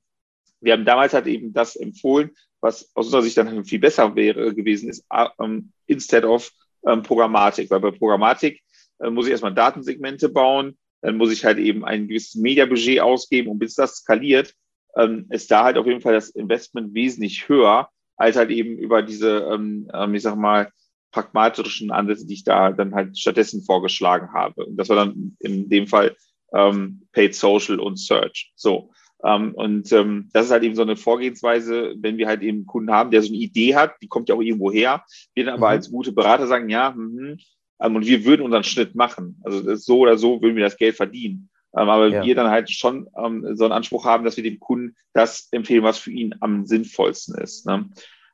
wir 0.61 0.73
haben 0.73 0.87
damals 0.87 1.13
halt 1.13 1.27
eben 1.27 1.53
das 1.53 1.77
empfohlen, 1.77 2.31
was 2.61 2.91
aus 2.95 3.07
unserer 3.07 3.23
Sicht 3.23 3.37
dann 3.37 3.65
viel 3.65 3.79
besser 3.79 4.15
wäre 4.15 4.55
gewesen, 4.55 4.89
ist 4.89 5.05
um, 5.39 5.73
instead 5.87 6.25
of 6.25 6.51
um, 6.81 7.03
Programmatik. 7.03 7.71
Weil 7.71 7.81
bei 7.81 7.91
Programmatik 7.91 8.61
uh, 9.03 9.11
muss 9.11 9.27
ich 9.27 9.33
erstmal 9.33 9.55
Datensegmente 9.55 10.29
bauen, 10.29 10.77
dann 11.03 11.17
muss 11.17 11.33
ich 11.33 11.45
halt 11.45 11.59
eben 11.59 11.85
ein 11.85 12.09
gewisses 12.09 12.35
Mediabudget 12.35 13.01
ausgeben 13.01 13.51
und 13.51 13.59
bis 13.59 13.75
das 13.75 13.97
skaliert, 13.97 14.55
ähm, 14.97 15.27
ist 15.31 15.51
da 15.51 15.65
halt 15.65 15.77
auf 15.77 15.87
jeden 15.87 16.01
Fall 16.01 16.15
das 16.15 16.31
Investment 16.31 16.95
wesentlich 16.95 17.49
höher, 17.49 17.89
als 18.17 18.37
halt 18.37 18.51
eben 18.51 18.79
über 18.79 19.03
diese, 19.03 19.49
ähm, 19.53 19.89
ähm, 19.93 20.15
ich 20.15 20.23
sag 20.23 20.37
mal, 20.37 20.71
pragmatischen 21.13 21.91
Ansätze, 21.91 22.27
die 22.27 22.35
ich 22.35 22.45
da 22.45 22.73
dann 22.73 22.95
halt 22.95 23.19
stattdessen 23.19 23.63
vorgeschlagen 23.63 24.33
habe. 24.33 24.67
Und 24.67 24.77
das 24.77 24.89
war 24.89 24.97
dann 24.97 25.37
in 25.41 25.69
dem 25.69 25.87
Fall 25.87 26.17
ähm, 26.53 27.07
Paid 27.13 27.35
Social 27.35 27.81
und 27.81 27.99
Search. 27.99 28.53
So. 28.55 28.91
Ähm, 29.25 29.55
und 29.55 29.91
ähm, 29.93 30.29
das 30.33 30.47
ist 30.47 30.53
halt 30.53 30.63
eben 30.63 30.75
so 30.75 30.83
eine 30.83 30.97
Vorgehensweise, 30.97 31.95
wenn 31.99 32.19
wir 32.19 32.27
halt 32.27 32.43
eben 32.43 32.59
einen 32.59 32.67
Kunden 32.67 32.91
haben, 32.91 33.11
der 33.11 33.23
so 33.23 33.29
eine 33.29 33.39
Idee 33.39 33.75
hat, 33.75 33.95
die 34.03 34.09
kommt 34.09 34.29
ja 34.29 34.35
auch 34.35 34.43
irgendwo 34.43 34.71
her, 34.71 35.05
wir 35.35 35.45
dann 35.45 35.55
aber 35.55 35.69
mhm. 35.69 35.73
als 35.73 35.91
gute 35.91 36.13
Berater 36.13 36.47
sagen, 36.47 36.69
ja, 36.69 36.95
mh, 36.97 37.37
ähm, 37.81 37.97
und 37.97 38.07
wir 38.07 38.25
würden 38.25 38.43
unseren 38.43 38.65
Schnitt 38.65 38.95
machen. 38.95 39.41
Also 39.45 39.75
so 39.77 39.99
oder 39.99 40.19
so 40.19 40.41
würden 40.43 40.57
wir 40.57 40.65
das 40.65 40.77
Geld 40.77 40.97
verdienen. 40.97 41.51
Ähm, 41.77 41.89
aber 41.89 42.09
ja. 42.09 42.25
wir 42.25 42.35
dann 42.35 42.51
halt 42.51 42.71
schon 42.71 43.09
so 43.13 43.65
einen 43.65 43.73
Anspruch 43.73 44.05
haben, 44.05 44.25
dass 44.25 44.37
wir 44.37 44.45
dem 44.45 44.61
Kunden 44.61 44.97
das 45.13 45.49
empfehlen, 45.51 45.83
was 45.83 45.99
für 45.99 46.11
ihn 46.11 46.35
am 46.41 46.67
sinnvollsten 46.67 47.37
ist. 47.37 47.67
Ne? 47.67 47.89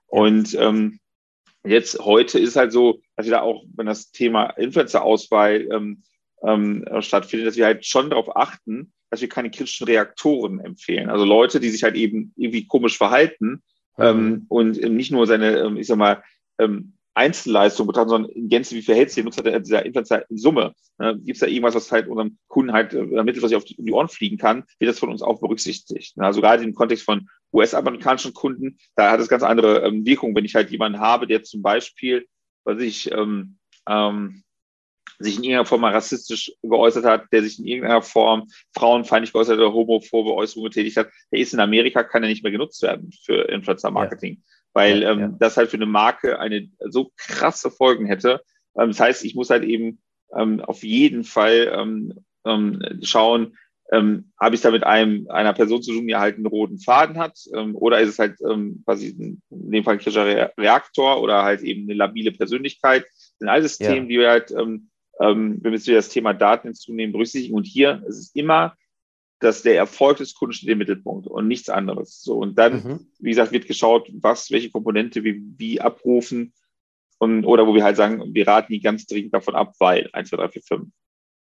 Und 0.06 0.54
ähm, 0.58 1.00
jetzt 1.64 1.98
heute 2.00 2.38
ist 2.38 2.56
halt 2.56 2.72
so, 2.72 3.00
dass 3.16 3.26
wir 3.26 3.32
da 3.32 3.40
auch, 3.40 3.64
wenn 3.74 3.86
das 3.86 4.10
Thema 4.10 4.50
Influencer-Auswahl 4.50 5.68
ähm, 5.72 6.02
ähm, 6.44 6.84
stattfindet, 7.00 7.48
dass 7.48 7.56
wir 7.56 7.64
halt 7.64 7.86
schon 7.86 8.10
darauf 8.10 8.36
achten, 8.36 8.92
dass 9.12 9.20
wir 9.20 9.28
keine 9.28 9.50
kritischen 9.50 9.86
Reaktoren 9.86 10.58
empfehlen. 10.58 11.10
Also 11.10 11.26
Leute, 11.26 11.60
die 11.60 11.68
sich 11.68 11.82
halt 11.82 11.96
eben 11.96 12.32
irgendwie 12.34 12.66
komisch 12.66 12.96
verhalten 12.96 13.62
mhm. 13.98 14.04
ähm, 14.04 14.46
und 14.48 14.80
nicht 14.80 15.12
nur 15.12 15.26
seine, 15.26 15.58
ähm, 15.58 15.76
ich 15.76 15.86
sag 15.86 15.98
mal, 15.98 16.22
ähm, 16.58 16.94
Einzelleistung 17.12 17.86
betrachten, 17.86 18.08
sondern 18.08 18.30
in 18.30 18.48
Gänze, 18.48 18.74
wie 18.74 18.80
verhält 18.80 19.10
sich 19.10 19.16
der 19.16 19.24
Nutzer 19.24 19.60
dieser 19.60 19.84
Influencer 19.84 20.30
in 20.30 20.38
Summe? 20.38 20.72
Ne? 20.98 21.18
Gibt 21.18 21.36
es 21.36 21.40
da 21.40 21.46
irgendwas, 21.46 21.74
was 21.74 21.92
halt 21.92 22.08
unserem 22.08 22.38
Kunden 22.48 22.72
halt 22.72 22.94
äh, 22.94 23.02
mittelfristig 23.02 23.56
auf 23.56 23.64
die, 23.64 23.76
um 23.76 23.84
die 23.84 23.92
Ohren 23.92 24.08
fliegen 24.08 24.38
kann, 24.38 24.64
wird 24.78 24.90
das 24.90 24.98
von 24.98 25.10
uns 25.10 25.20
auch 25.20 25.38
berücksichtigt. 25.38 26.16
Ne? 26.16 26.24
Also 26.24 26.40
gerade 26.40 26.64
im 26.64 26.74
Kontext 26.74 27.04
von 27.04 27.28
US-amerikanischen 27.52 28.32
Kunden, 28.32 28.78
da 28.96 29.10
hat 29.10 29.20
es 29.20 29.28
ganz 29.28 29.42
andere 29.42 29.82
ähm, 29.82 30.06
Wirkungen, 30.06 30.34
wenn 30.34 30.46
ich 30.46 30.54
halt 30.54 30.70
jemanden 30.70 31.00
habe, 31.00 31.26
der 31.26 31.42
zum 31.42 31.60
Beispiel, 31.60 32.26
was 32.64 32.80
ich, 32.80 33.12
ähm, 33.12 33.58
ähm, 33.86 34.42
sich 35.18 35.36
in 35.36 35.44
irgendeiner 35.44 35.66
Form 35.66 35.80
mal 35.80 35.92
rassistisch 35.92 36.52
geäußert 36.62 37.04
hat, 37.04 37.24
der 37.32 37.42
sich 37.42 37.58
in 37.58 37.66
irgendeiner 37.66 38.02
Form 38.02 38.48
frauenfeindlich 38.74 39.32
geäußert 39.32 39.58
oder 39.58 39.72
homophobe 39.72 40.34
Äußerungen 40.34 40.70
getätigt 40.70 40.96
hat, 40.96 41.08
der 41.30 41.40
ist 41.40 41.54
in 41.54 41.60
Amerika, 41.60 42.02
kann 42.02 42.22
er 42.22 42.28
nicht 42.28 42.42
mehr 42.42 42.52
genutzt 42.52 42.82
werden 42.82 43.10
für 43.24 43.48
Influencer-Marketing. 43.48 44.34
Ja 44.34 44.52
weil 44.72 45.02
ja, 45.02 45.12
ähm, 45.12 45.36
das 45.38 45.56
halt 45.56 45.70
für 45.70 45.76
eine 45.76 45.86
Marke 45.86 46.38
eine 46.38 46.68
so 46.80 47.12
krasse 47.16 47.70
Folgen 47.70 48.06
hätte. 48.06 48.42
Ähm, 48.76 48.88
das 48.88 49.00
heißt, 49.00 49.24
ich 49.24 49.34
muss 49.34 49.50
halt 49.50 49.64
eben 49.64 50.00
ähm, 50.34 50.60
auf 50.60 50.82
jeden 50.82 51.24
Fall 51.24 51.72
ähm, 51.74 52.14
ähm, 52.44 52.82
schauen, 53.02 53.56
ähm, 53.90 54.32
habe 54.40 54.54
ich 54.54 54.62
da 54.62 54.70
mit 54.70 54.84
einem, 54.84 55.28
einer 55.28 55.52
Person 55.52 55.82
zu 55.82 55.92
tun, 55.92 56.06
die 56.06 56.16
halt 56.16 56.36
einen 56.36 56.46
roten 56.46 56.78
Faden 56.78 57.18
hat, 57.18 57.38
ähm, 57.54 57.76
oder 57.76 58.00
ist 58.00 58.08
es 58.08 58.18
halt 58.18 58.36
ähm, 58.40 58.82
quasi 58.86 59.08
in 59.08 59.42
dem 59.50 59.84
Fall 59.84 59.94
ein 59.94 59.98
kritischer 59.98 60.52
Reaktor 60.56 61.20
oder 61.20 61.42
halt 61.42 61.60
eben 61.60 61.82
eine 61.82 61.94
labile 61.94 62.32
Persönlichkeit. 62.32 63.04
Das 63.04 63.34
sind 63.38 63.48
alles. 63.48 63.76
Themen, 63.76 64.08
die 64.08 64.18
wir 64.18 64.30
halt, 64.30 64.50
ähm, 64.52 64.88
ähm, 65.20 65.58
wenn 65.62 65.72
wir 65.72 65.94
das 65.94 66.08
Thema 66.08 66.32
Daten 66.32 66.74
zunehmend 66.74 67.12
berücksichtigen. 67.12 67.54
Und 67.54 67.66
hier 67.66 68.02
ist 68.06 68.18
es 68.18 68.34
immer 68.34 68.76
dass 69.42 69.62
der 69.62 69.76
Erfolg 69.76 70.18
des 70.18 70.34
Kunden 70.34 70.52
steht 70.52 70.68
im 70.68 70.78
Mittelpunkt 70.78 71.26
und 71.26 71.48
nichts 71.48 71.68
anderes. 71.68 72.22
So, 72.22 72.38
und 72.38 72.56
dann, 72.58 72.74
mhm. 72.74 73.06
wie 73.18 73.30
gesagt, 73.30 73.52
wird 73.52 73.66
geschaut, 73.66 74.08
was, 74.14 74.50
welche 74.50 74.70
Komponente 74.70 75.24
wir 75.24 75.34
wie 75.56 75.80
abrufen. 75.80 76.54
Und, 77.18 77.44
oder 77.44 77.66
wo 77.66 77.74
wir 77.74 77.84
halt 77.84 77.96
sagen, 77.96 78.34
wir 78.34 78.46
raten 78.46 78.72
die 78.72 78.80
ganz 78.80 79.06
dringend 79.06 79.34
davon 79.34 79.54
ab, 79.54 79.74
weil 79.78 80.08
1, 80.12 80.30
2, 80.30 80.36
3, 80.36 80.48
4, 80.48 80.62
5. 80.62 80.88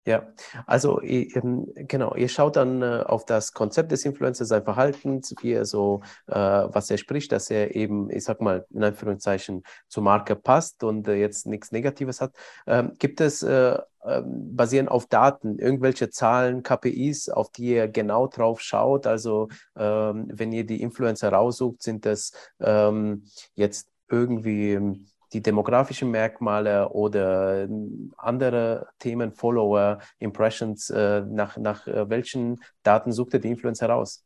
Ja, 0.07 0.27
also 0.67 1.01
genau, 1.03 2.15
ihr 2.15 2.29
schaut 2.29 2.57
dann 2.57 2.81
äh, 2.81 3.03
auf 3.05 3.27
das 3.27 3.53
Konzept 3.53 3.93
des 3.93 4.07
Influencers, 4.07 4.49
sein 4.49 4.65
Verhalten, 4.65 5.21
wie 5.43 5.53
er 5.53 5.67
so, 5.67 6.01
äh, 6.29 6.35
was 6.35 6.91
er 6.91 6.97
spricht, 6.97 7.31
dass 7.31 7.51
er 7.51 7.75
eben, 7.77 8.09
ich 8.11 8.25
sag 8.25 8.41
mal, 8.41 8.65
in 8.71 8.83
Anführungszeichen 8.83 9.65
zur 9.89 10.03
Marke 10.03 10.35
passt 10.35 10.83
und 10.83 11.09
äh, 11.09 11.17
jetzt 11.17 11.47
nichts 11.47 11.73
Negatives 11.73 12.23
hat. 12.23 12.33
Ähm, 12.67 12.93
gibt 12.99 13.21
es 13.21 13.43
äh, 13.43 13.79
ähm, 14.03 14.57
basierend 14.57 14.91
auf 14.91 15.07
Daten 15.07 15.59
irgendwelche 15.59 16.09
Zahlen, 16.09 16.63
KPIs, 16.63 17.29
auf 17.29 17.51
die 17.51 17.75
ihr 17.75 17.89
genau 17.89 18.29
drauf 18.29 18.63
schaut? 18.63 19.07
Also 19.07 19.49
ähm, 19.77 20.29
wenn 20.33 20.53
ihr 20.53 20.65
die 20.65 20.81
Influencer 20.81 21.31
raussucht, 21.33 21.83
sind 21.83 22.07
das 22.07 22.33
ähm, 22.61 23.25
jetzt 23.55 23.91
irgendwie 24.09 25.07
die 25.33 25.43
demografischen 25.43 26.11
Merkmale 26.11 26.89
oder 26.91 27.65
ähm, 27.65 28.13
andere 28.17 28.89
Themen, 28.99 29.33
Follower, 29.33 30.01
Impressions, 30.19 30.91
äh, 30.91 31.23
nach, 31.23 31.57
nach 31.57 31.87
äh, 31.87 32.09
welchen 32.09 32.63
Daten 32.83 33.13
sucht 33.13 33.35
ihr 33.35 33.41
die 33.41 33.49
Influencer 33.49 33.89
raus? 33.89 34.25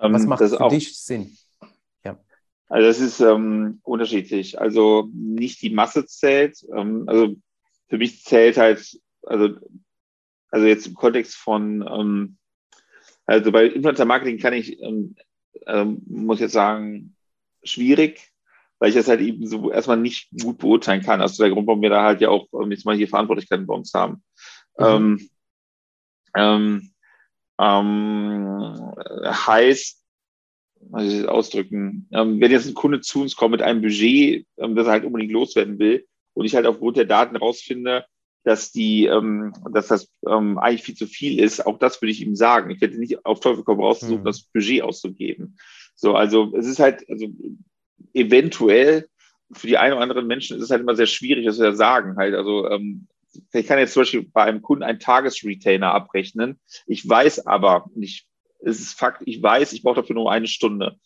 Ähm, 0.00 0.14
Was 0.14 0.26
macht 0.26 0.42
für 0.42 0.68
dich 0.68 0.98
Sinn? 0.98 1.36
Ja. 2.04 2.18
Also 2.68 2.86
das 2.86 3.00
ist 3.00 3.20
ähm, 3.20 3.80
unterschiedlich. 3.82 4.60
Also 4.60 5.08
nicht 5.12 5.60
die 5.62 5.70
Masse 5.70 6.06
zählt. 6.06 6.64
Ähm, 6.74 7.04
also 7.06 7.34
für 7.88 7.98
mich 7.98 8.24
zählt 8.24 8.56
halt, 8.56 8.98
also, 9.22 9.56
also 10.50 10.66
jetzt 10.66 10.86
im 10.86 10.94
Kontext 10.94 11.34
von, 11.34 11.86
ähm, 11.86 12.38
also 13.26 13.52
bei 13.52 13.66
Influencer 13.66 14.06
Marketing 14.06 14.38
kann 14.38 14.54
ich, 14.54 14.80
ähm, 14.80 15.16
ähm, 15.66 16.02
muss 16.06 16.38
ich 16.38 16.42
jetzt 16.42 16.52
sagen, 16.52 17.14
schwierig 17.62 18.30
weil 18.80 18.88
ich 18.88 18.96
das 18.96 19.08
halt 19.08 19.20
eben 19.20 19.46
so 19.46 19.70
erstmal 19.70 19.98
nicht 19.98 20.30
gut 20.42 20.58
beurteilen 20.58 21.02
kann. 21.02 21.20
Also 21.20 21.42
der 21.42 21.52
Grund, 21.52 21.66
warum 21.66 21.82
wir 21.82 21.90
da 21.90 22.02
halt 22.02 22.20
ja 22.20 22.30
auch 22.30 22.48
ähm, 22.60 22.72
jetzt 22.72 22.84
mal 22.84 22.96
hier 22.96 23.08
Verantwortlichkeiten 23.08 23.66
bei 23.66 23.74
uns 23.74 23.92
haben. 23.94 24.24
Mhm. 24.78 25.28
Ähm, 26.36 26.90
ähm, 27.60 28.94
heißt, 29.24 30.02
was 30.88 31.04
ich 31.04 31.28
ausdrücken, 31.28 32.08
ähm, 32.12 32.40
wenn 32.40 32.50
jetzt 32.50 32.66
ein 32.66 32.74
Kunde 32.74 33.02
zu 33.02 33.20
uns 33.20 33.36
kommt 33.36 33.52
mit 33.52 33.62
einem 33.62 33.82
Budget, 33.82 34.46
ähm, 34.56 34.74
das 34.74 34.86
er 34.86 34.92
halt 34.92 35.04
unbedingt 35.04 35.32
loswerden 35.32 35.78
will, 35.78 36.06
und 36.32 36.46
ich 36.46 36.54
halt 36.54 36.66
aufgrund 36.66 36.96
der 36.96 37.04
Daten 37.04 37.36
rausfinde, 37.36 38.06
dass 38.44 38.72
die, 38.72 39.04
ähm, 39.04 39.52
dass 39.72 39.88
das 39.88 40.10
ähm, 40.26 40.58
eigentlich 40.58 40.82
viel 40.82 40.94
zu 40.94 41.06
viel 41.06 41.38
ist, 41.38 41.66
auch 41.66 41.78
das 41.78 42.00
würde 42.00 42.12
ich 42.12 42.22
ihm 42.22 42.34
sagen. 42.34 42.70
Ich 42.70 42.80
hätte 42.80 42.98
nicht 42.98 43.26
auf 43.26 43.40
Teufel 43.40 43.64
komm 43.64 43.80
raus 43.80 43.98
versucht, 43.98 44.20
mhm. 44.20 44.24
das 44.24 44.42
Budget 44.42 44.82
auszugeben. 44.82 45.58
So, 45.94 46.14
also 46.14 46.54
es 46.56 46.66
ist 46.66 46.78
halt, 46.78 47.06
also 47.10 47.26
eventuell 48.12 49.08
für 49.52 49.66
die 49.66 49.78
einen 49.78 49.94
oder 49.94 50.02
anderen 50.02 50.26
Menschen 50.26 50.56
ist 50.56 50.64
es 50.64 50.70
halt 50.70 50.82
immer 50.82 50.96
sehr 50.96 51.06
schwierig, 51.06 51.46
das 51.46 51.56
zu 51.56 51.74
sagen. 51.74 52.16
Halt, 52.16 52.34
also 52.34 52.68
ähm, 52.68 53.06
ich 53.52 53.66
kann 53.66 53.78
jetzt 53.78 53.94
zum 53.94 54.02
Beispiel 54.02 54.22
bei 54.32 54.42
einem 54.42 54.62
Kunden 54.62 54.82
einen 54.82 55.00
Tagesretainer 55.00 55.92
abrechnen. 55.92 56.58
Ich 56.86 57.08
weiß 57.08 57.46
aber, 57.46 57.90
ich, 57.96 58.26
es 58.60 58.80
ist 58.80 58.98
Fakt, 58.98 59.22
ich 59.26 59.42
weiß, 59.42 59.72
ich 59.72 59.82
brauche 59.82 60.00
dafür 60.00 60.14
nur 60.14 60.30
eine 60.30 60.46
Stunde. 60.46 60.96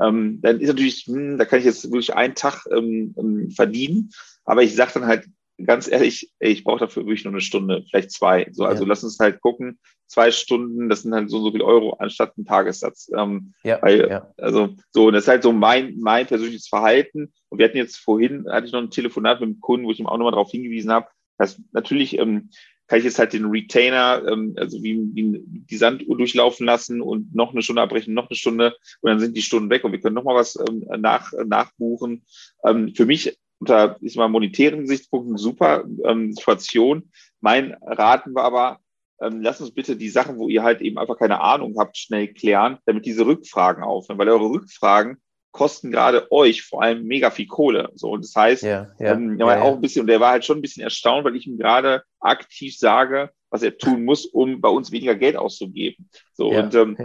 Ähm, 0.00 0.40
dann 0.42 0.60
ist 0.60 0.68
natürlich, 0.68 1.06
hm, 1.06 1.38
da 1.38 1.44
kann 1.44 1.58
ich 1.58 1.64
jetzt 1.64 1.84
wirklich 1.84 2.14
einen 2.14 2.34
Tag 2.34 2.66
ähm, 2.70 3.14
ähm 3.18 3.50
verdienen, 3.50 4.10
aber 4.44 4.62
ich 4.62 4.74
sage 4.74 4.92
dann 4.94 5.06
halt 5.06 5.26
ganz 5.64 5.90
ehrlich, 5.90 6.30
ey, 6.38 6.52
ich 6.52 6.64
brauche 6.64 6.80
dafür 6.80 7.04
wirklich 7.04 7.24
nur 7.24 7.32
eine 7.32 7.40
Stunde, 7.40 7.84
vielleicht 7.88 8.10
zwei. 8.10 8.48
So, 8.52 8.64
also 8.64 8.84
ja. 8.84 8.88
lass 8.88 9.04
uns 9.04 9.18
halt 9.18 9.40
gucken, 9.40 9.78
zwei 10.06 10.30
Stunden, 10.30 10.88
das 10.88 11.02
sind 11.02 11.14
halt 11.14 11.30
so 11.30 11.40
so 11.40 11.52
viel 11.52 11.62
Euro 11.62 11.94
anstatt 11.94 12.36
ein 12.38 12.44
Tagessatz. 12.44 13.10
Ähm, 13.16 13.52
ja, 13.64 13.78
weil, 13.82 14.08
ja. 14.08 14.32
also 14.38 14.76
so, 14.90 15.10
das 15.10 15.24
ist 15.24 15.28
halt 15.28 15.42
so 15.42 15.52
mein 15.52 15.96
mein 15.98 16.26
persönliches 16.26 16.68
Verhalten. 16.68 17.32
Und 17.48 17.58
wir 17.58 17.66
hatten 17.66 17.76
jetzt 17.76 17.96
vorhin 17.96 18.46
hatte 18.50 18.66
ich 18.66 18.72
noch 18.72 18.80
ein 18.80 18.90
Telefonat 18.90 19.40
mit 19.40 19.48
einem 19.48 19.60
Kunden, 19.60 19.86
wo 19.86 19.90
ich 19.90 20.00
ihm 20.00 20.06
auch 20.06 20.16
nochmal 20.16 20.32
darauf 20.32 20.50
hingewiesen 20.50 20.92
habe, 20.92 21.08
dass 21.38 21.60
natürlich 21.72 22.18
ähm, 22.18 22.50
kann 22.88 23.00
ich 23.00 23.04
jetzt 23.04 23.18
halt 23.18 23.34
den 23.34 23.44
Retainer, 23.44 24.22
ähm, 24.26 24.54
also 24.56 24.82
wie, 24.82 24.98
wie 25.12 25.42
die 25.44 25.76
Sanduhr 25.76 26.16
durchlaufen 26.16 26.64
lassen 26.64 27.02
und 27.02 27.34
noch 27.34 27.52
eine 27.52 27.62
Stunde 27.62 27.82
abbrechen, 27.82 28.14
noch 28.14 28.30
eine 28.30 28.36
Stunde 28.36 28.74
und 29.02 29.10
dann 29.10 29.20
sind 29.20 29.36
die 29.36 29.42
Stunden 29.42 29.70
weg 29.70 29.84
und 29.84 29.92
wir 29.92 30.00
können 30.00 30.14
noch 30.14 30.24
mal 30.24 30.34
was 30.34 30.58
ähm, 30.68 30.84
nach, 30.98 31.32
nachbuchen. 31.44 32.24
Ähm, 32.64 32.94
für 32.94 33.04
mich 33.04 33.38
unter 33.60 33.96
ich 34.00 34.16
mal 34.16 34.28
monetären 34.28 34.80
Gesichtspunkten 34.80 35.36
super 35.36 35.84
ähm, 36.04 36.32
Situation. 36.32 37.10
Mein 37.40 37.76
Raten 37.82 38.34
war 38.34 38.44
aber, 38.44 38.78
ähm, 39.20 39.40
lasst 39.40 39.60
uns 39.60 39.74
bitte 39.74 39.96
die 39.96 40.08
Sachen, 40.08 40.38
wo 40.38 40.48
ihr 40.48 40.62
halt 40.62 40.80
eben 40.80 40.98
einfach 40.98 41.18
keine 41.18 41.40
Ahnung 41.40 41.76
habt, 41.78 41.96
schnell 41.96 42.28
klären, 42.28 42.78
damit 42.86 43.06
diese 43.06 43.26
Rückfragen 43.26 43.82
aufhören, 43.82 44.18
weil 44.18 44.28
eure 44.28 44.50
Rückfragen 44.50 45.18
kosten 45.50 45.90
gerade 45.90 46.30
euch 46.30 46.62
vor 46.62 46.82
allem 46.82 47.04
mega 47.04 47.30
viel 47.30 47.46
Kohle. 47.46 47.90
So, 47.94 48.10
und 48.10 48.24
das 48.24 48.34
heißt, 48.34 48.62
ja, 48.62 48.88
ja, 48.98 49.12
ähm, 49.12 49.38
ja, 49.38 49.62
auch 49.62 49.74
ein 49.74 49.80
bisschen, 49.80 50.02
und 50.02 50.06
der 50.06 50.20
war 50.20 50.32
halt 50.32 50.44
schon 50.44 50.58
ein 50.58 50.62
bisschen 50.62 50.84
erstaunt, 50.84 51.24
weil 51.24 51.36
ich 51.36 51.46
ihm 51.46 51.58
gerade 51.58 52.04
aktiv 52.20 52.76
sage, 52.76 53.30
was 53.50 53.62
er 53.62 53.76
tun 53.76 54.04
muss, 54.04 54.26
um 54.26 54.60
bei 54.60 54.68
uns 54.68 54.92
weniger 54.92 55.14
Geld 55.14 55.36
auszugeben. 55.36 56.08
So, 56.34 56.50
und 56.50 56.74
ähm, 56.74 56.96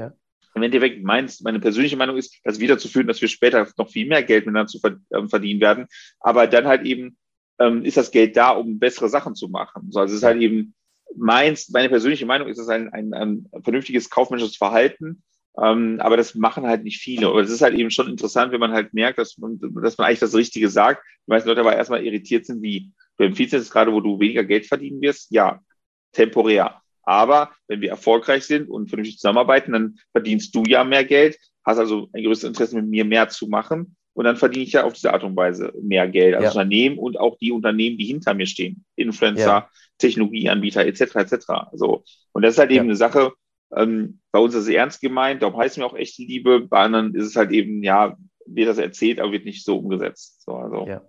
im 0.55 0.63
Endeffekt 0.63 1.03
meins, 1.03 1.41
meine 1.41 1.59
persönliche 1.59 1.97
Meinung 1.97 2.17
ist, 2.17 2.39
das 2.43 2.59
wieder 2.59 2.77
zu 2.77 2.87
führen, 2.87 3.07
dass 3.07 3.21
wir 3.21 3.27
später 3.27 3.67
noch 3.77 3.89
viel 3.89 4.07
mehr 4.07 4.23
Geld 4.23 4.45
miteinander 4.45 4.67
zu 4.67 4.79
ähm, 5.13 5.29
verdienen 5.29 5.61
werden. 5.61 5.87
Aber 6.19 6.47
dann 6.47 6.67
halt 6.67 6.85
eben 6.85 7.17
ähm, 7.59 7.83
ist 7.85 7.97
das 7.97 8.11
Geld 8.11 8.37
da, 8.37 8.51
um 8.51 8.79
bessere 8.79 9.09
Sachen 9.09 9.35
zu 9.35 9.47
machen. 9.49 9.91
So, 9.91 9.99
also 9.99 10.13
es 10.13 10.19
ist 10.19 10.25
halt 10.25 10.41
eben 10.41 10.75
meins, 11.15 11.69
meine 11.69 11.89
persönliche 11.89 12.25
Meinung 12.25 12.47
ist 12.47 12.59
es 12.59 12.69
ein, 12.69 12.91
ein, 12.93 13.13
ein 13.13 13.49
vernünftiges 13.63 14.09
kaufmännisches 14.09 14.57
Verhalten. 14.57 15.23
Ähm, 15.61 15.99
aber 15.99 16.17
das 16.17 16.33
machen 16.33 16.65
halt 16.65 16.83
nicht 16.83 16.99
viele. 16.99 17.27
Aber 17.27 17.41
es 17.41 17.51
ist 17.51 17.61
halt 17.61 17.75
eben 17.75 17.91
schon 17.91 18.09
interessant, 18.09 18.51
wenn 18.51 18.59
man 18.59 18.71
halt 18.71 18.93
merkt, 18.93 19.19
dass 19.19 19.37
man, 19.37 19.59
dass 19.59 19.97
man 19.97 20.07
eigentlich 20.07 20.19
das 20.19 20.35
Richtige 20.35 20.69
sagt. 20.69 21.03
Die 21.27 21.31
meisten 21.31 21.47
Leute 21.47 21.61
aber 21.61 21.75
erstmal 21.75 22.03
irritiert 22.03 22.45
sind, 22.45 22.61
wie 22.61 22.91
du 23.17 23.23
empfiehlst 23.23 23.53
jetzt 23.53 23.71
gerade, 23.71 23.93
wo 23.93 24.01
du 24.01 24.19
weniger 24.19 24.43
Geld 24.43 24.65
verdienen 24.65 25.01
wirst. 25.01 25.31
Ja, 25.31 25.61
temporär. 26.11 26.81
Aber 27.03 27.51
wenn 27.67 27.81
wir 27.81 27.89
erfolgreich 27.89 28.45
sind 28.45 28.69
und 28.69 28.89
vernünftig 28.89 29.19
zusammenarbeiten, 29.19 29.73
dann 29.73 29.95
verdienst 30.11 30.55
du 30.55 30.63
ja 30.63 30.83
mehr 30.83 31.03
Geld, 31.03 31.37
hast 31.65 31.77
also 31.77 32.09
ein 32.13 32.23
größeres 32.23 32.49
Interesse, 32.49 32.75
mit 32.75 32.87
mir 32.87 33.05
mehr 33.05 33.29
zu 33.29 33.47
machen. 33.47 33.95
Und 34.13 34.25
dann 34.25 34.37
verdiene 34.37 34.65
ich 34.65 34.73
ja 34.73 34.83
auf 34.83 34.93
diese 34.93 35.11
Art 35.11 35.23
und 35.23 35.35
Weise 35.35 35.73
mehr 35.81 36.07
Geld 36.07 36.35
als 36.35 36.43
ja. 36.43 36.49
Unternehmen 36.51 36.99
und 36.99 37.19
auch 37.19 37.37
die 37.39 37.51
Unternehmen, 37.51 37.97
die 37.97 38.05
hinter 38.05 38.33
mir 38.33 38.45
stehen. 38.45 38.85
Influencer, 38.95 39.45
ja. 39.45 39.69
Technologieanbieter 39.97 40.85
etc. 40.85 41.15
etc. 41.15 41.35
So. 41.73 42.03
Und 42.31 42.43
das 42.43 42.53
ist 42.53 42.59
halt 42.59 42.69
eben 42.69 42.77
ja. 42.77 42.83
eine 42.83 42.95
Sache, 42.95 43.33
ähm, 43.75 44.19
bei 44.31 44.39
uns 44.39 44.53
ist 44.53 44.63
es 44.63 44.69
ernst 44.69 45.01
gemeint, 45.01 45.41
darum 45.41 45.59
heißen 45.59 45.81
wir 45.81 45.87
auch 45.87 45.95
echte 45.95 46.23
Liebe. 46.23 46.61
Bei 46.61 46.81
anderen 46.81 47.15
ist 47.15 47.25
es 47.25 47.35
halt 47.35 47.51
eben, 47.51 47.83
ja, 47.83 48.17
wird 48.45 48.69
das 48.69 48.77
erzählt, 48.77 49.19
aber 49.19 49.31
wird 49.31 49.45
nicht 49.45 49.63
so 49.63 49.77
umgesetzt. 49.77 50.43
So, 50.43 50.53
also. 50.53 50.87
Ja. 50.87 51.01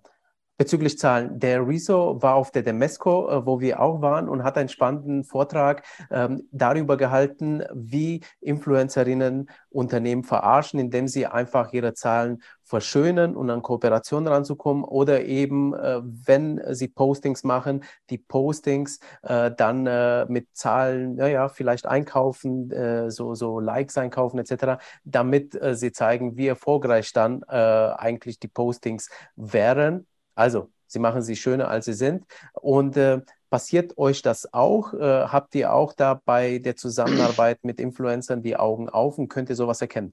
Bezüglich 0.56 0.98
Zahlen. 0.98 1.38
Der 1.38 1.66
Rezo 1.66 2.22
war 2.22 2.34
auf 2.34 2.50
der 2.50 2.62
Demesco, 2.62 3.28
äh, 3.28 3.46
wo 3.46 3.60
wir 3.60 3.80
auch 3.80 4.00
waren 4.00 4.28
und 4.28 4.44
hat 4.44 4.56
einen 4.56 4.68
spannenden 4.68 5.24
Vortrag 5.24 5.84
ähm, 6.10 6.48
darüber 6.52 6.96
gehalten, 6.96 7.62
wie 7.72 8.22
Influencerinnen 8.40 9.50
Unternehmen 9.70 10.22
verarschen, 10.22 10.78
indem 10.78 11.08
sie 11.08 11.26
einfach 11.26 11.72
ihre 11.72 11.94
Zahlen 11.94 12.42
verschönern 12.62 13.36
und 13.36 13.50
an 13.50 13.62
Kooperationen 13.62 14.28
ranzukommen 14.28 14.84
oder 14.84 15.24
eben, 15.24 15.74
äh, 15.74 16.00
wenn 16.02 16.60
sie 16.70 16.88
Postings 16.88 17.42
machen, 17.42 17.84
die 18.10 18.18
Postings 18.18 19.00
äh, 19.22 19.50
dann 19.50 19.86
äh, 19.86 20.24
mit 20.26 20.48
Zahlen, 20.52 21.16
naja, 21.16 21.48
vielleicht 21.48 21.86
einkaufen, 21.86 22.70
äh, 22.70 23.10
so, 23.10 23.34
so 23.34 23.58
Likes 23.58 23.98
einkaufen 23.98 24.38
etc., 24.38 24.80
damit 25.04 25.60
äh, 25.60 25.74
sie 25.74 25.92
zeigen, 25.92 26.36
wie 26.36 26.46
erfolgreich 26.46 27.12
dann 27.12 27.42
eigentlich 27.44 28.38
die 28.38 28.48
Postings 28.48 29.10
wären 29.36 30.06
also, 30.34 30.70
sie 30.86 30.98
machen 30.98 31.22
sie 31.22 31.36
schöner, 31.36 31.68
als 31.68 31.86
sie 31.86 31.92
sind. 31.92 32.24
Und 32.54 32.96
äh, 32.96 33.20
passiert 33.50 33.98
euch 33.98 34.22
das 34.22 34.52
auch? 34.52 34.94
Äh, 34.94 35.26
habt 35.28 35.54
ihr 35.54 35.72
auch 35.72 35.92
da 35.92 36.20
bei 36.24 36.58
der 36.58 36.76
Zusammenarbeit 36.76 37.62
mit 37.62 37.80
Influencern 37.80 38.42
die 38.42 38.56
Augen 38.56 38.88
auf 38.88 39.18
und 39.18 39.28
könnt 39.28 39.48
ihr 39.48 39.56
sowas 39.56 39.80
erkennen? 39.80 40.12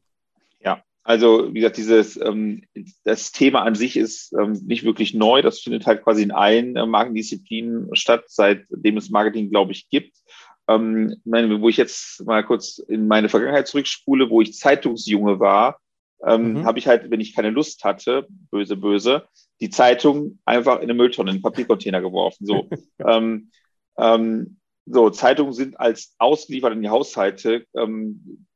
Ja, 0.60 0.84
also 1.04 1.52
wie 1.52 1.60
gesagt, 1.60 1.78
dieses 1.78 2.18
ähm, 2.22 2.64
das 3.04 3.32
Thema 3.32 3.64
an 3.64 3.76
sich 3.76 3.98
ist 3.98 4.34
ähm, 4.34 4.54
nicht 4.66 4.84
wirklich 4.84 5.14
neu. 5.14 5.42
Das 5.42 5.60
findet 5.60 5.88
halt 5.88 6.04
quasi 6.04 6.22
in 6.22 6.32
allen 6.32 6.76
äh, 6.76 6.86
Markendisziplinen 6.86 7.96
statt, 7.96 8.26
seitdem 8.28 8.98
es 8.98 9.10
Marketing, 9.10 9.50
glaube 9.50 9.72
ich, 9.72 9.90
gibt. 9.90 10.16
Ähm, 10.68 11.16
meine, 11.26 11.60
wo 11.60 11.70
ich 11.70 11.78
jetzt 11.78 12.24
mal 12.26 12.44
kurz 12.46 12.78
in 12.78 13.08
meine 13.08 13.30
Vergangenheit 13.30 13.68
zurückspule, 13.68 14.30
wo 14.30 14.42
ich 14.42 14.54
Zeitungsjunge 14.54 15.40
war, 15.40 15.80
ähm, 16.24 16.54
mhm. 16.54 16.66
habe 16.66 16.78
ich 16.78 16.88
halt, 16.88 17.10
wenn 17.10 17.20
ich 17.20 17.36
keine 17.36 17.50
Lust 17.50 17.84
hatte, 17.84 18.28
böse, 18.52 18.78
böse, 18.78 19.28
die 19.62 19.70
Zeitung 19.70 20.40
einfach 20.44 20.78
in 20.78 20.84
eine 20.84 20.96
Mülltonne, 20.96 21.30
in 21.30 21.36
einen 21.36 21.44
Papiercontainer 21.44 22.02
geworfen. 22.02 22.46
So, 22.46 22.68
ähm, 23.08 23.52
ähm, 23.98 24.58
so 24.86 25.10
Zeitungen 25.10 25.54
sind 25.54 25.80
als 25.80 26.16
ausgeliefert 26.18 26.74
in 26.74 26.82
die 26.82 26.90
Haushalte 26.90 27.66
ähm, 27.76 28.48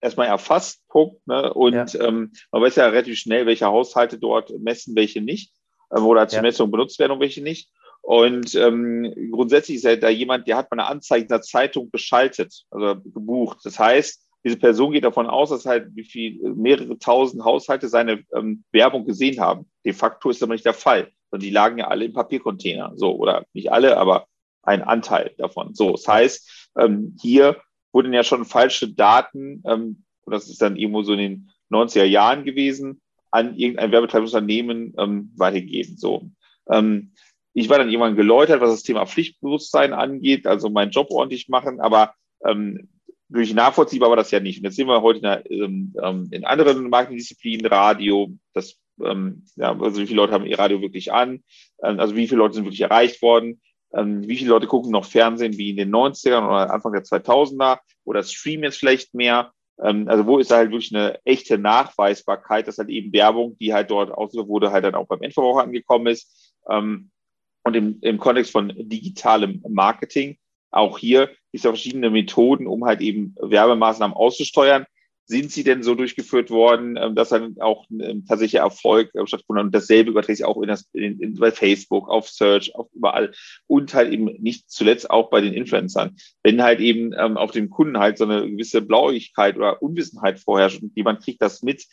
erstmal 0.00 0.28
erfasst, 0.28 0.86
Punkt. 0.88 1.26
Ne? 1.26 1.52
Und 1.52 1.74
ja. 1.74 2.00
ähm, 2.00 2.32
man 2.50 2.62
weiß 2.62 2.76
ja 2.76 2.86
relativ 2.86 3.18
schnell, 3.18 3.46
welche 3.46 3.66
Haushalte 3.66 4.18
dort 4.18 4.50
messen, 4.60 4.94
welche 4.94 5.20
nicht, 5.20 5.52
ähm, 5.94 6.06
oder 6.06 6.28
zur 6.28 6.38
ja. 6.38 6.42
Messung 6.42 6.70
benutzt 6.70 6.98
werden 6.98 7.12
und 7.12 7.20
welche 7.20 7.42
nicht. 7.42 7.70
Und 8.00 8.54
ähm, 8.56 9.14
grundsätzlich 9.30 9.76
ist 9.76 9.84
ja 9.84 9.94
da 9.94 10.08
jemand, 10.08 10.48
der 10.48 10.56
hat 10.56 10.70
mal 10.70 10.80
eine 10.80 10.88
Anzeige 10.88 11.22
in 11.22 11.28
der 11.28 11.42
Zeitung 11.42 11.90
geschaltet, 11.92 12.64
also 12.70 13.00
gebucht. 13.00 13.58
Das 13.62 13.78
heißt, 13.78 14.21
diese 14.44 14.56
Person 14.56 14.92
geht 14.92 15.04
davon 15.04 15.26
aus, 15.26 15.50
dass 15.50 15.66
halt 15.66 15.94
wie 15.94 16.04
viel, 16.04 16.40
mehrere 16.54 16.98
tausend 16.98 17.44
Haushalte 17.44 17.88
seine 17.88 18.24
ähm, 18.34 18.64
Werbung 18.72 19.04
gesehen 19.04 19.40
haben. 19.40 19.66
De 19.84 19.92
facto 19.92 20.30
ist 20.30 20.42
aber 20.42 20.54
nicht 20.54 20.66
der 20.66 20.74
Fall, 20.74 21.12
sondern 21.30 21.46
die 21.46 21.52
lagen 21.52 21.78
ja 21.78 21.88
alle 21.88 22.06
im 22.06 22.12
Papiercontainer. 22.12 22.92
So, 22.96 23.14
oder 23.14 23.44
nicht 23.52 23.70
alle, 23.70 23.96
aber 23.96 24.26
ein 24.62 24.82
Anteil 24.82 25.32
davon. 25.38 25.74
So, 25.74 25.92
das 25.92 26.06
heißt, 26.06 26.70
ähm, 26.76 27.16
hier 27.20 27.56
wurden 27.92 28.12
ja 28.12 28.24
schon 28.24 28.44
falsche 28.44 28.92
Daten, 28.92 29.62
ähm, 29.66 30.04
das 30.26 30.48
ist 30.48 30.62
dann 30.62 30.76
irgendwo 30.76 31.02
so 31.02 31.12
in 31.12 31.18
den 31.18 31.50
90er 31.70 32.04
Jahren 32.04 32.44
gewesen, 32.44 33.00
an 33.30 33.56
irgendein 33.56 33.92
Werbetreibungsunternehmen 33.92 34.94
ähm, 34.98 35.32
weitergegeben. 35.36 35.96
So. 35.96 36.30
Ähm, 36.68 37.12
ich 37.54 37.68
war 37.68 37.78
dann 37.78 37.88
irgendwann 37.88 38.16
geläutert, 38.16 38.60
was 38.60 38.70
das 38.70 38.82
Thema 38.82 39.06
Pflichtbewusstsein 39.06 39.92
angeht, 39.92 40.46
also 40.46 40.70
meinen 40.70 40.90
Job 40.90 41.10
ordentlich 41.10 41.48
machen, 41.48 41.80
aber 41.80 42.14
ähm, 42.46 42.88
wirklich 43.32 43.54
nachvollziehbar 43.54 44.10
war 44.10 44.16
das 44.16 44.30
ja 44.30 44.40
nicht. 44.40 44.58
Und 44.58 44.64
jetzt 44.64 44.76
sehen 44.76 44.88
wir 44.88 45.02
heute 45.02 45.18
in, 45.18 45.22
der, 45.22 45.50
ähm, 45.50 45.94
ähm, 46.02 46.28
in 46.30 46.44
anderen 46.44 46.88
Marketingdisziplinen, 46.88 47.66
Radio, 47.66 48.30
das, 48.52 48.76
ähm, 49.02 49.44
ja, 49.56 49.78
also 49.78 50.00
wie 50.00 50.06
viele 50.06 50.18
Leute 50.18 50.32
haben 50.32 50.46
ihr 50.46 50.58
Radio 50.58 50.80
wirklich 50.80 51.12
an, 51.12 51.42
ähm, 51.82 52.00
also 52.00 52.14
wie 52.14 52.28
viele 52.28 52.38
Leute 52.38 52.54
sind 52.54 52.64
wirklich 52.64 52.82
erreicht 52.82 53.22
worden, 53.22 53.60
ähm, 53.94 54.26
wie 54.26 54.36
viele 54.36 54.50
Leute 54.50 54.66
gucken 54.66 54.90
noch 54.90 55.04
Fernsehen 55.04 55.56
wie 55.56 55.70
in 55.70 55.76
den 55.76 55.90
90ern 55.90 56.46
oder 56.46 56.72
Anfang 56.72 56.92
der 56.92 57.02
2000er 57.02 57.78
oder 58.04 58.22
streamen 58.22 58.64
jetzt 58.64 58.78
vielleicht 58.78 59.14
mehr. 59.14 59.52
Ähm, 59.82 60.08
also 60.08 60.26
wo 60.26 60.38
ist 60.38 60.50
da 60.50 60.56
halt 60.56 60.70
wirklich 60.70 60.94
eine 60.94 61.18
echte 61.24 61.58
Nachweisbarkeit, 61.58 62.68
dass 62.68 62.78
halt 62.78 62.90
eben 62.90 63.12
Werbung, 63.12 63.56
die 63.58 63.72
halt 63.72 63.90
dort 63.90 64.10
ausgeführt 64.12 64.48
wurde, 64.48 64.72
halt 64.72 64.84
dann 64.84 64.94
auch 64.94 65.06
beim 65.06 65.22
Endverbraucher 65.22 65.64
angekommen 65.64 66.06
ist. 66.08 66.54
Und 66.64 67.76
im, 67.76 67.98
im 68.02 68.18
Kontext 68.18 68.52
von 68.52 68.72
digitalem 68.76 69.62
Marketing 69.68 70.38
auch 70.72 70.98
hier 70.98 71.26
gibt 71.26 71.60
es 71.60 71.62
ja 71.64 71.70
verschiedene 71.70 72.10
Methoden, 72.10 72.66
um 72.66 72.84
halt 72.84 73.00
eben 73.00 73.34
Werbemaßnahmen 73.40 74.16
auszusteuern. 74.16 74.86
Sind 75.24 75.52
sie 75.52 75.62
denn 75.62 75.82
so 75.82 75.94
durchgeführt 75.94 76.50
worden, 76.50 76.98
ähm, 77.00 77.14
dass 77.14 77.28
dann 77.28 77.56
auch 77.60 77.88
ein 77.90 78.00
ähm, 78.00 78.26
tatsächlicher 78.26 78.64
Erfolg 78.64 79.14
äh, 79.14 79.24
stattgefunden 79.26 79.60
hat? 79.60 79.66
Und 79.66 79.74
dasselbe 79.74 80.10
überträgt 80.10 80.38
sich 80.38 80.46
auch 80.46 80.60
in 80.60 80.68
das, 80.68 80.88
in, 80.92 81.20
in, 81.20 81.34
bei 81.36 81.52
Facebook, 81.52 82.08
auf 82.08 82.28
Search, 82.28 82.74
auf 82.74 82.88
überall. 82.92 83.32
Und 83.68 83.94
halt 83.94 84.12
eben 84.12 84.24
nicht 84.42 84.68
zuletzt 84.68 85.10
auch 85.10 85.30
bei 85.30 85.40
den 85.40 85.52
Influencern. 85.52 86.16
Wenn 86.42 86.62
halt 86.62 86.80
eben 86.80 87.12
ähm, 87.16 87.36
auf 87.36 87.52
dem 87.52 87.70
Kunden 87.70 87.98
halt 87.98 88.18
so 88.18 88.24
eine 88.24 88.50
gewisse 88.50 88.82
Blauigkeit 88.82 89.56
oder 89.56 89.80
Unwissenheit 89.80 90.40
vorherrscht 90.40 90.82
und 90.82 90.96
jemand 90.96 91.22
kriegt 91.22 91.40
das 91.40 91.62
mit, 91.62 91.86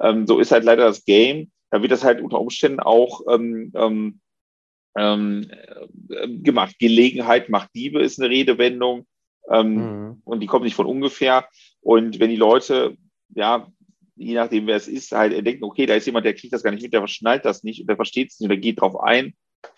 ähm, 0.00 0.26
so 0.26 0.40
ist 0.40 0.50
halt 0.50 0.64
leider 0.64 0.84
das 0.84 1.04
Game. 1.04 1.52
Da 1.70 1.82
wird 1.82 1.92
das 1.92 2.04
halt 2.04 2.20
unter 2.20 2.40
Umständen 2.40 2.80
auch 2.80 3.22
ähm, 3.30 3.72
ähm, 3.76 4.20
ähm, 4.96 5.50
äh, 6.08 6.28
gemacht. 6.28 6.76
Gelegenheit 6.78 7.48
macht 7.48 7.74
Diebe 7.74 8.02
ist 8.02 8.20
eine 8.20 8.30
Redewendung 8.30 9.06
ähm, 9.50 9.74
mhm. 9.74 10.22
und 10.24 10.40
die 10.40 10.46
kommt 10.46 10.64
nicht 10.64 10.76
von 10.76 10.86
ungefähr. 10.86 11.48
Und 11.80 12.20
wenn 12.20 12.30
die 12.30 12.36
Leute, 12.36 12.96
ja, 13.34 13.68
je 14.16 14.34
nachdem 14.34 14.66
wer 14.66 14.76
es 14.76 14.88
ist, 14.88 15.12
halt 15.12 15.44
denken, 15.46 15.64
okay, 15.64 15.86
da 15.86 15.94
ist 15.94 16.06
jemand, 16.06 16.24
der 16.24 16.34
kriegt 16.34 16.52
das 16.52 16.62
gar 16.62 16.70
nicht 16.70 16.82
mit, 16.82 16.92
der 16.92 17.06
schnallt 17.06 17.44
das 17.44 17.62
nicht, 17.62 17.88
der 17.88 17.96
versteht 17.96 18.30
es 18.30 18.40
nicht 18.40 18.48
oder 18.48 18.56
geht 18.56 18.80
drauf 18.80 19.00
ein, 19.00 19.34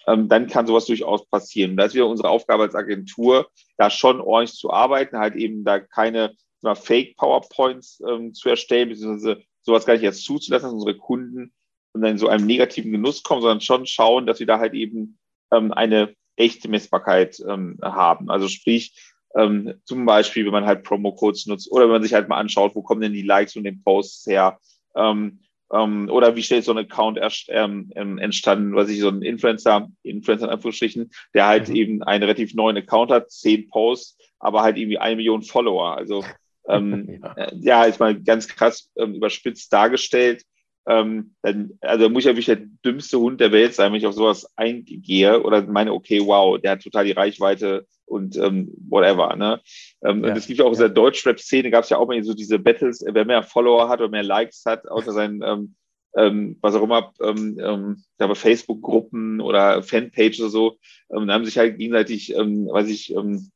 ähm, 0.07 0.29
dann 0.29 0.47
kann 0.47 0.67
sowas 0.67 0.87
durchaus 0.87 1.27
passieren. 1.29 1.73
Und 1.73 1.77
da 1.79 1.85
ist 1.85 1.95
wieder 1.95 2.09
unsere 2.09 2.29
Aufgabe 2.29 2.65
als 2.65 2.75
Agentur, 2.75 3.49
da 3.77 3.91
schon 3.91 4.21
ordentlich 4.21 4.59
zu 4.59 4.71
arbeiten, 4.71 5.19
halt 5.19 5.37
eben 5.37 5.65
da 5.65 5.81
keine 5.81 6.35
Fake-PowerPoints 6.63 8.03
ähm, 8.09 8.35
zu 8.35 8.49
erstellen, 8.49 8.89
beziehungsweise 8.89 9.43
sowas 9.63 9.87
gar 9.87 9.95
nicht 9.95 10.03
erst 10.03 10.25
zuzulassen, 10.25 10.67
dass 10.67 10.75
unsere 10.75 10.97
Kunden 10.97 11.53
und 11.97 12.03
dann 12.03 12.13
in 12.13 12.19
so 12.19 12.29
einem 12.29 12.47
negativen 12.47 12.93
Genuss 12.93 13.23
kommen, 13.23 13.41
sondern 13.41 13.63
schon 13.63 13.87
schauen, 13.87 14.27
dass 14.27 14.39
wir 14.39 14.47
da 14.47 14.59
halt 14.59 14.75
eben 14.75 15.19
ähm, 15.51 15.73
eine 15.73 16.15
echte 16.37 16.69
Messbarkeit 16.69 17.41
ähm, 17.49 17.79
haben. 17.83 18.31
Also 18.31 18.49
sprich, 18.49 18.95
ähm, 19.35 19.75
zum 19.85 20.05
Beispiel, 20.05 20.45
wenn 20.45 20.53
man 20.53 20.67
halt 20.67 20.85
Promo-Codes 20.85 21.47
nutzt 21.47 21.73
oder 21.73 21.85
wenn 21.85 21.93
man 21.93 22.03
sich 22.03 22.13
halt 22.13 22.29
mal 22.29 22.37
anschaut, 22.37 22.75
wo 22.75 22.83
kommen 22.83 23.01
denn 23.01 23.15
die 23.15 23.23
Likes 23.23 23.57
und 23.57 23.65
den 23.65 23.83
Posts 23.83 24.27
her? 24.27 24.59
Ähm, 24.95 25.41
ähm, 25.73 26.11
oder 26.11 26.37
wie 26.37 26.43
schnell 26.43 26.61
ist 26.61 26.67
so 26.67 26.73
ein 26.73 26.79
Account 26.79 27.17
erst, 27.17 27.47
ähm, 27.49 27.91
ähm, 27.97 28.19
entstanden, 28.19 28.75
was 28.75 28.91
ich 28.91 29.01
so 29.01 29.09
ein 29.09 29.23
Influencer, 29.23 29.89
Influencer 30.03 30.47
in 30.47 30.53
Anführungsstrichen, 30.53 31.11
der 31.35 31.47
halt 31.47 31.71
mhm. 31.71 31.77
eben 31.77 32.03
einen 32.03 32.23
relativ 32.23 32.55
neuen 32.55 32.77
Account 32.77 33.11
hat, 33.11 33.31
zehn 33.31 33.69
Posts, 33.69 34.19
aber 34.39 34.63
halt 34.63 34.77
irgendwie 34.77 34.99
eine 34.99 35.17
Million 35.17 35.43
Follower. 35.43 35.97
Also 35.97 36.25
ähm, 36.69 37.21
ja. 37.23 37.33
Äh, 37.37 37.57
ja, 37.57 37.85
ist 37.85 38.01
mal 38.01 38.15
ganz 38.15 38.49
krass 38.49 38.91
ähm, 38.97 39.15
überspitzt 39.15 39.73
dargestellt 39.73 40.45
ähm, 40.89 41.35
dann, 41.43 41.73
also 41.81 42.09
muss 42.09 42.23
ich 42.23 42.27
ja 42.27 42.33
wirklich 42.33 42.47
der 42.47 42.65
dümmste 42.85 43.19
Hund 43.19 43.41
der 43.41 43.53
Welt 43.53 43.75
sein, 43.75 43.91
wenn 43.91 43.99
ich 43.99 44.07
auf 44.07 44.15
sowas 44.15 44.47
eingehe 44.57 45.43
oder 45.43 45.63
meine, 45.63 45.93
okay, 45.93 46.21
wow, 46.25 46.61
der 46.61 46.73
hat 46.73 46.83
total 46.83 47.05
die 47.05 47.13
Reichweite 47.13 47.87
und 48.05 48.37
ähm, 48.37 48.73
whatever. 48.89 49.35
Ne? 49.35 49.61
Ähm, 50.05 50.23
ja, 50.23 50.31
und 50.31 50.37
es 50.37 50.47
gibt 50.47 50.61
ja 50.61 50.65
auch 50.65 50.73
ja. 50.73 50.75
in 50.75 50.81
der 50.81 50.89
Deutschrap-Szene, 50.91 51.71
gab 51.71 51.85
es 51.85 51.91
ja 51.91 51.99
auch 51.99 52.07
mal 52.07 52.23
so 52.23 52.35
diese 52.35 52.59
Battles, 52.59 53.05
wer 53.05 53.25
mehr 53.25 53.43
Follower 53.43 53.89
hat 53.89 54.01
oder 54.01 54.11
mehr 54.11 54.23
Likes 54.23 54.63
hat, 54.65 54.87
außer 54.89 55.13
seinen, 55.13 55.43
ähm, 55.43 55.75
ähm, 56.17 56.57
was 56.61 56.77
auch 56.77 56.83
immer, 56.83 57.13
ähm, 57.21 57.59
ähm, 57.61 58.05
ja, 58.21 58.33
Facebook-Gruppen 58.33 59.41
oder 59.41 59.83
Fanpages 59.83 60.41
oder 60.41 60.51
so, 60.51 60.79
ähm, 61.11 61.27
da 61.27 61.35
haben 61.35 61.45
sich 61.45 61.59
halt 61.59 61.79
gegenseitig, 61.79 62.35
ähm, 62.35 62.69
weiß 62.71 62.89
ich, 62.89 63.13
ähm, 63.13 63.51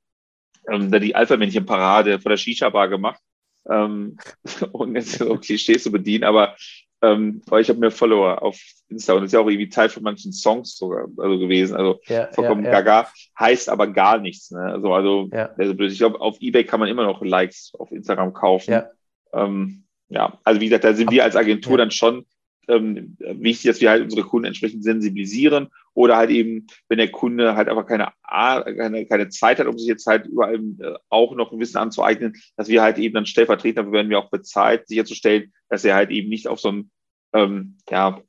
ähm, 0.69 0.91
da 0.91 0.99
die 0.99 1.15
Alpha-Männchen-Parade 1.15 2.19
vor 2.19 2.31
der 2.31 2.37
Shisha-Bar 2.37 2.89
gemacht. 2.89 3.21
Ähm, 3.69 4.19
und 4.73 4.97
jetzt 4.97 5.13
so 5.13 5.37
Klischees 5.37 5.85
zu 5.85 5.93
bedienen, 5.93 6.25
aber 6.25 6.57
ähm, 7.03 7.43
weil 7.47 7.63
ich 7.63 7.69
habe 7.69 7.79
mehr 7.79 7.91
Follower 7.91 8.43
auf 8.43 8.61
Insta 8.89 9.15
und 9.15 9.21
das 9.21 9.29
ist 9.29 9.33
ja 9.33 9.41
auch 9.41 9.49
irgendwie 9.49 9.69
Teil 9.69 9.89
von 9.89 10.03
manchen 10.03 10.33
Songs 10.33 10.77
sogar 10.77 11.07
also 11.17 11.39
gewesen. 11.39 11.77
Also 11.77 12.01
ja, 12.07 12.29
vollkommen 12.33 12.65
ja, 12.65 12.73
ja. 12.73 12.81
gaga, 12.81 13.09
heißt 13.39 13.69
aber 13.69 13.87
gar 13.87 14.19
nichts. 14.19 14.51
Ne? 14.51 14.61
Also, 14.61 14.93
also, 14.93 15.29
ja. 15.33 15.51
also 15.57 15.73
ich 15.79 15.99
glaube, 15.99 16.21
auf 16.21 16.37
Ebay 16.41 16.65
kann 16.65 16.81
man 16.81 16.89
immer 16.89 17.05
noch 17.05 17.23
Likes 17.23 17.73
auf 17.79 17.91
Instagram 17.93 18.33
kaufen. 18.33 18.73
Ja, 18.73 18.91
ähm, 19.33 19.85
ja. 20.09 20.39
also 20.45 20.61
wie 20.61 20.67
gesagt, 20.67 20.85
da 20.85 20.93
sind 20.93 21.11
wir 21.11 21.25
als 21.25 21.37
Agentur 21.37 21.79
dann 21.79 21.91
schon 21.91 22.27
ähm, 22.69 23.17
wichtig, 23.19 23.71
dass 23.71 23.81
wir 23.81 23.91
halt 23.91 24.03
unsere 24.03 24.23
Kunden 24.23 24.47
entsprechend 24.47 24.85
sensibilisieren 24.85 25.69
oder 25.95 26.17
halt 26.17 26.31
eben, 26.31 26.67
wenn 26.89 26.99
der 26.99 27.11
Kunde 27.11 27.57
halt 27.57 27.69
einfach 27.69 27.87
keine, 27.87 28.13
keine, 28.23 29.07
keine 29.07 29.29
Zeit 29.29 29.59
hat, 29.59 29.67
um 29.67 29.79
sich 29.79 29.89
jetzt 29.89 30.07
halt 30.07 30.27
überall 30.27 30.57
äh, 30.57 30.95
auch 31.09 31.35
noch 31.35 31.53
ein 31.53 31.61
Wissen 31.61 31.79
anzueignen, 31.79 32.35
dass 32.57 32.69
wir 32.69 32.83
halt 32.83 32.99
eben 32.99 33.15
dann 33.15 33.27
stellvertretend, 33.27 33.79
dafür 33.79 33.93
werden 33.93 34.11
wir 34.11 34.19
auch 34.19 34.31
bezahlt, 34.31 34.87
sicherzustellen, 34.87 35.53
dass 35.69 35.85
er 35.85 35.95
halt 35.95 36.11
eben 36.11 36.29
nicht 36.29 36.49
auf 36.49 36.61
so 36.61 36.71
ein 36.71 36.91
ähm, 37.33 37.79
ja, 37.89 38.21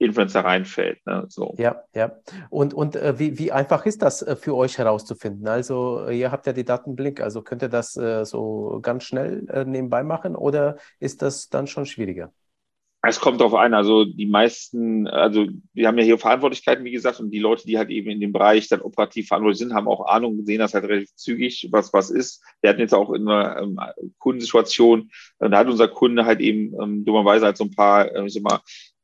Influencer 0.00 0.40
reinfällt. 0.40 1.04
Ne? 1.06 1.26
So. 1.28 1.54
Ja, 1.58 1.84
ja. 1.94 2.16
Und, 2.48 2.72
und 2.72 2.96
äh, 2.96 3.18
wie, 3.18 3.38
wie 3.38 3.52
einfach 3.52 3.84
ist 3.84 4.00
das 4.00 4.22
äh, 4.22 4.34
für 4.34 4.56
euch 4.56 4.78
herauszufinden? 4.78 5.46
Also 5.46 6.08
ihr 6.08 6.32
habt 6.32 6.46
ja 6.46 6.54
die 6.54 6.64
Datenblick, 6.64 7.20
also 7.20 7.42
könnt 7.42 7.62
ihr 7.62 7.68
das 7.68 7.96
äh, 7.96 8.24
so 8.24 8.80
ganz 8.82 9.04
schnell 9.04 9.46
äh, 9.50 9.64
nebenbei 9.64 10.02
machen 10.02 10.36
oder 10.36 10.78
ist 11.00 11.20
das 11.20 11.50
dann 11.50 11.66
schon 11.66 11.84
schwieriger? 11.84 12.32
Es 13.02 13.18
kommt 13.18 13.40
darauf 13.40 13.54
an, 13.54 13.72
also 13.72 14.04
die 14.04 14.26
meisten, 14.26 15.06
also 15.06 15.46
wir 15.72 15.88
haben 15.88 15.96
ja 15.96 16.04
hier 16.04 16.18
Verantwortlichkeiten, 16.18 16.84
wie 16.84 16.90
gesagt, 16.90 17.18
und 17.18 17.30
die 17.30 17.38
Leute, 17.38 17.66
die 17.66 17.78
halt 17.78 17.88
eben 17.88 18.10
in 18.10 18.20
dem 18.20 18.32
Bereich 18.32 18.68
dann 18.68 18.82
operativ 18.82 19.28
verantwortlich 19.28 19.58
sind, 19.58 19.72
haben 19.72 19.88
auch 19.88 20.06
Ahnung, 20.06 20.44
sehen 20.44 20.58
das 20.58 20.74
halt 20.74 20.84
relativ 20.84 21.14
zügig, 21.14 21.68
was 21.70 21.94
was 21.94 22.10
ist. 22.10 22.44
Wir 22.60 22.68
hatten 22.68 22.80
jetzt 22.80 22.92
auch 22.92 23.10
in 23.12 23.26
einer 23.26 23.62
ähm, 23.62 23.80
Kundensituation, 24.18 25.10
äh, 25.38 25.48
da 25.48 25.58
hat 25.58 25.68
unser 25.68 25.88
Kunde 25.88 26.26
halt 26.26 26.40
eben 26.40 26.74
ähm, 26.80 27.04
dummerweise 27.06 27.46
halt 27.46 27.56
so 27.56 27.64
ein 27.64 27.70
paar, 27.70 28.14
äh, 28.14 28.26
ich 28.26 28.34
sag 28.34 28.42
mal, 28.42 28.60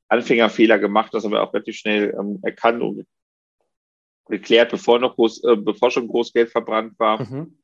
Anfängerfehler 0.08 0.78
gemacht, 0.78 1.14
das 1.14 1.24
haben 1.24 1.32
wir 1.32 1.42
auch 1.42 1.54
relativ 1.54 1.76
schnell 1.76 2.14
ähm, 2.18 2.38
erkannt 2.42 2.82
und 2.82 3.06
geklärt, 4.28 4.70
bevor 4.70 4.98
noch 4.98 5.14
groß, 5.14 5.42
äh, 5.44 5.56
bevor 5.56 5.90
schon 5.90 6.08
groß 6.08 6.34
Geld 6.34 6.50
verbrannt 6.50 6.98
war. 6.98 7.22
Mhm. 7.22 7.58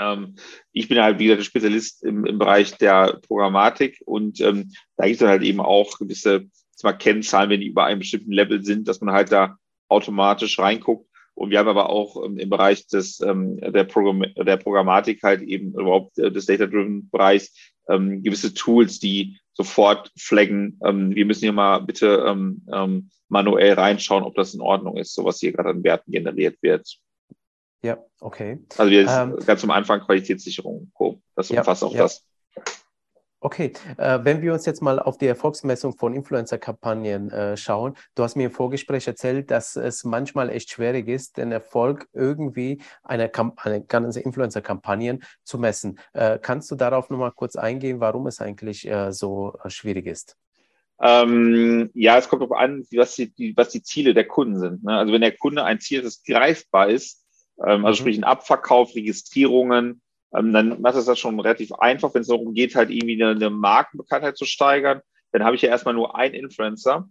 Ähm, 0.00 0.36
ich 0.72 0.88
bin 0.88 0.98
halt, 0.98 1.18
wie 1.18 1.26
gesagt, 1.26 1.44
Spezialist 1.44 2.02
im, 2.02 2.24
im 2.24 2.38
Bereich 2.38 2.76
der 2.78 3.20
Programmatik 3.26 4.00
und 4.04 4.40
ähm, 4.40 4.72
da 4.96 5.06
gibt 5.06 5.20
es 5.20 5.26
halt 5.26 5.42
eben 5.42 5.60
auch 5.60 5.98
gewisse 5.98 6.46
zwar 6.80 6.96
Kennzahlen, 6.96 7.50
wenn 7.50 7.60
die 7.60 7.68
über 7.68 7.84
einem 7.84 8.00
bestimmten 8.00 8.32
Level 8.32 8.64
sind, 8.64 8.88
dass 8.88 9.00
man 9.00 9.14
halt 9.14 9.30
da 9.30 9.56
automatisch 9.88 10.58
reinguckt. 10.58 11.06
Und 11.34 11.50
wir 11.50 11.58
haben 11.58 11.68
aber 11.68 11.90
auch 11.90 12.24
ähm, 12.24 12.38
im 12.38 12.50
Bereich 12.50 12.86
des, 12.86 13.20
ähm, 13.20 13.58
der, 13.58 13.84
Programm 13.84 14.24
der 14.36 14.56
Programmatik 14.56 15.22
halt 15.22 15.42
eben 15.42 15.72
überhaupt 15.72 16.18
äh, 16.18 16.30
des 16.30 16.46
Data-Driven 16.46 17.08
Bereichs 17.10 17.54
ähm, 17.88 18.22
gewisse 18.22 18.52
Tools, 18.54 18.98
die 18.98 19.38
sofort 19.52 20.10
flaggen. 20.18 20.78
Ähm, 20.84 21.14
wir 21.14 21.24
müssen 21.26 21.40
hier 21.40 21.52
mal 21.52 21.78
bitte 21.78 22.24
ähm, 22.26 22.62
ähm, 22.72 23.10
manuell 23.28 23.74
reinschauen, 23.74 24.24
ob 24.24 24.34
das 24.34 24.54
in 24.54 24.60
Ordnung 24.60 24.96
ist, 24.96 25.14
so 25.14 25.24
was 25.24 25.40
hier 25.40 25.52
gerade 25.52 25.70
an 25.70 25.84
Werten 25.84 26.10
generiert 26.12 26.58
wird. 26.62 26.98
Ja, 27.82 27.98
okay. 28.20 28.58
Also 28.76 28.90
wir 28.90 29.08
ähm, 29.08 29.36
ganz 29.46 29.64
am 29.64 29.70
Anfang 29.70 30.00
Qualitätssicherung. 30.00 30.92
Das 31.34 31.50
umfasst 31.50 31.82
ja, 31.82 31.88
auch 31.88 31.94
ja. 31.94 32.02
das. 32.02 32.24
Okay, 33.42 33.72
äh, 33.96 34.18
wenn 34.22 34.42
wir 34.42 34.52
uns 34.52 34.66
jetzt 34.66 34.82
mal 34.82 34.98
auf 34.98 35.16
die 35.16 35.26
Erfolgsmessung 35.26 35.96
von 35.96 36.12
Influencer-Kampagnen 36.12 37.30
äh, 37.30 37.56
schauen, 37.56 37.94
du 38.14 38.22
hast 38.22 38.36
mir 38.36 38.44
im 38.44 38.50
Vorgespräch 38.50 39.06
erzählt, 39.06 39.50
dass 39.50 39.76
es 39.76 40.04
manchmal 40.04 40.50
echt 40.50 40.70
schwierig 40.70 41.08
ist, 41.08 41.38
den 41.38 41.50
Erfolg 41.50 42.06
irgendwie 42.12 42.82
einer 43.02 43.30
eine 43.56 43.82
ganze 43.82 44.20
Influencer-Kampagnen 44.20 45.24
zu 45.42 45.58
messen. 45.58 45.98
Äh, 46.12 46.38
kannst 46.38 46.70
du 46.70 46.74
darauf 46.74 47.08
nochmal 47.08 47.32
kurz 47.32 47.56
eingehen, 47.56 47.98
warum 48.00 48.26
es 48.26 48.42
eigentlich 48.42 48.86
äh, 48.86 49.10
so 49.10 49.56
äh, 49.64 49.70
schwierig 49.70 50.06
ist? 50.06 50.36
Ähm, 51.00 51.88
ja, 51.94 52.18
es 52.18 52.28
kommt 52.28 52.42
darauf 52.42 52.58
an, 52.58 52.84
was 52.92 53.14
die, 53.14 53.54
was 53.56 53.70
die 53.70 53.82
Ziele 53.82 54.12
der 54.12 54.26
Kunden 54.26 54.58
sind. 54.58 54.84
Ne? 54.84 54.98
Also 54.98 55.14
wenn 55.14 55.22
der 55.22 55.34
Kunde 55.34 55.64
ein 55.64 55.80
Ziel, 55.80 56.02
das 56.02 56.22
greifbar 56.22 56.90
ist, 56.90 57.19
ähm, 57.66 57.84
also 57.84 58.00
mhm. 58.00 58.04
sprich 58.04 58.18
ein 58.18 58.24
Abverkauf, 58.24 58.94
Registrierungen, 58.94 60.00
ähm, 60.34 60.52
dann 60.52 60.80
macht 60.80 60.96
es 60.96 61.06
das 61.06 61.18
schon 61.18 61.38
relativ 61.40 61.72
einfach, 61.72 62.14
wenn 62.14 62.22
es 62.22 62.28
darum 62.28 62.54
geht, 62.54 62.74
halt 62.74 62.90
irgendwie 62.90 63.22
eine, 63.22 63.32
eine 63.32 63.50
Markenbekanntheit 63.50 64.36
zu 64.36 64.44
steigern. 64.44 65.00
Dann 65.32 65.44
habe 65.44 65.56
ich 65.56 65.62
ja 65.62 65.68
erstmal 65.68 65.94
nur 65.94 66.16
einen 66.16 66.34
Influencer, 66.34 67.08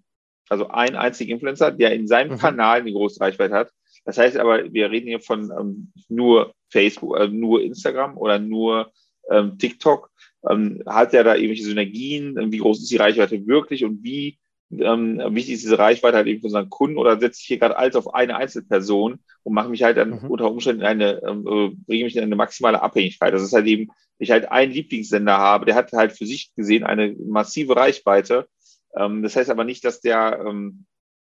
also 0.49 0.67
einen 0.67 0.95
einzigen 0.95 1.31
Influencer, 1.31 1.71
der 1.71 1.93
in 1.93 2.07
seinem 2.07 2.33
mhm. 2.33 2.37
Kanal 2.37 2.79
eine 2.79 2.91
große 2.91 3.19
Reichweite 3.19 3.53
hat. 3.53 3.71
Das 4.05 4.17
heißt 4.17 4.37
aber, 4.37 4.71
wir 4.73 4.89
reden 4.89 5.07
hier 5.07 5.19
von 5.19 5.51
ähm, 5.57 5.91
nur 6.07 6.53
Facebook, 6.69 7.17
äh, 7.19 7.27
nur 7.27 7.61
Instagram 7.61 8.17
oder 8.17 8.39
nur 8.39 8.91
ähm, 9.29 9.57
TikTok. 9.57 10.09
Ähm, 10.49 10.81
hat 10.85 11.13
er 11.13 11.23
da 11.23 11.35
irgendwelche 11.35 11.65
Synergien? 11.65 12.51
Wie 12.51 12.57
groß 12.57 12.79
ist 12.79 12.91
die 12.91 12.97
Reichweite 12.97 13.45
wirklich 13.45 13.83
und 13.83 14.03
wie 14.03 14.38
ähm, 14.71 15.21
wichtig 15.35 15.55
ist 15.55 15.63
diese 15.63 15.79
Reichweite 15.79 16.17
halt 16.17 16.27
eben 16.27 16.41
für 16.41 16.47
unseren 16.47 16.69
Kunden 16.69 16.97
oder 16.97 17.19
setze 17.19 17.39
ich 17.41 17.47
hier 17.47 17.57
gerade 17.57 17.77
alles 17.77 17.95
auf 17.95 18.13
eine 18.13 18.35
Einzelperson 18.37 19.19
und 19.43 19.53
mache 19.53 19.69
mich 19.69 19.83
halt 19.83 19.97
dann 19.97 20.21
mhm. 20.21 20.29
unter 20.29 20.49
Umständen 20.49 20.83
eine, 20.83 21.21
ähm, 21.23 21.47
äh, 21.47 21.69
bringe 21.87 22.03
mich 22.03 22.15
in 22.15 22.23
eine 22.23 22.35
maximale 22.35 22.81
Abhängigkeit. 22.81 23.33
Das 23.33 23.41
ist 23.41 23.53
halt 23.53 23.65
eben, 23.65 23.89
ich 24.19 24.31
halt 24.31 24.51
einen 24.51 24.71
Lieblingssender 24.71 25.37
habe, 25.37 25.65
der 25.65 25.75
hat 25.75 25.91
halt 25.93 26.11
für 26.11 26.25
sich 26.25 26.53
gesehen 26.55 26.83
eine 26.83 27.15
massive 27.25 27.75
Reichweite. 27.75 28.47
Ähm, 28.95 29.23
das 29.23 29.35
heißt 29.35 29.49
aber 29.49 29.63
nicht, 29.63 29.83
dass 29.85 30.01
der 30.01 30.43
ähm, 30.45 30.85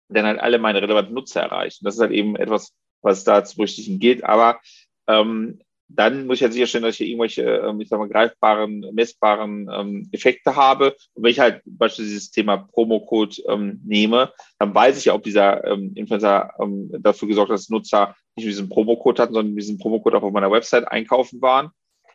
dann 0.09 0.25
halt 0.25 0.41
alle 0.41 0.59
meine 0.59 0.81
relevanten 0.81 1.15
Nutzer 1.15 1.43
erreicht. 1.43 1.81
Und 1.81 1.87
das 1.87 1.97
ist 1.97 2.01
halt 2.01 2.13
eben 2.13 2.37
etwas, 2.37 2.73
was 3.03 3.25
da 3.25 3.45
zu 3.45 3.57
berücksichtigen 3.57 3.99
gilt. 3.99 4.25
Aber 4.25 4.61
ähm, 5.09 5.61
dann 5.89 6.27
muss 6.27 6.39
ich 6.39 6.43
halt 6.43 6.53
sicherstellen, 6.53 6.85
dass 6.85 6.99
ich 6.99 7.09
irgendwelche, 7.09 7.43
ähm, 7.43 7.81
ich 7.81 7.89
sag 7.89 7.99
mal, 7.99 8.09
greifbaren, 8.09 8.81
messbaren 8.93 9.71
ähm, 9.73 10.09
Effekte 10.13 10.57
habe. 10.57 10.97
Und 11.15 11.23
wenn 11.23 11.31
ich 11.31 11.41
halt 11.41 11.63
beispielsweise 11.65 12.15
dieses 12.15 12.31
Thema 12.31 12.57
Promocode 12.57 13.41
ähm, 13.49 13.81
nehme, 13.85 14.33
dann 14.59 14.75
weiß 14.75 14.99
ich 14.99 15.07
ja, 15.07 15.15
ob 15.15 15.23
dieser 15.23 15.65
ähm, 15.65 15.93
Influencer 15.95 16.51
ähm, 16.61 16.91
dafür 17.01 17.29
gesorgt 17.29 17.51
hat, 17.51 17.59
dass 17.59 17.69
Nutzer 17.69 18.17
nicht 18.37 18.49
diesen 18.49 18.69
Promocode 18.69 19.21
hatten, 19.21 19.35
sondern 19.35 19.57
diesen 19.57 19.79
Promocode 19.79 20.17
auch 20.17 20.23
auf 20.23 20.33
meiner 20.33 20.51
Website 20.51 20.91
einkaufen 20.91 21.41
waren. 21.41 21.71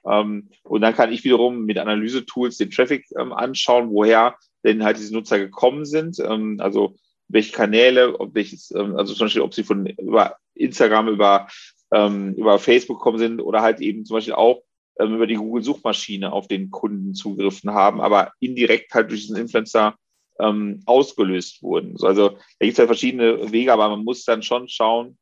Ähm, 0.06 0.50
und 0.64 0.82
dann 0.82 0.96
kann 0.96 1.12
ich 1.12 1.24
wiederum 1.24 1.66
mit 1.66 1.78
Analyse-Tools 1.78 2.58
den 2.58 2.72
Traffic 2.72 3.06
ähm, 3.18 3.32
anschauen, 3.32 3.90
woher 3.92 4.36
denn 4.64 4.84
halt 4.84 4.98
diese 4.98 5.14
Nutzer 5.14 5.40
gekommen 5.40 5.86
sind. 5.86 6.20
Ähm, 6.20 6.58
also 6.60 6.96
welche 7.28 7.54
Kanäle, 7.54 8.20
ob 8.20 8.36
welches, 8.36 8.72
ähm, 8.72 8.96
also 8.96 9.14
zum 9.14 9.26
Beispiel, 9.26 9.42
ob 9.42 9.54
sie 9.54 9.64
von 9.64 9.86
über 9.86 10.36
Instagram, 10.56 11.08
über 11.08 11.48
ähm, 11.94 12.34
über 12.36 12.60
Facebook 12.60 13.00
gekommen 13.00 13.20
sind 13.20 13.42
oder 13.42 13.62
halt 13.62 13.82
eben 13.82 14.06
zum 14.06 14.16
Beispiel 14.16 14.34
auch 14.34 14.62
ähm, 15.00 15.16
über 15.16 15.28
die 15.28 15.36
Google-Suchmaschine 15.36 16.32
auf 16.32 16.48
den 16.48 16.72
Kunden 16.72 17.14
zugegriffen 17.14 17.72
haben, 17.72 18.02
aber 18.02 18.34
indirekt 18.40 18.94
halt 18.94 19.10
durch 19.10 19.22
diesen 19.22 19.38
Influencer 19.38 19.96
ähm, 20.40 20.82
ausgelöst 20.86 21.62
wurden. 21.62 21.96
Also 22.02 22.30
da 22.30 22.38
gibt 22.60 22.74
es 22.74 22.80
halt 22.80 22.88
verschiedene 22.88 23.52
Wege, 23.52 23.74
aber 23.74 23.90
man 23.90 24.04
muss 24.04 24.26
dann 24.26 24.44
schon 24.44 24.68
schauen, 24.68 25.18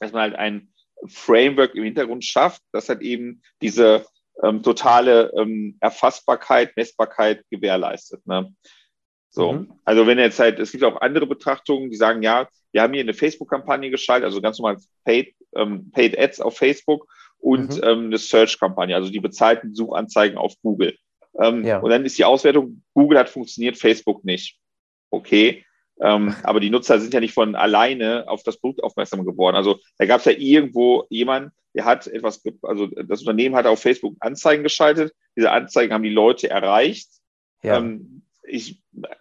dass 0.00 0.12
man 0.12 0.22
halt 0.22 0.34
ein 0.36 0.72
Framework 1.06 1.74
im 1.74 1.84
Hintergrund 1.84 2.24
schafft, 2.24 2.62
das 2.72 2.88
halt 2.88 3.02
eben 3.02 3.42
diese 3.62 4.04
ähm, 4.42 4.62
totale 4.62 5.32
ähm, 5.36 5.76
Erfassbarkeit, 5.80 6.76
Messbarkeit 6.76 7.44
gewährleistet. 7.50 8.26
Ne? 8.26 8.54
So, 9.30 9.52
mhm. 9.52 9.72
also 9.84 10.06
wenn 10.06 10.18
jetzt 10.18 10.38
halt, 10.38 10.58
es 10.58 10.72
gibt 10.72 10.84
auch 10.84 11.00
andere 11.00 11.26
Betrachtungen, 11.26 11.90
die 11.90 11.96
sagen, 11.96 12.22
ja, 12.22 12.48
wir 12.72 12.82
haben 12.82 12.92
hier 12.92 13.02
eine 13.02 13.14
Facebook-Kampagne 13.14 13.90
geschaltet, 13.90 14.26
also 14.26 14.40
ganz 14.40 14.58
normal 14.58 14.78
Paid, 15.04 15.34
ähm, 15.54 15.90
Paid 15.90 16.18
Ads 16.18 16.40
auf 16.40 16.56
Facebook 16.56 17.06
und 17.38 17.76
mhm. 17.76 17.82
ähm, 17.84 18.04
eine 18.06 18.18
Search-Kampagne, 18.18 18.94
also 18.94 19.10
die 19.10 19.20
bezahlten 19.20 19.74
Suchanzeigen 19.74 20.38
auf 20.38 20.54
Google. 20.62 20.96
Ähm, 21.40 21.64
ja. 21.64 21.78
Und 21.78 21.90
dann 21.90 22.04
ist 22.04 22.18
die 22.18 22.24
Auswertung, 22.24 22.82
Google 22.94 23.18
hat 23.18 23.28
funktioniert, 23.28 23.76
Facebook 23.76 24.24
nicht. 24.24 24.58
Okay. 25.10 25.64
Ähm, 26.00 26.34
aber 26.42 26.60
die 26.60 26.70
Nutzer 26.70 27.00
sind 27.00 27.14
ja 27.14 27.20
nicht 27.20 27.34
von 27.34 27.54
alleine 27.54 28.28
auf 28.28 28.42
das 28.42 28.58
Produkt 28.58 28.82
aufmerksam 28.84 29.24
geworden. 29.24 29.56
Also 29.56 29.78
da 29.98 30.06
gab 30.06 30.20
es 30.20 30.26
ja 30.26 30.32
irgendwo 30.32 31.06
jemand, 31.10 31.52
der 31.74 31.84
hat 31.84 32.06
etwas, 32.06 32.42
also 32.62 32.86
das 32.86 33.20
Unternehmen 33.20 33.56
hat 33.56 33.66
auf 33.66 33.80
Facebook 33.80 34.16
Anzeigen 34.20 34.62
geschaltet. 34.62 35.12
Diese 35.36 35.50
Anzeigen 35.50 35.92
haben 35.92 36.02
die 36.02 36.08
Leute 36.10 36.50
erreicht. 36.50 37.08
Ja. 37.62 37.78
Ähm, 37.78 38.22
ich 38.42 38.80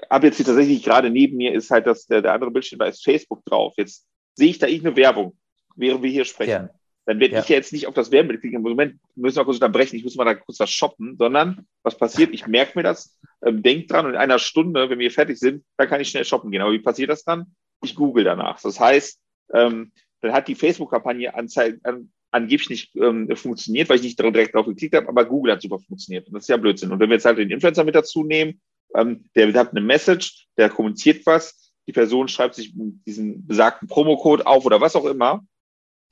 habe 0.10 0.28
jetzt 0.28 0.38
hier 0.38 0.46
tatsächlich 0.46 0.84
gerade 0.84 1.10
neben 1.10 1.38
mir 1.38 1.54
ist 1.54 1.70
halt 1.70 1.86
das, 1.86 2.06
der, 2.08 2.22
der 2.22 2.34
andere 2.34 2.52
Bildschirm, 2.52 2.80
da 2.80 2.86
ist 2.86 3.04
Facebook 3.04 3.44
drauf. 3.46 3.74
Jetzt 3.78 4.08
sehe 4.36 4.50
ich 4.50 4.60
da 4.60 4.68
irgendeine 4.68 4.96
Werbung, 4.96 5.38
während 5.78 6.04
wir 6.04 6.12
hier 6.12 6.26
sprechen. 6.26 6.50
Ja. 6.50 6.70
Dann 7.06 7.22
werde 7.22 7.36
ja. 7.36 7.42
ich 7.42 7.48
ja 7.48 7.56
jetzt 7.56 7.72
nicht 7.72 7.88
auf 7.88 7.94
das 7.94 8.12
Werbebild 8.12 8.42
klicken. 8.42 8.58
Im 8.58 8.64
Moment 8.64 9.00
müssen 9.16 9.38
wir 9.38 9.46
kurz 9.46 9.58
unterbrechen, 9.58 9.96
ich 9.96 10.04
muss 10.04 10.16
mal 10.16 10.26
da 10.26 10.36
kurz 10.36 10.60
was 10.60 10.70
shoppen, 10.70 11.16
sondern 11.18 11.66
was 11.82 11.98
passiert? 11.98 12.34
Ich 12.34 12.48
merke 12.48 12.78
mir 12.78 12.84
das, 12.84 13.18
ähm, 13.46 13.64
denke 13.64 13.88
dran 13.88 14.06
und 14.06 14.12
in 14.12 14.18
einer 14.18 14.40
Stunde, 14.40 14.90
wenn 14.90 15.00
wir 15.00 15.10
fertig 15.10 15.40
sind, 15.40 15.64
dann 15.78 15.88
kann 15.88 16.02
ich 16.02 16.10
schnell 16.10 16.26
shoppen 16.26 16.52
gehen. 16.52 16.62
Aber 16.62 16.74
wie 16.74 16.80
passiert 16.80 17.10
das 17.10 17.24
dann? 17.24 17.56
Ich 17.82 17.96
google 17.96 18.26
danach. 18.26 18.60
Das 18.62 18.78
heißt, 18.78 19.22
ähm, 19.54 19.94
dann 20.20 20.34
hat 20.34 20.50
die 20.50 20.56
Facebook-Kampagne 20.56 21.34
an, 21.34 21.48
angeblich 22.32 22.70
nicht 22.70 22.96
ähm, 22.98 23.34
funktioniert, 23.36 23.88
weil 23.90 23.98
ich 23.98 24.04
nicht 24.04 24.20
direkt 24.20 24.54
drauf 24.54 24.66
geklickt 24.66 24.96
habe, 24.96 25.08
aber 25.08 25.24
Google 25.24 25.54
hat 25.54 25.62
super 25.62 25.80
funktioniert. 25.80 26.28
Und 26.28 26.34
das 26.34 26.44
ist 26.44 26.50
ja 26.50 26.58
Blödsinn. 26.58 26.92
Und 26.92 27.00
wenn 27.00 27.10
wir 27.10 27.16
jetzt 27.16 27.26
halt 27.26 27.38
den 27.38 27.52
Influencer 27.52 27.86
mit 27.86 27.96
dazu 27.96 28.24
nehmen, 28.24 28.60
ähm, 28.96 29.24
der 29.36 29.54
hat 29.54 29.72
eine 29.72 29.82
Message, 29.82 30.48
der 30.58 30.70
kommuniziert 30.70 31.26
was, 31.26 31.72
die 31.88 31.94
Person 31.94 32.28
schreibt 32.28 32.56
sich 32.56 32.74
diesen 32.76 33.48
besagten 33.48 33.88
Promocode 33.88 34.46
auf 34.46 34.66
oder 34.66 34.82
was 34.82 34.96
auch 34.96 35.06
immer. 35.06 35.46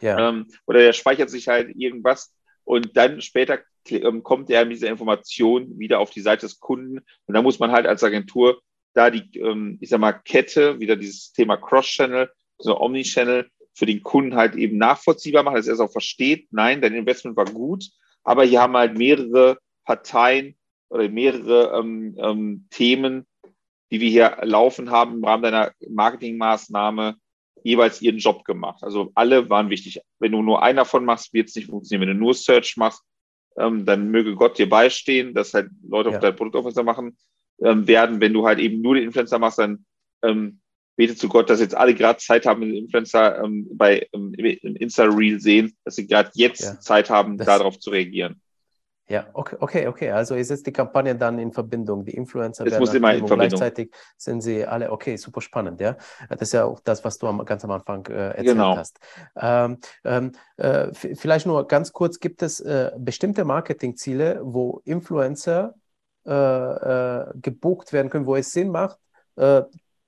Ja. 0.01 0.29
Ähm, 0.29 0.47
oder 0.65 0.79
der 0.79 0.93
speichert 0.93 1.29
sich 1.29 1.47
halt 1.47 1.75
irgendwas 1.75 2.33
und 2.63 2.95
dann 2.97 3.21
später 3.21 3.59
ähm, 3.89 4.23
kommt 4.23 4.49
er 4.49 4.65
mit 4.65 4.77
dieser 4.77 4.89
Information 4.89 5.77
wieder 5.79 5.99
auf 5.99 6.09
die 6.09 6.21
Seite 6.21 6.45
des 6.45 6.59
Kunden. 6.59 6.99
Und 7.25 7.33
da 7.33 7.41
muss 7.41 7.59
man 7.59 7.71
halt 7.71 7.85
als 7.85 8.03
Agentur 8.03 8.61
da 8.93 9.09
die, 9.09 9.39
ähm, 9.39 9.77
ich 9.81 9.89
sag 9.89 9.99
mal, 9.99 10.13
Kette, 10.13 10.79
wieder 10.79 10.95
dieses 10.95 11.31
Thema 11.33 11.57
Cross-Channel, 11.57 12.31
so 12.57 12.79
Omni-Channel 12.79 13.49
für 13.73 13.85
den 13.85 14.01
Kunden 14.01 14.35
halt 14.35 14.55
eben 14.55 14.77
nachvollziehbar 14.77 15.43
machen, 15.43 15.57
dass 15.57 15.67
er 15.67 15.73
es 15.73 15.79
auch 15.79 15.91
versteht, 15.91 16.47
nein, 16.51 16.81
dein 16.81 16.93
Investment 16.93 17.35
war 17.35 17.45
gut, 17.45 17.89
aber 18.23 18.45
hier 18.45 18.61
haben 18.61 18.77
halt 18.77 18.97
mehrere 18.97 19.57
Parteien, 19.83 20.55
oder 20.89 21.09
mehrere 21.09 21.77
ähm, 21.77 22.15
ähm, 22.17 22.67
Themen, 22.69 23.25
die 23.91 23.99
wir 23.99 24.09
hier 24.09 24.37
laufen 24.41 24.91
haben 24.91 25.15
im 25.15 25.23
Rahmen 25.23 25.43
deiner 25.43 25.73
Marketingmaßnahme 25.87 27.15
jeweils 27.63 28.01
ihren 28.01 28.17
Job 28.17 28.45
gemacht. 28.45 28.83
Also 28.83 29.11
alle 29.15 29.49
waren 29.49 29.69
wichtig. 29.69 29.99
Wenn 30.19 30.31
du 30.31 30.41
nur 30.41 30.61
einer 30.63 30.81
davon 30.81 31.05
machst, 31.05 31.33
wird 31.33 31.49
es 31.49 31.55
nicht 31.55 31.69
funktionieren. 31.69 32.07
Wenn 32.07 32.17
du 32.17 32.23
nur 32.23 32.33
Search 32.33 32.77
machst, 32.77 33.03
ähm, 33.57 33.85
dann 33.85 34.11
möge 34.11 34.35
Gott 34.35 34.57
dir 34.57 34.69
beistehen, 34.69 35.33
dass 35.33 35.53
halt 35.53 35.69
Leute 35.87 36.09
ja. 36.09 36.15
auf 36.15 36.21
dein 36.21 36.35
Produkt 36.35 36.55
aufmerksam 36.57 36.85
machen 36.85 37.17
ähm, 37.61 37.87
werden. 37.87 38.21
Wenn 38.21 38.33
du 38.33 38.45
halt 38.45 38.59
eben 38.59 38.81
nur 38.81 38.95
den 38.95 39.05
Influencer 39.05 39.39
machst, 39.39 39.59
dann 39.59 39.85
ähm, 40.23 40.59
bete 40.95 41.15
zu 41.15 41.27
Gott, 41.27 41.49
dass 41.49 41.59
jetzt 41.59 41.75
alle 41.75 41.95
gerade 41.95 42.19
Zeit 42.19 42.45
haben, 42.45 42.61
den 42.61 42.75
Influencer 42.75 43.43
ähm, 43.43 43.67
bei 43.73 44.07
ähm, 44.13 44.33
Insta-Reel 44.33 45.39
sehen, 45.39 45.75
dass 45.83 45.95
sie 45.95 46.07
gerade 46.07 46.31
jetzt 46.33 46.63
ja. 46.63 46.79
Zeit 46.79 47.09
haben, 47.09 47.37
das, 47.37 47.47
darauf 47.47 47.79
zu 47.79 47.89
reagieren. 47.89 48.41
Ja, 49.07 49.27
okay, 49.33 49.55
okay, 49.59 49.87
okay. 49.87 50.11
Also 50.11 50.35
ihr 50.35 50.43
setzt 50.43 50.65
die 50.65 50.71
Kampagne 50.71 51.15
dann 51.15 51.37
in 51.37 51.51
Verbindung. 51.51 52.03
Die 52.05 52.15
Influencer 52.15 52.65
Es 52.65 52.71
werden 52.71 53.19
in 53.19 53.25
gleichzeitig 53.25 53.93
sind 54.17 54.41
sie 54.41 54.65
alle, 54.65 54.91
okay, 54.91 55.15
super 55.15 55.41
spannend, 55.41 55.79
ja. 55.79 55.95
Das 56.29 56.41
ist 56.41 56.53
ja 56.53 56.65
auch 56.65 56.79
das, 56.79 57.03
was 57.03 57.19
du 57.19 57.27
am, 57.27 57.45
ganz 57.45 57.63
am 57.63 57.71
Anfang 57.71 58.05
äh, 58.07 58.29
erzählt 58.29 58.45
Genau. 58.45 58.75
hast. 58.75 58.99
Ähm, 59.35 59.77
ähm, 60.03 60.31
äh, 60.57 60.91
vielleicht 60.93 61.45
nur 61.45 61.67
ganz 61.67 61.93
kurz, 61.93 62.19
gibt 62.19 62.41
es 62.41 62.59
äh, 62.61 62.91
bestimmte 62.97 63.45
Marketingziele, 63.45 64.39
wo 64.43 64.81
Influencer 64.85 65.75
äh, 66.25 66.31
äh, 66.31 67.25
gebucht 67.35 67.93
werden 67.93 68.09
können, 68.09 68.25
wo 68.25 68.35
es 68.35 68.51
Sinn 68.51 68.69
macht, 68.69 68.97
äh, 69.35 69.61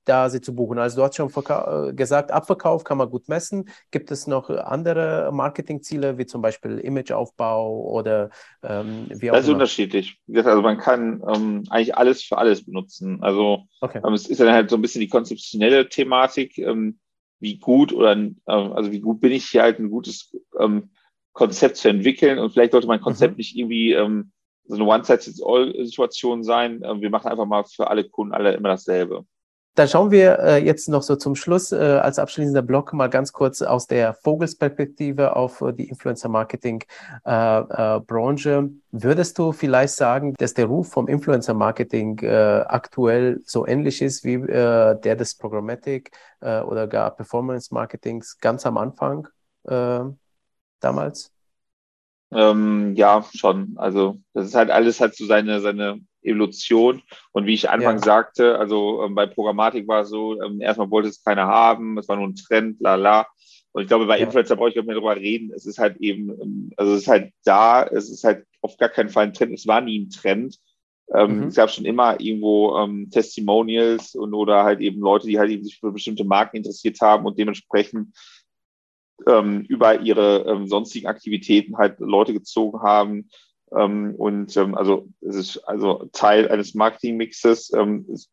da 0.08 0.30
sie 0.30 0.42
zu 0.42 0.56
buchen? 0.56 0.78
Also 0.80 0.98
du 0.98 1.04
hast 1.04 1.16
schon 1.16 1.30
äh, 1.30 1.94
gesagt, 1.94 2.32
Abverkauf 2.32 2.84
kann 2.84 2.98
man 2.98 3.10
gut 3.10 3.28
messen. 3.30 3.70
Gibt 3.92 4.12
es 4.12 4.28
noch 4.28 4.50
andere 4.50 5.30
Marketingziele, 5.34 6.18
wie 6.18 6.26
zum 6.26 6.42
Beispiel 6.42 6.80
Imageaufbau 6.80 7.82
oder 7.92 8.30
ähm, 8.64 9.08
wie 9.10 9.32
auch 9.32 9.36
Das 9.36 9.42
ist 9.44 9.48
immer? 9.48 9.54
unterschiedlich. 9.56 10.20
Also 10.34 10.62
man 10.62 10.78
kann 10.78 11.22
ähm, 11.28 11.64
eigentlich 11.70 11.96
alles 11.96 12.24
für 12.24 12.38
alles 12.38 12.66
benutzen. 12.66 13.22
Also 13.22 13.64
Okay. 13.82 14.02
ähm, 14.06 14.14
es 14.14 14.28
ist 14.28 14.40
dann 14.40 14.52
halt 14.52 14.70
so 14.70 14.76
ein 14.78 14.82
bisschen 14.82 15.02
die 15.02 15.08
konzeptionelle 15.10 15.90
Thematik, 15.90 16.58
ähm, 16.58 17.00
wie 17.40 17.60
gut 17.60 17.94
oder 17.94 18.14
ähm, 18.14 18.38
also 18.48 18.92
wie 18.92 19.00
gut 19.00 19.22
bin 19.22 19.32
ich 19.32 19.46
hier 19.46 19.62
halt 19.64 19.80
ein 19.80 19.90
gutes 19.90 20.36
ähm, 20.60 20.90
Konzept 21.34 21.78
zu 21.78 21.88
entwickeln 21.90 22.40
und 22.40 22.52
vielleicht 22.52 22.72
sollte 22.72 22.88
mein 22.88 23.02
Konzept 23.02 23.34
Mhm. 23.34 23.38
nicht 23.38 23.56
irgendwie 23.56 23.94
so 24.70 24.76
eine 24.76 24.84
One-Size-Fits-All-Situation 24.86 26.44
sein. 26.44 26.82
Wir 26.82 27.10
machen 27.10 27.28
einfach 27.30 27.46
mal 27.46 27.64
für 27.64 27.90
alle 27.90 28.04
Kunden 28.10 28.34
alle 28.34 28.54
immer 28.54 28.70
dasselbe. 28.70 29.24
Dann 29.78 29.88
schauen 29.88 30.10
wir 30.10 30.40
äh, 30.40 30.58
jetzt 30.58 30.90
noch 30.90 31.04
so 31.04 31.16
zum 31.16 31.36
Schluss 31.36 31.72
äh, 31.72 31.76
als 31.76 32.18
abschließender 32.18 32.64
Block 32.64 32.94
mal 32.94 33.12
ganz 33.12 33.32
kurz 33.32 33.62
aus 33.62 33.86
der 33.86 34.16
Vogelsperspektive 34.16 35.36
auf 35.36 35.62
äh, 35.62 35.72
die 35.72 35.88
Influencer-Marketing-Branche. 35.88 38.72
Würdest 38.92 39.38
du 39.38 39.52
vielleicht 39.52 39.94
sagen, 39.94 40.34
dass 40.40 40.56
der 40.56 40.66
Ruf 40.66 40.90
vom 40.90 41.08
Influencer-Marketing 41.08 42.18
äh, 42.24 42.64
aktuell 42.68 43.40
so 43.46 43.68
ähnlich 43.68 44.02
ist 44.02 44.24
wie 44.24 44.34
äh, 44.34 45.00
der 45.00 45.16
des 45.16 45.36
Programmatic 45.36 46.10
äh, 46.40 46.62
oder 46.62 46.88
gar 46.88 47.16
Performance-Marketings 47.16 48.40
ganz 48.40 48.66
am 48.66 48.78
Anfang 48.78 49.28
äh, 49.66 50.00
damals? 50.80 51.32
Ähm, 52.32 52.96
ja, 52.96 53.24
schon. 53.32 53.74
Also 53.76 54.18
das 54.34 54.48
ist 54.48 54.56
halt 54.56 54.72
alles 54.72 55.00
hat 55.00 55.16
so 55.16 55.28
seine, 55.28 55.62
seine 55.62 56.02
Evolution. 56.22 57.02
Und 57.32 57.46
wie 57.46 57.54
ich 57.54 57.70
anfangs 57.70 58.02
Ja. 58.02 58.06
sagte, 58.06 58.58
also 58.58 59.04
ähm, 59.04 59.16
bei 59.16 59.26
Programmatik 59.28 59.88
war 59.88 60.02
es 60.02 60.10
so, 60.10 60.42
ähm, 60.42 60.62
erstmal 60.62 60.90
wollte 60.92 61.10
es 61.10 61.24
keiner 61.24 61.48
haben, 61.48 61.98
es 61.98 62.08
war 62.08 62.16
nur 62.18 62.28
ein 62.28 62.36
Trend, 62.36 62.80
la 62.82 62.96
la. 62.96 63.28
Und 63.72 63.84
ich 63.84 63.88
glaube, 63.88 64.06
bei 64.08 64.18
Ja. 64.18 64.26
Influencer 64.26 64.56
brauche 64.56 64.70
ich 64.70 64.76
gar 64.76 64.82
nicht 64.82 64.88
mehr 64.88 64.96
drüber 64.96 65.16
reden. 65.16 65.52
Es 65.56 65.66
ist 65.66 65.78
halt 65.78 65.98
eben, 65.98 66.30
ähm, 66.42 66.72
also 66.78 66.94
es 66.94 67.02
ist 67.02 67.08
halt 67.08 67.32
da, 67.44 67.84
es 67.86 68.10
ist 68.10 68.24
halt 68.24 68.46
auf 68.62 68.76
gar 68.78 68.90
keinen 68.90 69.10
Fall 69.10 69.26
ein 69.26 69.34
Trend, 69.34 69.54
es 69.54 69.68
war 69.68 69.82
nie 69.82 70.00
ein 70.00 70.10
Trend. 70.10 70.58
Ähm, 71.16 71.38
Mhm. 71.38 71.44
Es 71.48 71.56
gab 71.56 71.70
schon 71.70 71.86
immer 71.86 72.20
irgendwo 72.20 72.76
ähm, 72.80 73.10
Testimonials 73.12 74.14
und 74.16 74.34
oder 74.34 74.64
halt 74.64 74.82
eben 74.82 75.00
Leute, 75.00 75.28
die 75.28 75.40
halt 75.40 75.52
eben 75.52 75.64
sich 75.64 75.78
für 75.80 75.92
bestimmte 75.94 76.26
Marken 76.26 76.58
interessiert 76.58 77.00
haben 77.02 77.26
und 77.26 77.38
dementsprechend 77.40 78.10
ähm, 79.26 79.62
über 79.70 80.02
ihre 80.02 80.46
ähm, 80.48 80.68
sonstigen 80.68 81.08
Aktivitäten 81.08 81.78
halt 81.78 82.00
Leute 82.00 82.34
gezogen 82.34 82.82
haben. 82.82 83.30
Ähm, 83.76 84.16
und 84.16 84.56
ähm, 84.58 84.76
also 84.76 85.08
es 85.22 85.36
ist 85.36 85.58
also 85.60 86.10
Teil 86.14 86.50
eines 86.50 86.74
Marketingmixes, 86.74 87.74
ähm, 87.74 88.06
ist 88.10 88.30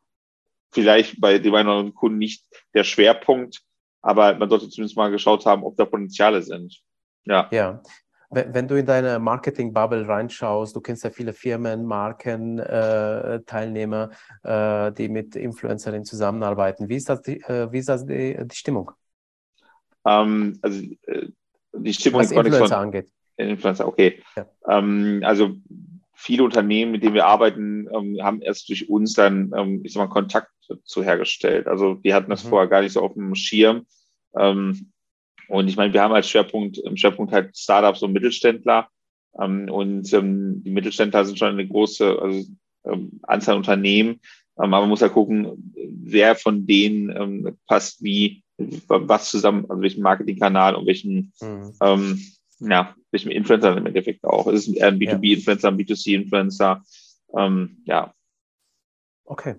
vielleicht 0.72 1.20
bei 1.20 1.38
dem 1.38 1.54
einen 1.54 1.68
oder 1.68 1.78
anderen 1.78 1.94
Kunden 1.94 2.18
nicht 2.18 2.44
der 2.74 2.84
Schwerpunkt, 2.84 3.62
aber 4.02 4.34
man 4.34 4.48
sollte 4.48 4.68
zumindest 4.68 4.96
mal 4.96 5.10
geschaut 5.10 5.46
haben, 5.46 5.64
ob 5.64 5.76
da 5.76 5.84
Potenziale 5.84 6.42
sind. 6.42 6.80
Ja. 7.24 7.48
Ja. 7.50 7.82
Wenn, 8.30 8.54
wenn 8.54 8.68
du 8.68 8.76
in 8.76 8.86
deine 8.86 9.18
Marketing-Bubble 9.18 10.08
reinschaust, 10.08 10.74
du 10.74 10.80
kennst 10.80 11.04
ja 11.04 11.10
viele 11.10 11.32
Firmen, 11.32 11.84
Marken, 11.84 12.58
äh, 12.58 13.40
Teilnehmer, 13.46 14.10
äh, 14.42 14.92
die 14.92 15.08
mit 15.08 15.36
Influencerinnen 15.36 16.04
zusammenarbeiten. 16.04 16.88
Wie 16.88 16.96
ist 16.96 17.08
das, 17.08 17.22
die, 17.22 17.40
äh, 17.42 17.70
wie 17.70 17.78
ist 17.78 17.88
das 17.88 18.04
die, 18.04 18.36
die 18.44 18.56
Stimmung, 18.56 18.90
Ähm, 20.06 20.58
also 20.62 20.82
äh, 21.06 21.28
die 21.72 21.94
Stimmung 21.94 22.22
was 22.22 22.32
Influencer 22.32 22.66
von 22.66 22.72
angeht? 22.72 23.10
Influencer, 23.36 23.86
okay. 23.86 24.22
Ja. 24.36 24.46
Ähm, 24.68 25.22
also 25.24 25.56
viele 26.14 26.44
Unternehmen, 26.44 26.92
mit 26.92 27.02
denen 27.02 27.14
wir 27.14 27.26
arbeiten, 27.26 27.88
ähm, 27.92 28.18
haben 28.22 28.40
erst 28.40 28.68
durch 28.68 28.88
uns 28.88 29.14
dann, 29.14 29.52
ähm, 29.56 29.80
ich 29.84 29.92
sag 29.92 30.06
mal, 30.06 30.12
Kontakt 30.12 30.50
zu 30.84 31.02
hergestellt. 31.02 31.66
Also 31.66 31.94
die 31.94 32.14
hatten 32.14 32.30
das 32.30 32.44
Mhm. 32.44 32.48
vorher 32.48 32.68
gar 32.68 32.80
nicht 32.80 32.92
so 32.92 33.02
auf 33.02 33.14
dem 33.14 33.34
Schirm. 33.34 33.86
Ähm, 34.36 34.92
und 35.48 35.68
ich 35.68 35.76
meine, 35.76 35.92
wir 35.92 36.00
haben 36.00 36.14
als 36.14 36.28
Schwerpunkt, 36.28 36.78
im 36.78 36.96
Schwerpunkt 36.96 37.32
halt 37.32 37.56
Startups 37.56 38.02
und 38.02 38.12
Mittelständler. 38.12 38.88
Ähm, 39.38 39.68
und 39.70 40.10
ähm, 40.14 40.62
die 40.64 40.70
Mittelständler 40.70 41.24
sind 41.24 41.38
schon 41.38 41.48
eine 41.48 41.66
große 41.66 42.18
also, 42.20 42.48
Anzahl 43.22 43.56
Unternehmen. 43.56 44.20
Aber 44.56 44.68
man 44.68 44.88
muss 44.88 45.00
ja 45.00 45.08
gucken, 45.08 45.74
wer 46.04 46.36
von 46.36 46.66
denen 46.66 47.58
passt 47.66 48.04
wie, 48.04 48.44
was 48.86 49.30
zusammen, 49.30 49.66
also 49.68 49.82
welchen 49.82 50.02
Marketingkanal 50.02 50.76
und 50.76 50.86
welchen 50.86 51.32
Mhm. 51.40 51.72
Ja, 52.70 52.94
welchem 53.10 53.30
Influencer 53.30 53.76
im 53.76 53.86
Endeffekt 53.86 54.24
auch. 54.24 54.46
Es 54.46 54.66
ist 54.66 54.76
eher 54.76 54.88
ein 54.88 54.98
B2B-Influencer, 54.98 55.68
ein 55.68 55.76
B2C-Influencer. 55.76 56.82
Ähm, 57.36 57.82
ja. 57.84 58.12
Okay. 59.26 59.56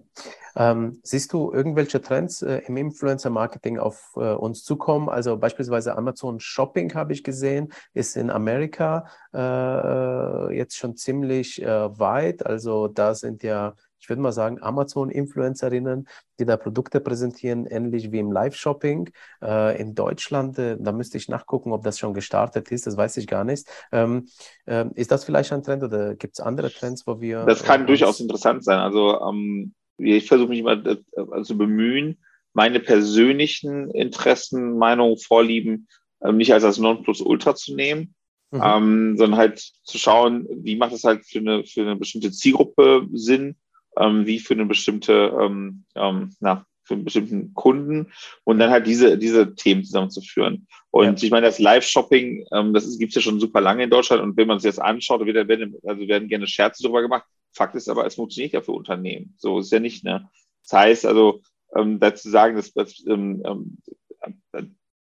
Ähm, 0.55 0.99
siehst 1.03 1.33
du 1.33 1.51
irgendwelche 1.51 2.01
Trends 2.01 2.41
äh, 2.41 2.61
im 2.67 2.77
Influencer-Marketing 2.77 3.79
auf 3.79 4.13
äh, 4.15 4.33
uns 4.33 4.63
zukommen? 4.63 5.09
Also 5.09 5.37
beispielsweise 5.37 5.97
Amazon 5.97 6.39
Shopping 6.39 6.93
habe 6.93 7.13
ich 7.13 7.23
gesehen, 7.23 7.73
ist 7.93 8.15
in 8.15 8.29
Amerika 8.29 9.07
äh, 9.33 10.55
jetzt 10.55 10.77
schon 10.77 10.95
ziemlich 10.95 11.61
äh, 11.61 11.99
weit. 11.99 12.45
Also 12.45 12.87
da 12.87 13.15
sind 13.15 13.43
ja, 13.43 13.75
ich 13.99 14.09
würde 14.09 14.21
mal 14.21 14.31
sagen, 14.31 14.61
Amazon-Influencerinnen, 14.61 16.07
die 16.39 16.45
da 16.45 16.57
Produkte 16.57 16.99
präsentieren, 16.99 17.65
ähnlich 17.65 18.11
wie 18.11 18.19
im 18.19 18.31
Live-Shopping. 18.31 19.09
Äh, 19.41 19.81
in 19.81 19.95
Deutschland, 19.95 20.59
äh, 20.59 20.77
da 20.79 20.91
müsste 20.91 21.17
ich 21.17 21.29
nachgucken, 21.29 21.71
ob 21.71 21.83
das 21.83 21.99
schon 21.99 22.13
gestartet 22.13 22.71
ist, 22.71 22.87
das 22.87 22.97
weiß 22.97 23.17
ich 23.17 23.27
gar 23.27 23.43
nicht. 23.43 23.67
Ähm, 23.91 24.27
ähm, 24.67 24.91
ist 24.95 25.11
das 25.11 25.23
vielleicht 25.23 25.51
ein 25.53 25.63
Trend 25.63 25.83
oder 25.83 26.15
gibt 26.15 26.37
es 26.37 26.45
andere 26.45 26.71
Trends, 26.71 27.07
wo 27.07 27.19
wir. 27.19 27.45
Das 27.45 27.63
kann 27.63 27.83
äh, 27.83 27.85
durchaus 27.87 28.19
interessant 28.19 28.63
sein. 28.63 28.79
Also 28.79 29.19
ähm, 29.21 29.73
ich 29.97 30.27
versuche 30.27 30.49
mich 30.49 30.59
immer 30.59 30.85
äh, 30.85 31.43
zu 31.43 31.57
bemühen, 31.57 32.17
meine 32.53 32.79
persönlichen 32.79 33.91
Interessen, 33.91 34.77
Meinungen, 34.77 35.17
Vorlieben 35.17 35.87
ähm, 36.23 36.37
nicht 36.37 36.53
als 36.53 36.63
das 36.63 36.77
Nonplusultra 36.77 37.55
zu 37.55 37.75
nehmen, 37.75 38.15
Mhm. 38.51 38.61
ähm, 38.63 39.17
sondern 39.17 39.39
halt 39.39 39.59
zu 39.83 39.97
schauen, 39.97 40.47
wie 40.49 40.75
macht 40.75 40.93
es 40.93 41.03
halt 41.03 41.25
für 41.25 41.39
eine, 41.39 41.65
für 41.65 41.81
eine 41.81 41.95
bestimmte 41.95 42.31
Zielgruppe 42.31 43.07
Sinn, 43.13 43.55
ähm, 43.97 44.25
wie 44.25 44.39
für 44.39 44.53
eine 44.53 44.65
bestimmte, 44.65 45.33
ähm, 45.39 45.85
ähm, 45.95 46.35
na, 46.39 46.65
für 46.83 46.93
einen 46.93 47.03
bestimmten 47.03 47.53
Kunden 47.53 48.11
und 48.43 48.59
dann 48.59 48.69
halt 48.69 48.87
diese, 48.87 49.17
diese 49.17 49.55
Themen 49.55 49.83
zusammenzuführen. 49.83 50.67
Und 50.91 51.21
ich 51.23 51.31
meine, 51.31 51.47
das 51.47 51.59
Live-Shopping, 51.59 52.45
ähm, 52.51 52.73
das 52.73 52.97
gibt 52.97 53.09
es 53.09 53.15
ja 53.15 53.21
schon 53.21 53.39
super 53.39 53.59
lange 53.61 53.83
in 53.83 53.89
Deutschland 53.89 54.21
und 54.21 54.37
wenn 54.37 54.47
man 54.47 54.59
sich 54.59 54.69
das 54.69 54.79
anschaut, 54.79 55.25
wird, 55.25 55.47
werden, 55.47 55.75
also 55.83 56.07
werden 56.07 56.27
gerne 56.27 56.47
Scherze 56.47 56.83
darüber 56.83 57.01
gemacht. 57.01 57.25
Fakt 57.53 57.75
ist 57.75 57.89
aber, 57.89 58.05
es 58.05 58.15
funktioniert 58.15 58.53
ja 58.53 58.61
für 58.61 58.73
Unternehmen. 58.73 59.33
So 59.37 59.59
ist 59.59 59.71
ja 59.71 59.79
nicht, 59.79 60.03
ne? 60.03 60.29
Das 60.63 60.79
heißt 60.79 61.05
also, 61.05 61.41
ähm, 61.75 61.99
dazu 61.99 62.29
sagen, 62.29 62.55
dass, 62.55 62.73
dass 62.73 63.03
ähm, 63.07 63.41
ähm, 63.45 63.77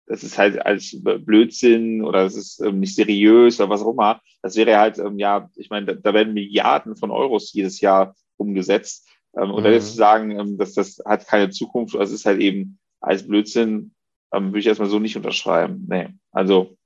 das 0.07 0.23
ist 0.23 0.37
halt 0.37 0.65
als 0.65 0.97
Blödsinn 1.01 2.01
oder 2.01 2.25
es 2.25 2.35
ist 2.35 2.61
ähm, 2.61 2.79
nicht 2.79 2.95
seriös 2.95 3.59
oder 3.59 3.69
was 3.69 3.81
auch 3.81 3.91
immer. 3.91 4.21
Das 4.41 4.55
wäre 4.55 4.77
halt, 4.77 4.97
ähm, 4.99 5.19
ja, 5.19 5.49
ich 5.55 5.69
meine, 5.69 5.85
da, 5.87 5.93
da 5.93 6.13
werden 6.13 6.33
Milliarden 6.33 6.95
von 6.95 7.11
Euros 7.11 7.51
jedes 7.53 7.81
Jahr 7.81 8.15
umgesetzt. 8.37 9.07
Ähm, 9.35 9.51
und 9.51 9.59
Mhm. 9.59 9.63
dann 9.65 9.73
jetzt 9.73 9.89
zu 9.91 9.97
sagen, 9.97 10.31
ähm, 10.31 10.57
dass 10.57 10.73
das 10.73 10.99
hat 11.05 11.27
keine 11.27 11.49
Zukunft, 11.49 11.95
das 11.95 12.11
ist 12.11 12.25
halt 12.25 12.39
eben 12.39 12.79
als 13.01 13.27
Blödsinn, 13.27 13.93
ähm, 14.33 14.47
würde 14.47 14.59
ich 14.59 14.67
erstmal 14.67 14.89
so 14.89 14.99
nicht 14.99 15.15
unterschreiben. 15.17 15.85
Nee. 15.87 16.09
Also 16.31 16.77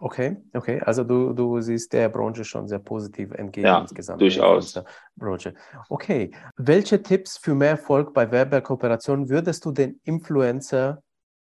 Okay, 0.00 0.36
okay. 0.54 0.80
Also 0.80 1.04
du, 1.04 1.32
du 1.32 1.60
siehst 1.60 1.92
der 1.92 2.08
Branche 2.08 2.44
schon 2.44 2.66
sehr 2.66 2.80
positiv 2.80 3.30
entgegen 3.32 3.66
Ja, 3.68 3.80
insgesamt. 3.82 4.20
durchaus. 4.20 4.72
der 4.72 4.82
Influencer-Branche. 4.82 5.54
Okay. 5.88 6.32
Welche 6.56 7.00
Tipps 7.02 7.38
für 7.38 7.54
mehr 7.54 7.70
Erfolg 7.70 8.12
bei 8.12 8.28
Werbekooperationen 8.28 9.28
würdest 9.28 9.64
du 9.64 9.70
den 9.70 10.00
Influencer 10.02 11.02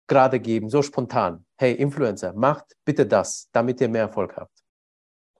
gerade 0.06 0.40
geben, 0.40 0.70
so 0.70 0.80
spontan? 0.80 1.44
Hey, 1.58 1.74
Influencer, 1.74 2.32
macht 2.32 2.64
bitte 2.86 3.04
das, 3.04 3.50
damit 3.52 3.78
ihr 3.82 3.88
mehr 3.90 4.02
Erfolg 4.02 4.34
habt. 4.36 4.55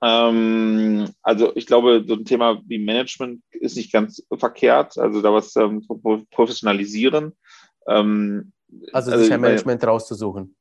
Ähm, 0.02 1.08
also 1.22 1.54
ich 1.56 1.66
glaube, 1.66 2.04
so 2.06 2.14
ein 2.14 2.24
Thema 2.24 2.60
wie 2.66 2.78
Management 2.78 3.42
ist 3.52 3.76
nicht 3.76 3.92
ganz 3.92 4.22
verkehrt. 4.38 4.98
Also 4.98 5.22
da 5.22 5.32
was 5.32 5.56
ähm, 5.56 5.82
pro- 5.86 6.22
professionalisieren. 6.30 7.32
Ähm, 7.88 8.52
Also, 8.92 9.10
Also 9.10 9.18
sich 9.22 9.28
ich 9.28 9.34
ein 9.34 9.40
meine- 9.40 9.52
Management 9.54 9.84
rauszusuchen. 9.86 10.54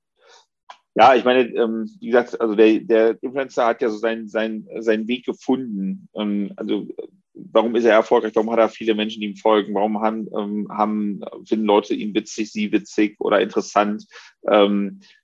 ja, 0.95 1.15
ich 1.15 1.25
meine, 1.25 1.41
ähm, 1.55 1.89
wie 1.99 2.07
gesagt, 2.07 2.39
also 2.39 2.55
der, 2.55 2.79
der 2.79 3.21
Influencer 3.21 3.65
hat 3.65 3.81
ja 3.81 3.89
so 3.89 3.97
seinen, 3.97 4.29
seinen, 4.29 4.67
seinen 4.81 5.07
Weg 5.07 5.25
gefunden. 5.25 6.07
Ähm, 6.15 6.53
also 6.55 6.87
warum 7.33 7.75
ist 7.75 7.83
er 7.83 7.93
erfolgreich? 7.95 8.33
Warum 8.35 8.51
hat 8.51 8.59
er 8.59 8.69
viele 8.69 8.95
Menschen, 8.95 9.19
die 9.19 9.27
ihm 9.27 9.35
folgen? 9.35 9.73
Warum 9.73 9.99
haben, 9.99 10.27
ähm, 10.37 10.67
haben 10.71 11.19
finden 11.45 11.65
Leute 11.65 11.93
ihn 11.93 12.13
witzig, 12.15 12.49
sie 12.51 12.71
witzig 12.71 13.17
oder 13.19 13.41
interessant? 13.41 14.05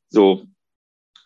So 0.09 0.43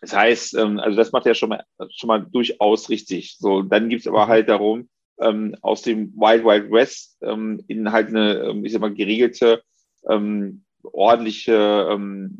Das 0.06 0.16
heißt, 0.16 0.54
ähm, 0.54 0.78
also 0.78 0.96
das 0.96 1.10
macht 1.10 1.26
er 1.26 1.34
schon 1.34 1.48
mal, 1.48 1.64
schon 1.90 2.06
mal 2.06 2.24
durchaus 2.30 2.88
richtig. 2.88 3.36
So, 3.38 3.62
dann 3.62 3.88
gibt 3.88 4.02
es 4.02 4.06
aber 4.06 4.28
halt 4.28 4.48
darum, 4.48 4.88
ähm, 5.20 5.56
aus 5.62 5.82
dem 5.82 6.12
Wild 6.14 6.44
Wild 6.44 6.70
West 6.70 7.18
ähm, 7.22 7.60
in 7.66 7.90
halt 7.90 8.08
eine, 8.08 8.38
ähm, 8.38 8.64
ich 8.64 8.72
sag 8.72 8.80
mal, 8.80 8.94
geregelte, 8.94 9.62
ähm, 10.08 10.64
ordentliche, 10.84 11.88
ähm, 11.90 12.38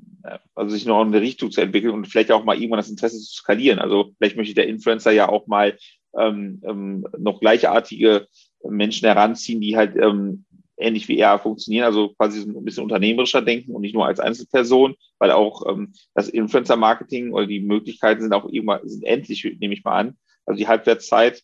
also 0.54 0.76
sich 0.76 0.88
eine 0.88 1.20
Richtung 1.20 1.50
zu 1.50 1.60
entwickeln 1.60 1.92
und 1.92 2.06
vielleicht 2.06 2.30
auch 2.30 2.44
mal 2.44 2.54
irgendwann 2.54 2.78
das 2.78 2.90
Interesse 2.90 3.18
zu 3.18 3.34
skalieren. 3.34 3.80
Also 3.80 4.12
vielleicht 4.16 4.36
möchte 4.36 4.54
der 4.54 4.68
Influencer 4.68 5.10
ja 5.10 5.28
auch 5.28 5.48
mal 5.48 5.76
ähm, 6.16 6.62
ähm, 6.64 7.04
noch 7.18 7.40
gleichartige 7.40 8.28
Menschen 8.62 9.06
heranziehen, 9.06 9.60
die 9.60 9.76
halt 9.76 9.96
ähm, 9.96 10.44
ähnlich 10.76 11.08
wie 11.08 11.18
er 11.18 11.38
funktionieren, 11.38 11.84
also 11.84 12.10
quasi 12.10 12.40
so 12.40 12.58
ein 12.58 12.64
bisschen 12.64 12.84
unternehmerischer 12.84 13.42
denken 13.42 13.72
und 13.74 13.82
nicht 13.82 13.94
nur 13.94 14.06
als 14.06 14.20
Einzelperson, 14.20 14.94
weil 15.18 15.30
auch 15.30 15.66
ähm, 15.68 15.92
das 16.14 16.28
Influencer-Marketing 16.28 17.32
oder 17.32 17.46
die 17.46 17.60
Möglichkeiten 17.60 18.22
sind 18.22 18.32
auch 18.32 18.48
irgendwann, 18.48 18.86
sind 18.88 19.04
endlich, 19.04 19.44
nehme 19.58 19.74
ich 19.74 19.84
mal 19.84 19.98
an. 19.98 20.16
Also 20.44 20.58
die 20.58 20.68
Halbwertszeit, 20.68 21.42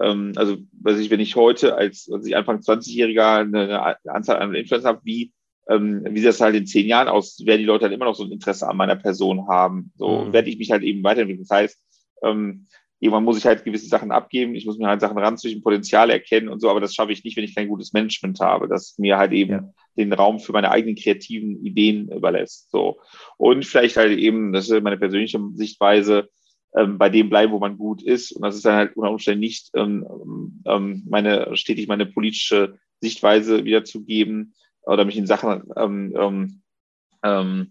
ähm, 0.00 0.32
also 0.36 0.56
weiß 0.82 0.98
ich, 0.98 1.10
wenn 1.10 1.20
ich 1.20 1.36
heute 1.36 1.76
als, 1.76 2.10
als 2.12 2.26
ich 2.26 2.36
Anfang 2.36 2.60
20-Jähriger 2.60 3.40
eine, 3.40 3.82
eine 3.82 4.14
Anzahl 4.14 4.36
an 4.36 4.54
Influencer 4.54 4.88
habe, 4.88 5.00
wie 5.04 5.32
ähm, 5.68 6.04
wie 6.10 6.18
sieht 6.18 6.28
das 6.28 6.40
halt 6.40 6.54
in 6.54 6.66
zehn 6.66 6.86
Jahren 6.86 7.08
aus? 7.08 7.44
Werden 7.44 7.60
die 7.60 7.64
Leute 7.64 7.84
halt 7.84 7.94
immer 7.94 8.04
noch 8.04 8.14
so 8.14 8.24
ein 8.24 8.32
Interesse 8.32 8.68
an 8.68 8.76
meiner 8.76 8.96
Person 8.96 9.48
haben? 9.48 9.92
So 9.96 10.26
mhm. 10.26 10.32
werde 10.32 10.50
ich 10.50 10.58
mich 10.58 10.70
halt 10.70 10.82
eben 10.82 11.02
weiterentwickeln. 11.02 11.46
Das 11.48 11.56
heißt, 11.56 11.82
ähm, 12.22 12.66
irgendwann 13.00 13.24
muss 13.24 13.38
ich 13.38 13.44
halt 13.44 13.64
gewisse 13.64 13.88
Sachen 13.88 14.12
abgeben, 14.12 14.54
ich 14.54 14.66
muss 14.66 14.78
mir 14.78 14.88
halt 14.88 15.00
Sachen 15.00 15.18
ranzwischen, 15.18 15.62
Potenzial 15.62 16.10
erkennen 16.10 16.48
und 16.48 16.60
so, 16.60 16.70
aber 16.70 16.80
das 16.80 16.94
schaffe 16.94 17.12
ich 17.12 17.24
nicht, 17.24 17.36
wenn 17.36 17.44
ich 17.44 17.54
kein 17.54 17.68
gutes 17.68 17.92
Management 17.92 18.40
habe, 18.40 18.68
das 18.68 18.96
mir 18.98 19.18
halt 19.18 19.32
eben 19.32 19.52
ja. 19.52 19.68
den 19.96 20.12
Raum 20.12 20.40
für 20.40 20.52
meine 20.52 20.70
eigenen 20.70 20.96
kreativen 20.96 21.64
Ideen 21.64 22.08
überlässt. 22.10 22.70
So. 22.70 22.98
Und 23.36 23.66
vielleicht 23.66 23.96
halt 23.96 24.18
eben, 24.18 24.52
das 24.52 24.70
ist 24.70 24.82
meine 24.82 24.98
persönliche 24.98 25.40
Sichtweise, 25.54 26.28
ähm, 26.76 26.98
bei 26.98 27.08
dem 27.08 27.30
bleiben, 27.30 27.52
wo 27.52 27.58
man 27.58 27.78
gut 27.78 28.02
ist. 28.02 28.32
Und 28.32 28.42
das 28.42 28.56
ist 28.56 28.64
dann 28.64 28.76
halt 28.76 28.96
unter 28.96 29.10
Umständen 29.10 29.40
nicht 29.40 29.70
ähm, 29.74 30.62
ähm, 30.66 31.04
meine, 31.08 31.56
stetig 31.56 31.88
meine 31.88 32.06
politische 32.06 32.78
Sichtweise 33.00 33.64
wiederzugeben 33.64 34.54
oder 34.82 35.04
mich 35.04 35.16
in 35.16 35.26
Sachen 35.26 35.64
ähm, 35.76 36.14
ähm, 36.18 36.62
ähm 37.22 37.68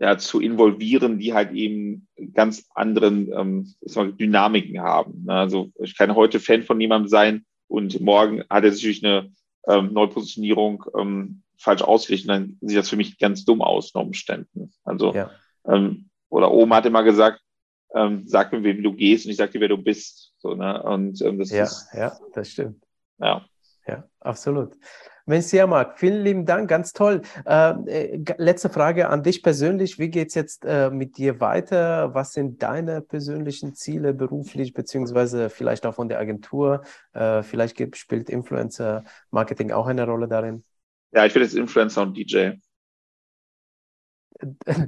ja, 0.00 0.16
zu 0.16 0.40
involvieren, 0.40 1.18
die 1.18 1.34
halt 1.34 1.52
eben 1.52 2.08
ganz 2.32 2.66
anderen 2.74 3.30
ähm, 3.32 3.74
mal, 3.94 4.12
Dynamiken 4.12 4.80
haben. 4.80 5.24
Ne? 5.26 5.34
Also 5.34 5.70
ich 5.78 5.96
kann 5.96 6.14
heute 6.14 6.40
Fan 6.40 6.62
von 6.62 6.80
jemandem 6.80 7.08
sein 7.08 7.44
und 7.68 8.00
morgen 8.00 8.42
hat 8.48 8.64
er 8.64 8.72
sich 8.72 8.82
durch 8.82 9.04
eine 9.04 9.30
ähm, 9.68 9.92
Neupositionierung 9.92 10.84
ähm, 10.98 11.42
falsch 11.58 11.82
ausgerichtet, 11.82 12.30
dann 12.30 12.58
sieht 12.62 12.78
das 12.78 12.88
für 12.88 12.96
mich 12.96 13.18
ganz 13.18 13.44
dumm 13.44 13.60
aus 13.60 13.90
unter 13.90 14.06
Umständen. 14.06 14.72
Also 14.84 15.14
ja. 15.14 15.30
ähm, 15.66 16.08
oder 16.30 16.50
Oma 16.50 16.76
hat 16.76 16.86
immer 16.86 17.02
gesagt, 17.02 17.42
ähm, 17.94 18.22
sag 18.26 18.52
mir, 18.52 18.64
wie 18.64 18.80
du 18.80 18.94
gehst 18.94 19.26
und 19.26 19.32
ich 19.32 19.36
sag 19.36 19.50
dir, 19.50 19.60
wer 19.60 19.68
du 19.68 19.76
bist. 19.76 20.32
So, 20.38 20.54
ne? 20.54 20.82
Und 20.82 21.20
ähm, 21.20 21.38
das 21.38 21.50
ja, 21.50 21.64
ist, 21.64 21.88
ja, 21.92 22.16
das 22.32 22.48
stimmt. 22.48 22.82
Ja. 23.18 23.44
Ja, 23.90 24.04
absolut. 24.20 24.76
Ja 25.26 25.66
mag, 25.66 25.98
vielen 25.98 26.22
lieben 26.22 26.46
Dank, 26.46 26.70
ganz 26.70 26.92
toll. 26.92 27.22
Äh, 27.44 27.70
äh 27.86 28.24
letzte 28.38 28.68
Frage 28.68 29.08
an 29.08 29.24
dich 29.24 29.42
persönlich. 29.42 29.98
Wie 29.98 30.10
geht 30.10 30.28
es 30.28 30.34
jetzt 30.34 30.64
äh, 30.64 30.90
mit 30.90 31.18
dir 31.18 31.40
weiter? 31.40 32.14
Was 32.14 32.32
sind 32.32 32.62
deine 32.62 33.00
persönlichen 33.00 33.74
Ziele 33.74 34.14
beruflich, 34.14 34.74
beziehungsweise 34.74 35.50
vielleicht 35.50 35.86
auch 35.86 35.94
von 35.96 36.08
der 36.08 36.20
Agentur? 36.20 36.82
Äh, 37.14 37.42
vielleicht 37.42 37.96
spielt 37.96 38.30
Influencer-Marketing 38.30 39.72
auch 39.72 39.88
eine 39.88 40.06
Rolle 40.06 40.28
darin? 40.28 40.62
Ja, 41.10 41.26
ich 41.26 41.32
bin 41.32 41.42
jetzt 41.42 41.54
Influencer 41.54 42.02
und 42.02 42.16
DJ. 42.16 42.50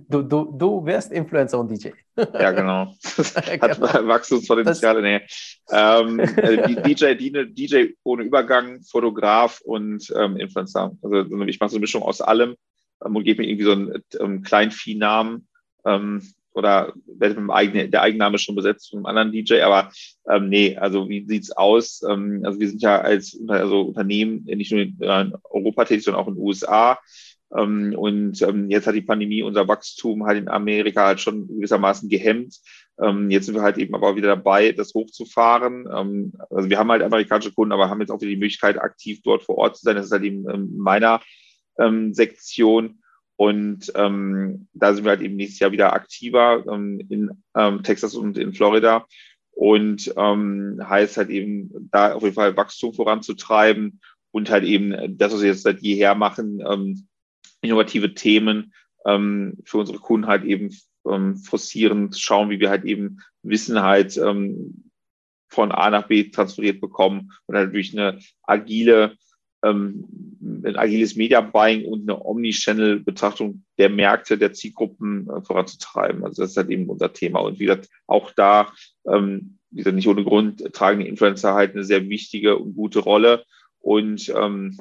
Du, 0.08 0.22
du, 0.22 0.44
du 0.56 0.84
wärst 0.84 1.12
Influencer 1.12 1.60
und 1.60 1.70
DJ. 1.70 1.88
Ja, 2.16 2.52
genau. 2.52 2.94
Hat 3.04 3.60
genau. 3.60 4.08
Wachstumspotenziale. 4.08 5.02
Nee. 5.02 5.20
Ähm, 5.70 6.18
äh, 6.20 6.82
DJ, 6.82 7.14
DJ 7.14 7.92
ohne 8.02 8.24
Übergang, 8.24 8.82
Fotograf 8.82 9.60
und 9.62 10.12
ähm, 10.16 10.36
Influencer. 10.36 10.92
Also 11.02 11.44
ich 11.46 11.60
mache 11.60 11.70
so 11.70 11.76
eine 11.76 11.82
Mischung 11.82 12.02
aus 12.02 12.20
allem 12.20 12.56
ähm, 13.04 13.16
und 13.16 13.24
gebe 13.24 13.42
mir 13.42 13.48
irgendwie 13.48 13.64
so 13.64 13.72
einen 13.72 14.04
ähm, 14.20 14.42
kleinen 14.42 14.70
Viehnamen 14.70 15.48
ähm, 15.84 16.22
oder 16.54 16.92
werde 17.06 17.34
mit 17.34 17.44
dem 17.44 17.50
eigenen, 17.50 17.90
der 17.90 18.02
Eigenname 18.02 18.38
schon 18.38 18.54
besetzt 18.54 18.90
von 18.90 18.98
einem 18.98 19.06
anderen 19.06 19.32
DJ, 19.32 19.62
aber 19.62 19.90
ähm, 20.28 20.48
nee, 20.48 20.76
also 20.76 21.08
wie 21.08 21.26
sieht's 21.26 21.50
aus? 21.52 22.02
Ähm, 22.08 22.42
also 22.44 22.60
wir 22.60 22.68
sind 22.68 22.82
ja 22.82 23.00
als 23.00 23.38
also 23.48 23.82
Unternehmen 23.82 24.44
nicht 24.44 24.72
nur 24.72 24.82
in 24.82 25.34
Europa 25.44 25.86
tätig, 25.86 26.04
sondern 26.04 26.22
auch 26.22 26.28
in 26.28 26.34
den 26.34 26.42
USA. 26.42 26.98
Ähm, 27.56 27.94
und 27.96 28.40
ähm, 28.42 28.70
jetzt 28.70 28.86
hat 28.86 28.94
die 28.94 29.02
Pandemie 29.02 29.42
unser 29.42 29.68
Wachstum 29.68 30.24
halt 30.24 30.38
in 30.38 30.48
Amerika 30.48 31.06
halt 31.06 31.20
schon 31.20 31.48
gewissermaßen 31.48 32.08
gehemmt. 32.08 32.58
Ähm, 33.00 33.30
jetzt 33.30 33.46
sind 33.46 33.54
wir 33.54 33.62
halt 33.62 33.78
eben 33.78 33.94
aber 33.94 34.16
wieder 34.16 34.28
dabei, 34.28 34.72
das 34.72 34.94
hochzufahren. 34.94 35.86
also 36.50 36.70
wir 36.70 36.78
haben 36.78 36.90
halt 36.90 37.02
amerikanische 37.02 37.52
Kunden, 37.52 37.72
aber 37.72 37.88
haben 37.88 38.00
jetzt 38.00 38.10
auch 38.10 38.20
wieder 38.20 38.30
die 38.30 38.36
Möglichkeit, 38.36 38.78
aktiv 38.78 39.20
dort 39.22 39.42
vor 39.42 39.56
Ort 39.58 39.76
zu 39.76 39.84
sein. 39.84 39.96
Das 39.96 40.06
ist 40.06 40.12
halt 40.12 40.24
eben 40.24 40.76
meiner 40.76 41.20
Sektion. 42.10 43.02
Und 43.36 43.90
ähm, 43.96 44.68
da 44.72 44.94
sind 44.94 45.04
wir 45.04 45.10
halt 45.10 45.22
eben 45.22 45.36
nächstes 45.36 45.58
Jahr 45.58 45.72
wieder 45.72 45.94
aktiver 45.94 46.64
ähm, 46.70 47.00
in 47.08 47.30
ähm, 47.56 47.82
Texas 47.82 48.14
und 48.14 48.38
in 48.38 48.52
Florida. 48.52 49.06
Und 49.50 50.14
ähm, 50.16 50.80
heißt 50.82 51.16
halt 51.16 51.30
eben, 51.30 51.88
da 51.90 52.14
auf 52.14 52.22
jeden 52.22 52.34
Fall 52.34 52.56
Wachstum 52.56 52.94
voranzutreiben 52.94 54.00
und 54.30 54.50
halt 54.50 54.64
eben 54.64 55.18
das, 55.18 55.32
was 55.32 55.42
wir 55.42 55.48
jetzt 55.48 55.62
seit 55.62 55.80
jeher 55.80 56.14
machen, 56.14 56.62
ähm, 56.68 57.08
innovative 57.62 58.14
Themen 58.14 58.74
ähm, 59.06 59.58
für 59.64 59.78
unsere 59.78 59.98
Kunden 59.98 60.26
halt 60.26 60.44
eben 60.44 60.70
ähm, 61.08 61.36
forcieren, 61.36 62.12
schauen, 62.12 62.50
wie 62.50 62.60
wir 62.60 62.70
halt 62.70 62.84
eben 62.84 63.20
Wissen 63.42 63.82
halt 63.82 64.16
ähm, 64.16 64.90
von 65.48 65.72
A 65.72 65.90
nach 65.90 66.06
B 66.06 66.30
transferiert 66.30 66.80
bekommen 66.80 67.32
und 67.46 67.56
halt 67.56 67.74
durch 67.74 67.96
eine 67.96 68.18
agile, 68.44 69.16
ähm, 69.62 70.04
ein 70.64 70.76
agiles 70.76 71.16
Media 71.16 71.40
Buying 71.40 71.84
und 71.84 72.02
eine 72.02 72.24
Omnichannel-Betrachtung 72.24 73.64
der 73.78 73.90
Märkte, 73.90 74.38
der 74.38 74.52
Zielgruppen 74.52 75.28
äh, 75.28 75.42
voranzutreiben. 75.42 76.24
Also 76.24 76.42
das 76.42 76.52
ist 76.52 76.56
halt 76.56 76.70
eben 76.70 76.88
unser 76.88 77.12
Thema. 77.12 77.40
Und 77.40 77.58
wie 77.58 77.66
gesagt, 77.66 77.88
auch 78.06 78.30
da, 78.32 78.72
ähm, 79.06 79.58
wie 79.70 79.78
gesagt, 79.78 79.96
nicht 79.96 80.08
ohne 80.08 80.24
Grund 80.24 80.72
tragen 80.72 81.00
die 81.00 81.08
Influencer 81.08 81.54
halt 81.54 81.74
eine 81.74 81.84
sehr 81.84 82.08
wichtige 82.08 82.56
und 82.56 82.74
gute 82.74 83.00
Rolle. 83.00 83.44
Und 83.80 84.32
ähm, 84.34 84.78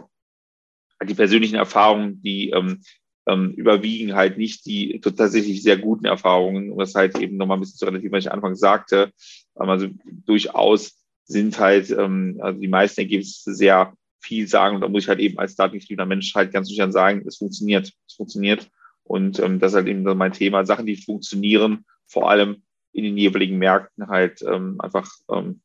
die 1.05 1.13
persönlichen 1.13 1.55
Erfahrungen, 1.55 2.21
die 2.21 2.49
ähm, 2.49 2.81
ähm, 3.27 3.51
überwiegen 3.51 4.15
halt 4.15 4.37
nicht 4.37 4.65
die 4.65 4.99
tatsächlich 4.99 5.61
sehr 5.61 5.77
guten 5.77 6.05
Erfahrungen. 6.05 6.71
Und 6.71 6.79
das 6.79 6.95
halt 6.95 7.17
eben 7.19 7.37
nochmal 7.37 7.57
ein 7.57 7.61
bisschen 7.61 7.77
zu 7.77 7.85
relativ, 7.85 8.11
was 8.11 8.25
ich 8.25 8.31
Anfang 8.31 8.55
sagte. 8.55 9.11
Ähm, 9.59 9.69
also 9.69 9.87
durchaus 10.25 10.97
sind 11.25 11.59
halt 11.59 11.91
ähm, 11.91 12.39
also 12.41 12.59
die 12.59 12.67
meisten 12.67 13.01
Ergebnisse 13.01 13.53
sehr 13.53 13.93
viel 14.19 14.47
sagen. 14.47 14.75
Und 14.75 14.81
da 14.81 14.87
muss 14.87 15.03
ich 15.03 15.09
halt 15.09 15.19
eben 15.19 15.39
als 15.39 15.55
datengetriebener 15.55 16.05
Mensch 16.05 16.33
halt 16.35 16.51
ganz 16.51 16.69
nüchtern 16.69 16.91
sagen, 16.91 17.23
es 17.27 17.37
funktioniert. 17.37 17.91
Es 18.07 18.15
funktioniert. 18.15 18.69
Und 19.03 19.39
ähm, 19.39 19.59
das 19.59 19.71
ist 19.71 19.75
halt 19.75 19.87
eben 19.87 20.03
mein 20.03 20.33
Thema. 20.33 20.65
Sachen, 20.65 20.85
die 20.85 20.95
funktionieren, 20.95 21.85
vor 22.05 22.29
allem 22.29 22.63
in 22.93 23.03
den 23.03 23.17
jeweiligen 23.17 23.57
Märkten 23.57 24.07
halt 24.07 24.41
ähm, 24.41 24.79
einfach 24.79 25.09
ähm, 25.29 25.61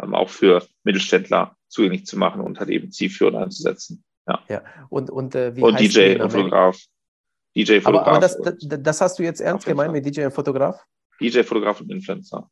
ähm, 0.00 0.14
auch 0.14 0.28
für 0.28 0.66
Mittelständler 0.82 1.56
zugänglich 1.68 2.06
zu 2.06 2.18
machen 2.18 2.40
und 2.40 2.58
halt 2.58 2.70
eben 2.70 2.90
zielführend 2.90 3.36
einzusetzen. 3.36 4.04
Ja. 4.26 4.40
ja. 4.48 4.62
Und, 4.88 5.10
und, 5.10 5.34
äh, 5.34 5.54
wie 5.56 5.62
und 5.62 5.78
DJ 5.78 6.20
und 6.20 6.30
Fotograf. 6.30 6.78
DJ, 7.56 7.80
Fotograf. 7.80 7.86
Aber, 7.86 8.06
aber 8.06 8.20
das, 8.20 8.38
das, 8.58 9.00
hast 9.00 9.18
du 9.18 9.22
jetzt 9.22 9.40
ernst 9.40 9.66
gemeint 9.66 9.92
mit 9.92 10.04
DJ 10.04 10.24
und 10.24 10.32
Fotograf? 10.32 10.84
DJ, 11.20 11.42
Fotograf 11.42 11.80
und 11.80 11.90
Influencer. 11.90 12.48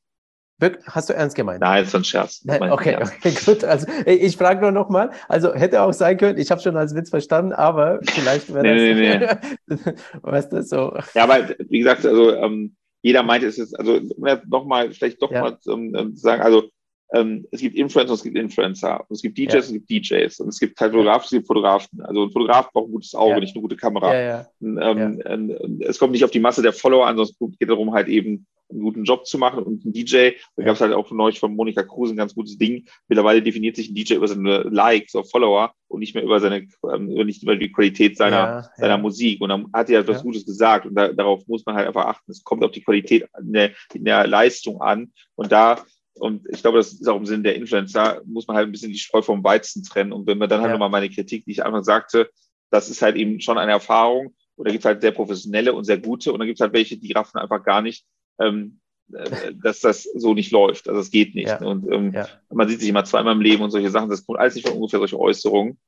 Hast 0.86 1.08
du 1.08 1.14
ernst 1.14 1.34
gemeint? 1.34 1.60
Nein, 1.60 1.82
ist 1.82 1.94
ein 1.94 2.04
Scherz. 2.04 2.44
Nein, 2.44 2.70
okay, 2.70 2.96
okay, 2.96 3.34
gut. 3.44 3.64
Also 3.64 3.86
ich 4.06 4.36
frage 4.36 4.60
nur 4.60 4.70
nochmal. 4.70 5.10
Also 5.28 5.54
hätte 5.54 5.82
auch 5.82 5.92
sein 5.92 6.16
können, 6.16 6.38
ich 6.38 6.50
habe 6.52 6.60
schon 6.60 6.76
als 6.76 6.94
Witz 6.94 7.10
verstanden, 7.10 7.52
aber 7.52 7.98
vielleicht 8.04 8.52
wäre 8.52 8.62
nee, 8.62 9.18
das, 9.18 9.38
nee, 9.66 9.76
nee. 9.84 9.92
weißt 10.22 10.52
du, 10.52 10.62
so. 10.62 10.96
Ja, 11.14 11.24
aber 11.24 11.48
wie 11.68 11.80
gesagt, 11.80 12.06
also 12.06 12.32
ähm, 12.32 12.76
jeder 13.00 13.24
meint, 13.24 13.42
es 13.42 13.58
ist, 13.58 13.74
also 13.74 14.00
nochmal, 14.46 14.92
vielleicht 14.92 15.20
doch 15.20 15.32
ja. 15.32 15.40
mal 15.40 15.58
ähm, 15.66 16.14
sagen, 16.14 16.42
also 16.42 16.70
ähm, 17.14 17.46
es 17.50 17.60
gibt 17.60 17.76
Influencer 17.76 18.14
es 18.14 18.22
gibt 18.22 18.36
Influencer. 18.36 19.00
Und 19.00 19.14
es 19.14 19.22
gibt 19.22 19.38
DJs 19.38 19.52
ja. 19.52 19.58
es 19.60 19.72
gibt 19.72 19.90
DJs. 19.90 20.40
Und 20.40 20.48
es 20.48 20.58
gibt 20.58 20.80
halt 20.80 20.92
Fotografen, 20.92 21.24
es 21.24 21.30
gibt 21.30 21.46
Fotografen. 21.46 22.00
Also 22.02 22.24
ein 22.24 22.30
Fotograf 22.30 22.72
braucht 22.72 22.88
ein 22.88 22.92
gutes 22.92 23.14
Auge, 23.14 23.34
ja. 23.34 23.40
nicht 23.40 23.54
eine 23.54 23.62
gute 23.62 23.76
Kamera. 23.76 24.14
Ja, 24.14 24.46
ähm, 24.60 25.22
ähm, 25.24 25.80
es 25.80 25.98
kommt 25.98 26.12
nicht 26.12 26.24
auf 26.24 26.30
die 26.30 26.40
Masse 26.40 26.62
der 26.62 26.72
Follower 26.72 27.06
an, 27.06 27.16
sondern 27.16 27.50
es 27.52 27.58
geht 27.58 27.68
darum, 27.68 27.92
halt 27.92 28.08
eben 28.08 28.46
einen 28.72 28.82
guten 28.82 29.04
Job 29.04 29.26
zu 29.26 29.38
machen. 29.38 29.62
Und 29.62 29.84
ein 29.84 29.92
DJ, 29.92 30.30
da 30.56 30.64
gab 30.64 30.74
es 30.74 30.80
halt 30.80 30.92
auch 30.92 31.06
von 31.06 31.20
euch 31.20 31.38
von 31.38 31.54
Monika 31.54 31.82
Kruse 31.82 32.14
ein 32.14 32.16
ganz 32.16 32.34
gutes 32.34 32.58
Ding. 32.58 32.86
Mittlerweile 33.08 33.42
definiert 33.42 33.76
sich 33.76 33.90
ein 33.90 33.94
DJ 33.94 34.14
über 34.14 34.28
seine 34.28 34.62
Likes 34.62 35.14
oder 35.14 35.24
Follower 35.24 35.72
und 35.88 36.00
nicht 36.00 36.14
mehr 36.14 36.24
über 36.24 36.40
seine, 36.40 36.66
ähm, 36.92 37.06
nicht 37.06 37.42
über 37.42 37.56
die 37.56 37.70
Qualität 37.70 38.16
seiner, 38.16 38.70
seiner 38.76 38.98
Musik. 38.98 39.40
Und 39.40 39.50
dann 39.50 39.66
hat 39.72 39.90
er 39.90 40.00
etwas 40.00 40.22
Gutes 40.22 40.46
gesagt. 40.46 40.86
Und 40.86 40.94
da, 40.94 41.12
darauf 41.12 41.46
muss 41.46 41.64
man 41.66 41.76
halt 41.76 41.88
einfach 41.88 42.06
achten. 42.06 42.30
Es 42.30 42.42
kommt 42.42 42.64
auf 42.64 42.70
die 42.70 42.82
Qualität 42.82 43.28
in 43.38 43.52
der, 43.52 43.72
in 43.92 44.04
der 44.04 44.26
Leistung 44.26 44.80
an. 44.80 45.12
Und 45.34 45.52
da 45.52 45.84
und 46.14 46.46
ich 46.50 46.60
glaube, 46.60 46.78
das 46.78 46.92
ist 46.92 47.08
auch 47.08 47.16
im 47.16 47.26
Sinne 47.26 47.44
der 47.44 47.56
Influencer, 47.56 48.22
muss 48.26 48.46
man 48.46 48.56
halt 48.56 48.68
ein 48.68 48.72
bisschen 48.72 48.92
die 48.92 48.98
Spreu 48.98 49.22
vom 49.22 49.42
Weizen 49.42 49.82
trennen. 49.82 50.12
Und 50.12 50.26
wenn 50.26 50.38
man 50.38 50.48
dann 50.48 50.60
halt 50.60 50.68
ja. 50.68 50.74
nochmal 50.74 50.90
meine 50.90 51.10
Kritik, 51.10 51.44
die 51.44 51.52
ich 51.52 51.64
einfach 51.64 51.84
sagte, 51.84 52.30
das 52.70 52.90
ist 52.90 53.02
halt 53.02 53.16
eben 53.16 53.40
schon 53.40 53.58
eine 53.58 53.72
Erfahrung. 53.72 54.34
Und 54.56 54.68
da 54.68 54.72
gibt 54.72 54.82
es 54.82 54.84
halt 54.84 55.00
sehr 55.00 55.12
professionelle 55.12 55.72
und 55.72 55.84
sehr 55.84 55.98
gute. 55.98 56.32
Und 56.32 56.38
dann 56.38 56.46
gibt 56.46 56.58
es 56.58 56.62
halt 56.62 56.74
welche, 56.74 56.98
die 56.98 57.12
raffen 57.12 57.38
einfach 57.38 57.64
gar 57.64 57.80
nicht, 57.80 58.04
ähm, 58.38 58.80
äh, 59.12 59.52
dass 59.54 59.80
das 59.80 60.02
so 60.02 60.34
nicht 60.34 60.52
läuft. 60.52 60.88
Also 60.88 61.00
es 61.00 61.10
geht 61.10 61.34
nicht. 61.34 61.48
Ja. 61.48 61.62
Und 61.62 61.90
ähm, 61.90 62.12
ja. 62.12 62.28
man 62.50 62.68
sieht 62.68 62.80
sich 62.80 62.88
immer 62.88 63.04
zweimal 63.04 63.34
im 63.34 63.40
Leben 63.40 63.62
und 63.62 63.70
solche 63.70 63.90
Sachen. 63.90 64.10
Das 64.10 64.24
kommt 64.26 64.38
alles 64.38 64.54
nicht 64.54 64.68
von 64.68 64.76
ungefähr 64.76 64.98
solche 64.98 65.18
Äußerungen. 65.18 65.78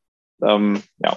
Ähm, 0.43 0.83
ja. 0.99 1.17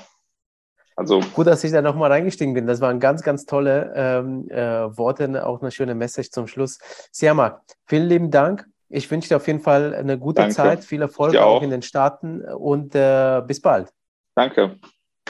Also 0.98 1.20
gut, 1.34 1.48
dass 1.48 1.64
ich 1.64 1.72
da 1.72 1.82
nochmal 1.82 2.12
reingestiegen 2.12 2.56
bin. 2.56 2.66
Das 2.66 2.82
waren 2.82 3.00
ganz, 3.00 3.22
ganz 3.22 3.46
tolle 3.46 3.94
ähm, 3.96 4.50
äh, 4.50 4.98
Worte, 4.98 5.46
auch 5.46 5.62
eine 5.62 5.72
schöne 5.72 5.96
Message 5.96 6.32
zum 6.32 6.48
Schluss. 6.48 6.80
Siama, 7.12 7.62
vielen 7.86 8.10
lieben 8.10 8.32
Dank. 8.32 8.68
Ich 8.90 9.10
wünsche 9.12 9.30
dir 9.30 9.38
auf 9.38 9.48
jeden 9.48 9.60
Fall 9.60 9.94
eine 9.94 10.18
gute 10.18 10.42
Danke. 10.42 10.56
Zeit, 10.56 10.84
viel 10.84 11.02
Erfolg 11.02 11.36
auch. 11.36 11.58
auch. 11.58 11.62
in 11.62 11.70
den 11.70 11.82
Staaten 11.82 12.42
und 12.42 12.96
äh, 12.96 13.42
bis 13.46 13.62
bald. 13.62 13.94
Danke. 14.36 14.78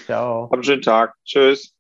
Ciao. 0.06 0.44
Hab 0.44 0.54
einen 0.54 0.64
schönen 0.64 0.82
Tag. 0.82 1.14
Tschüss. 1.26 1.77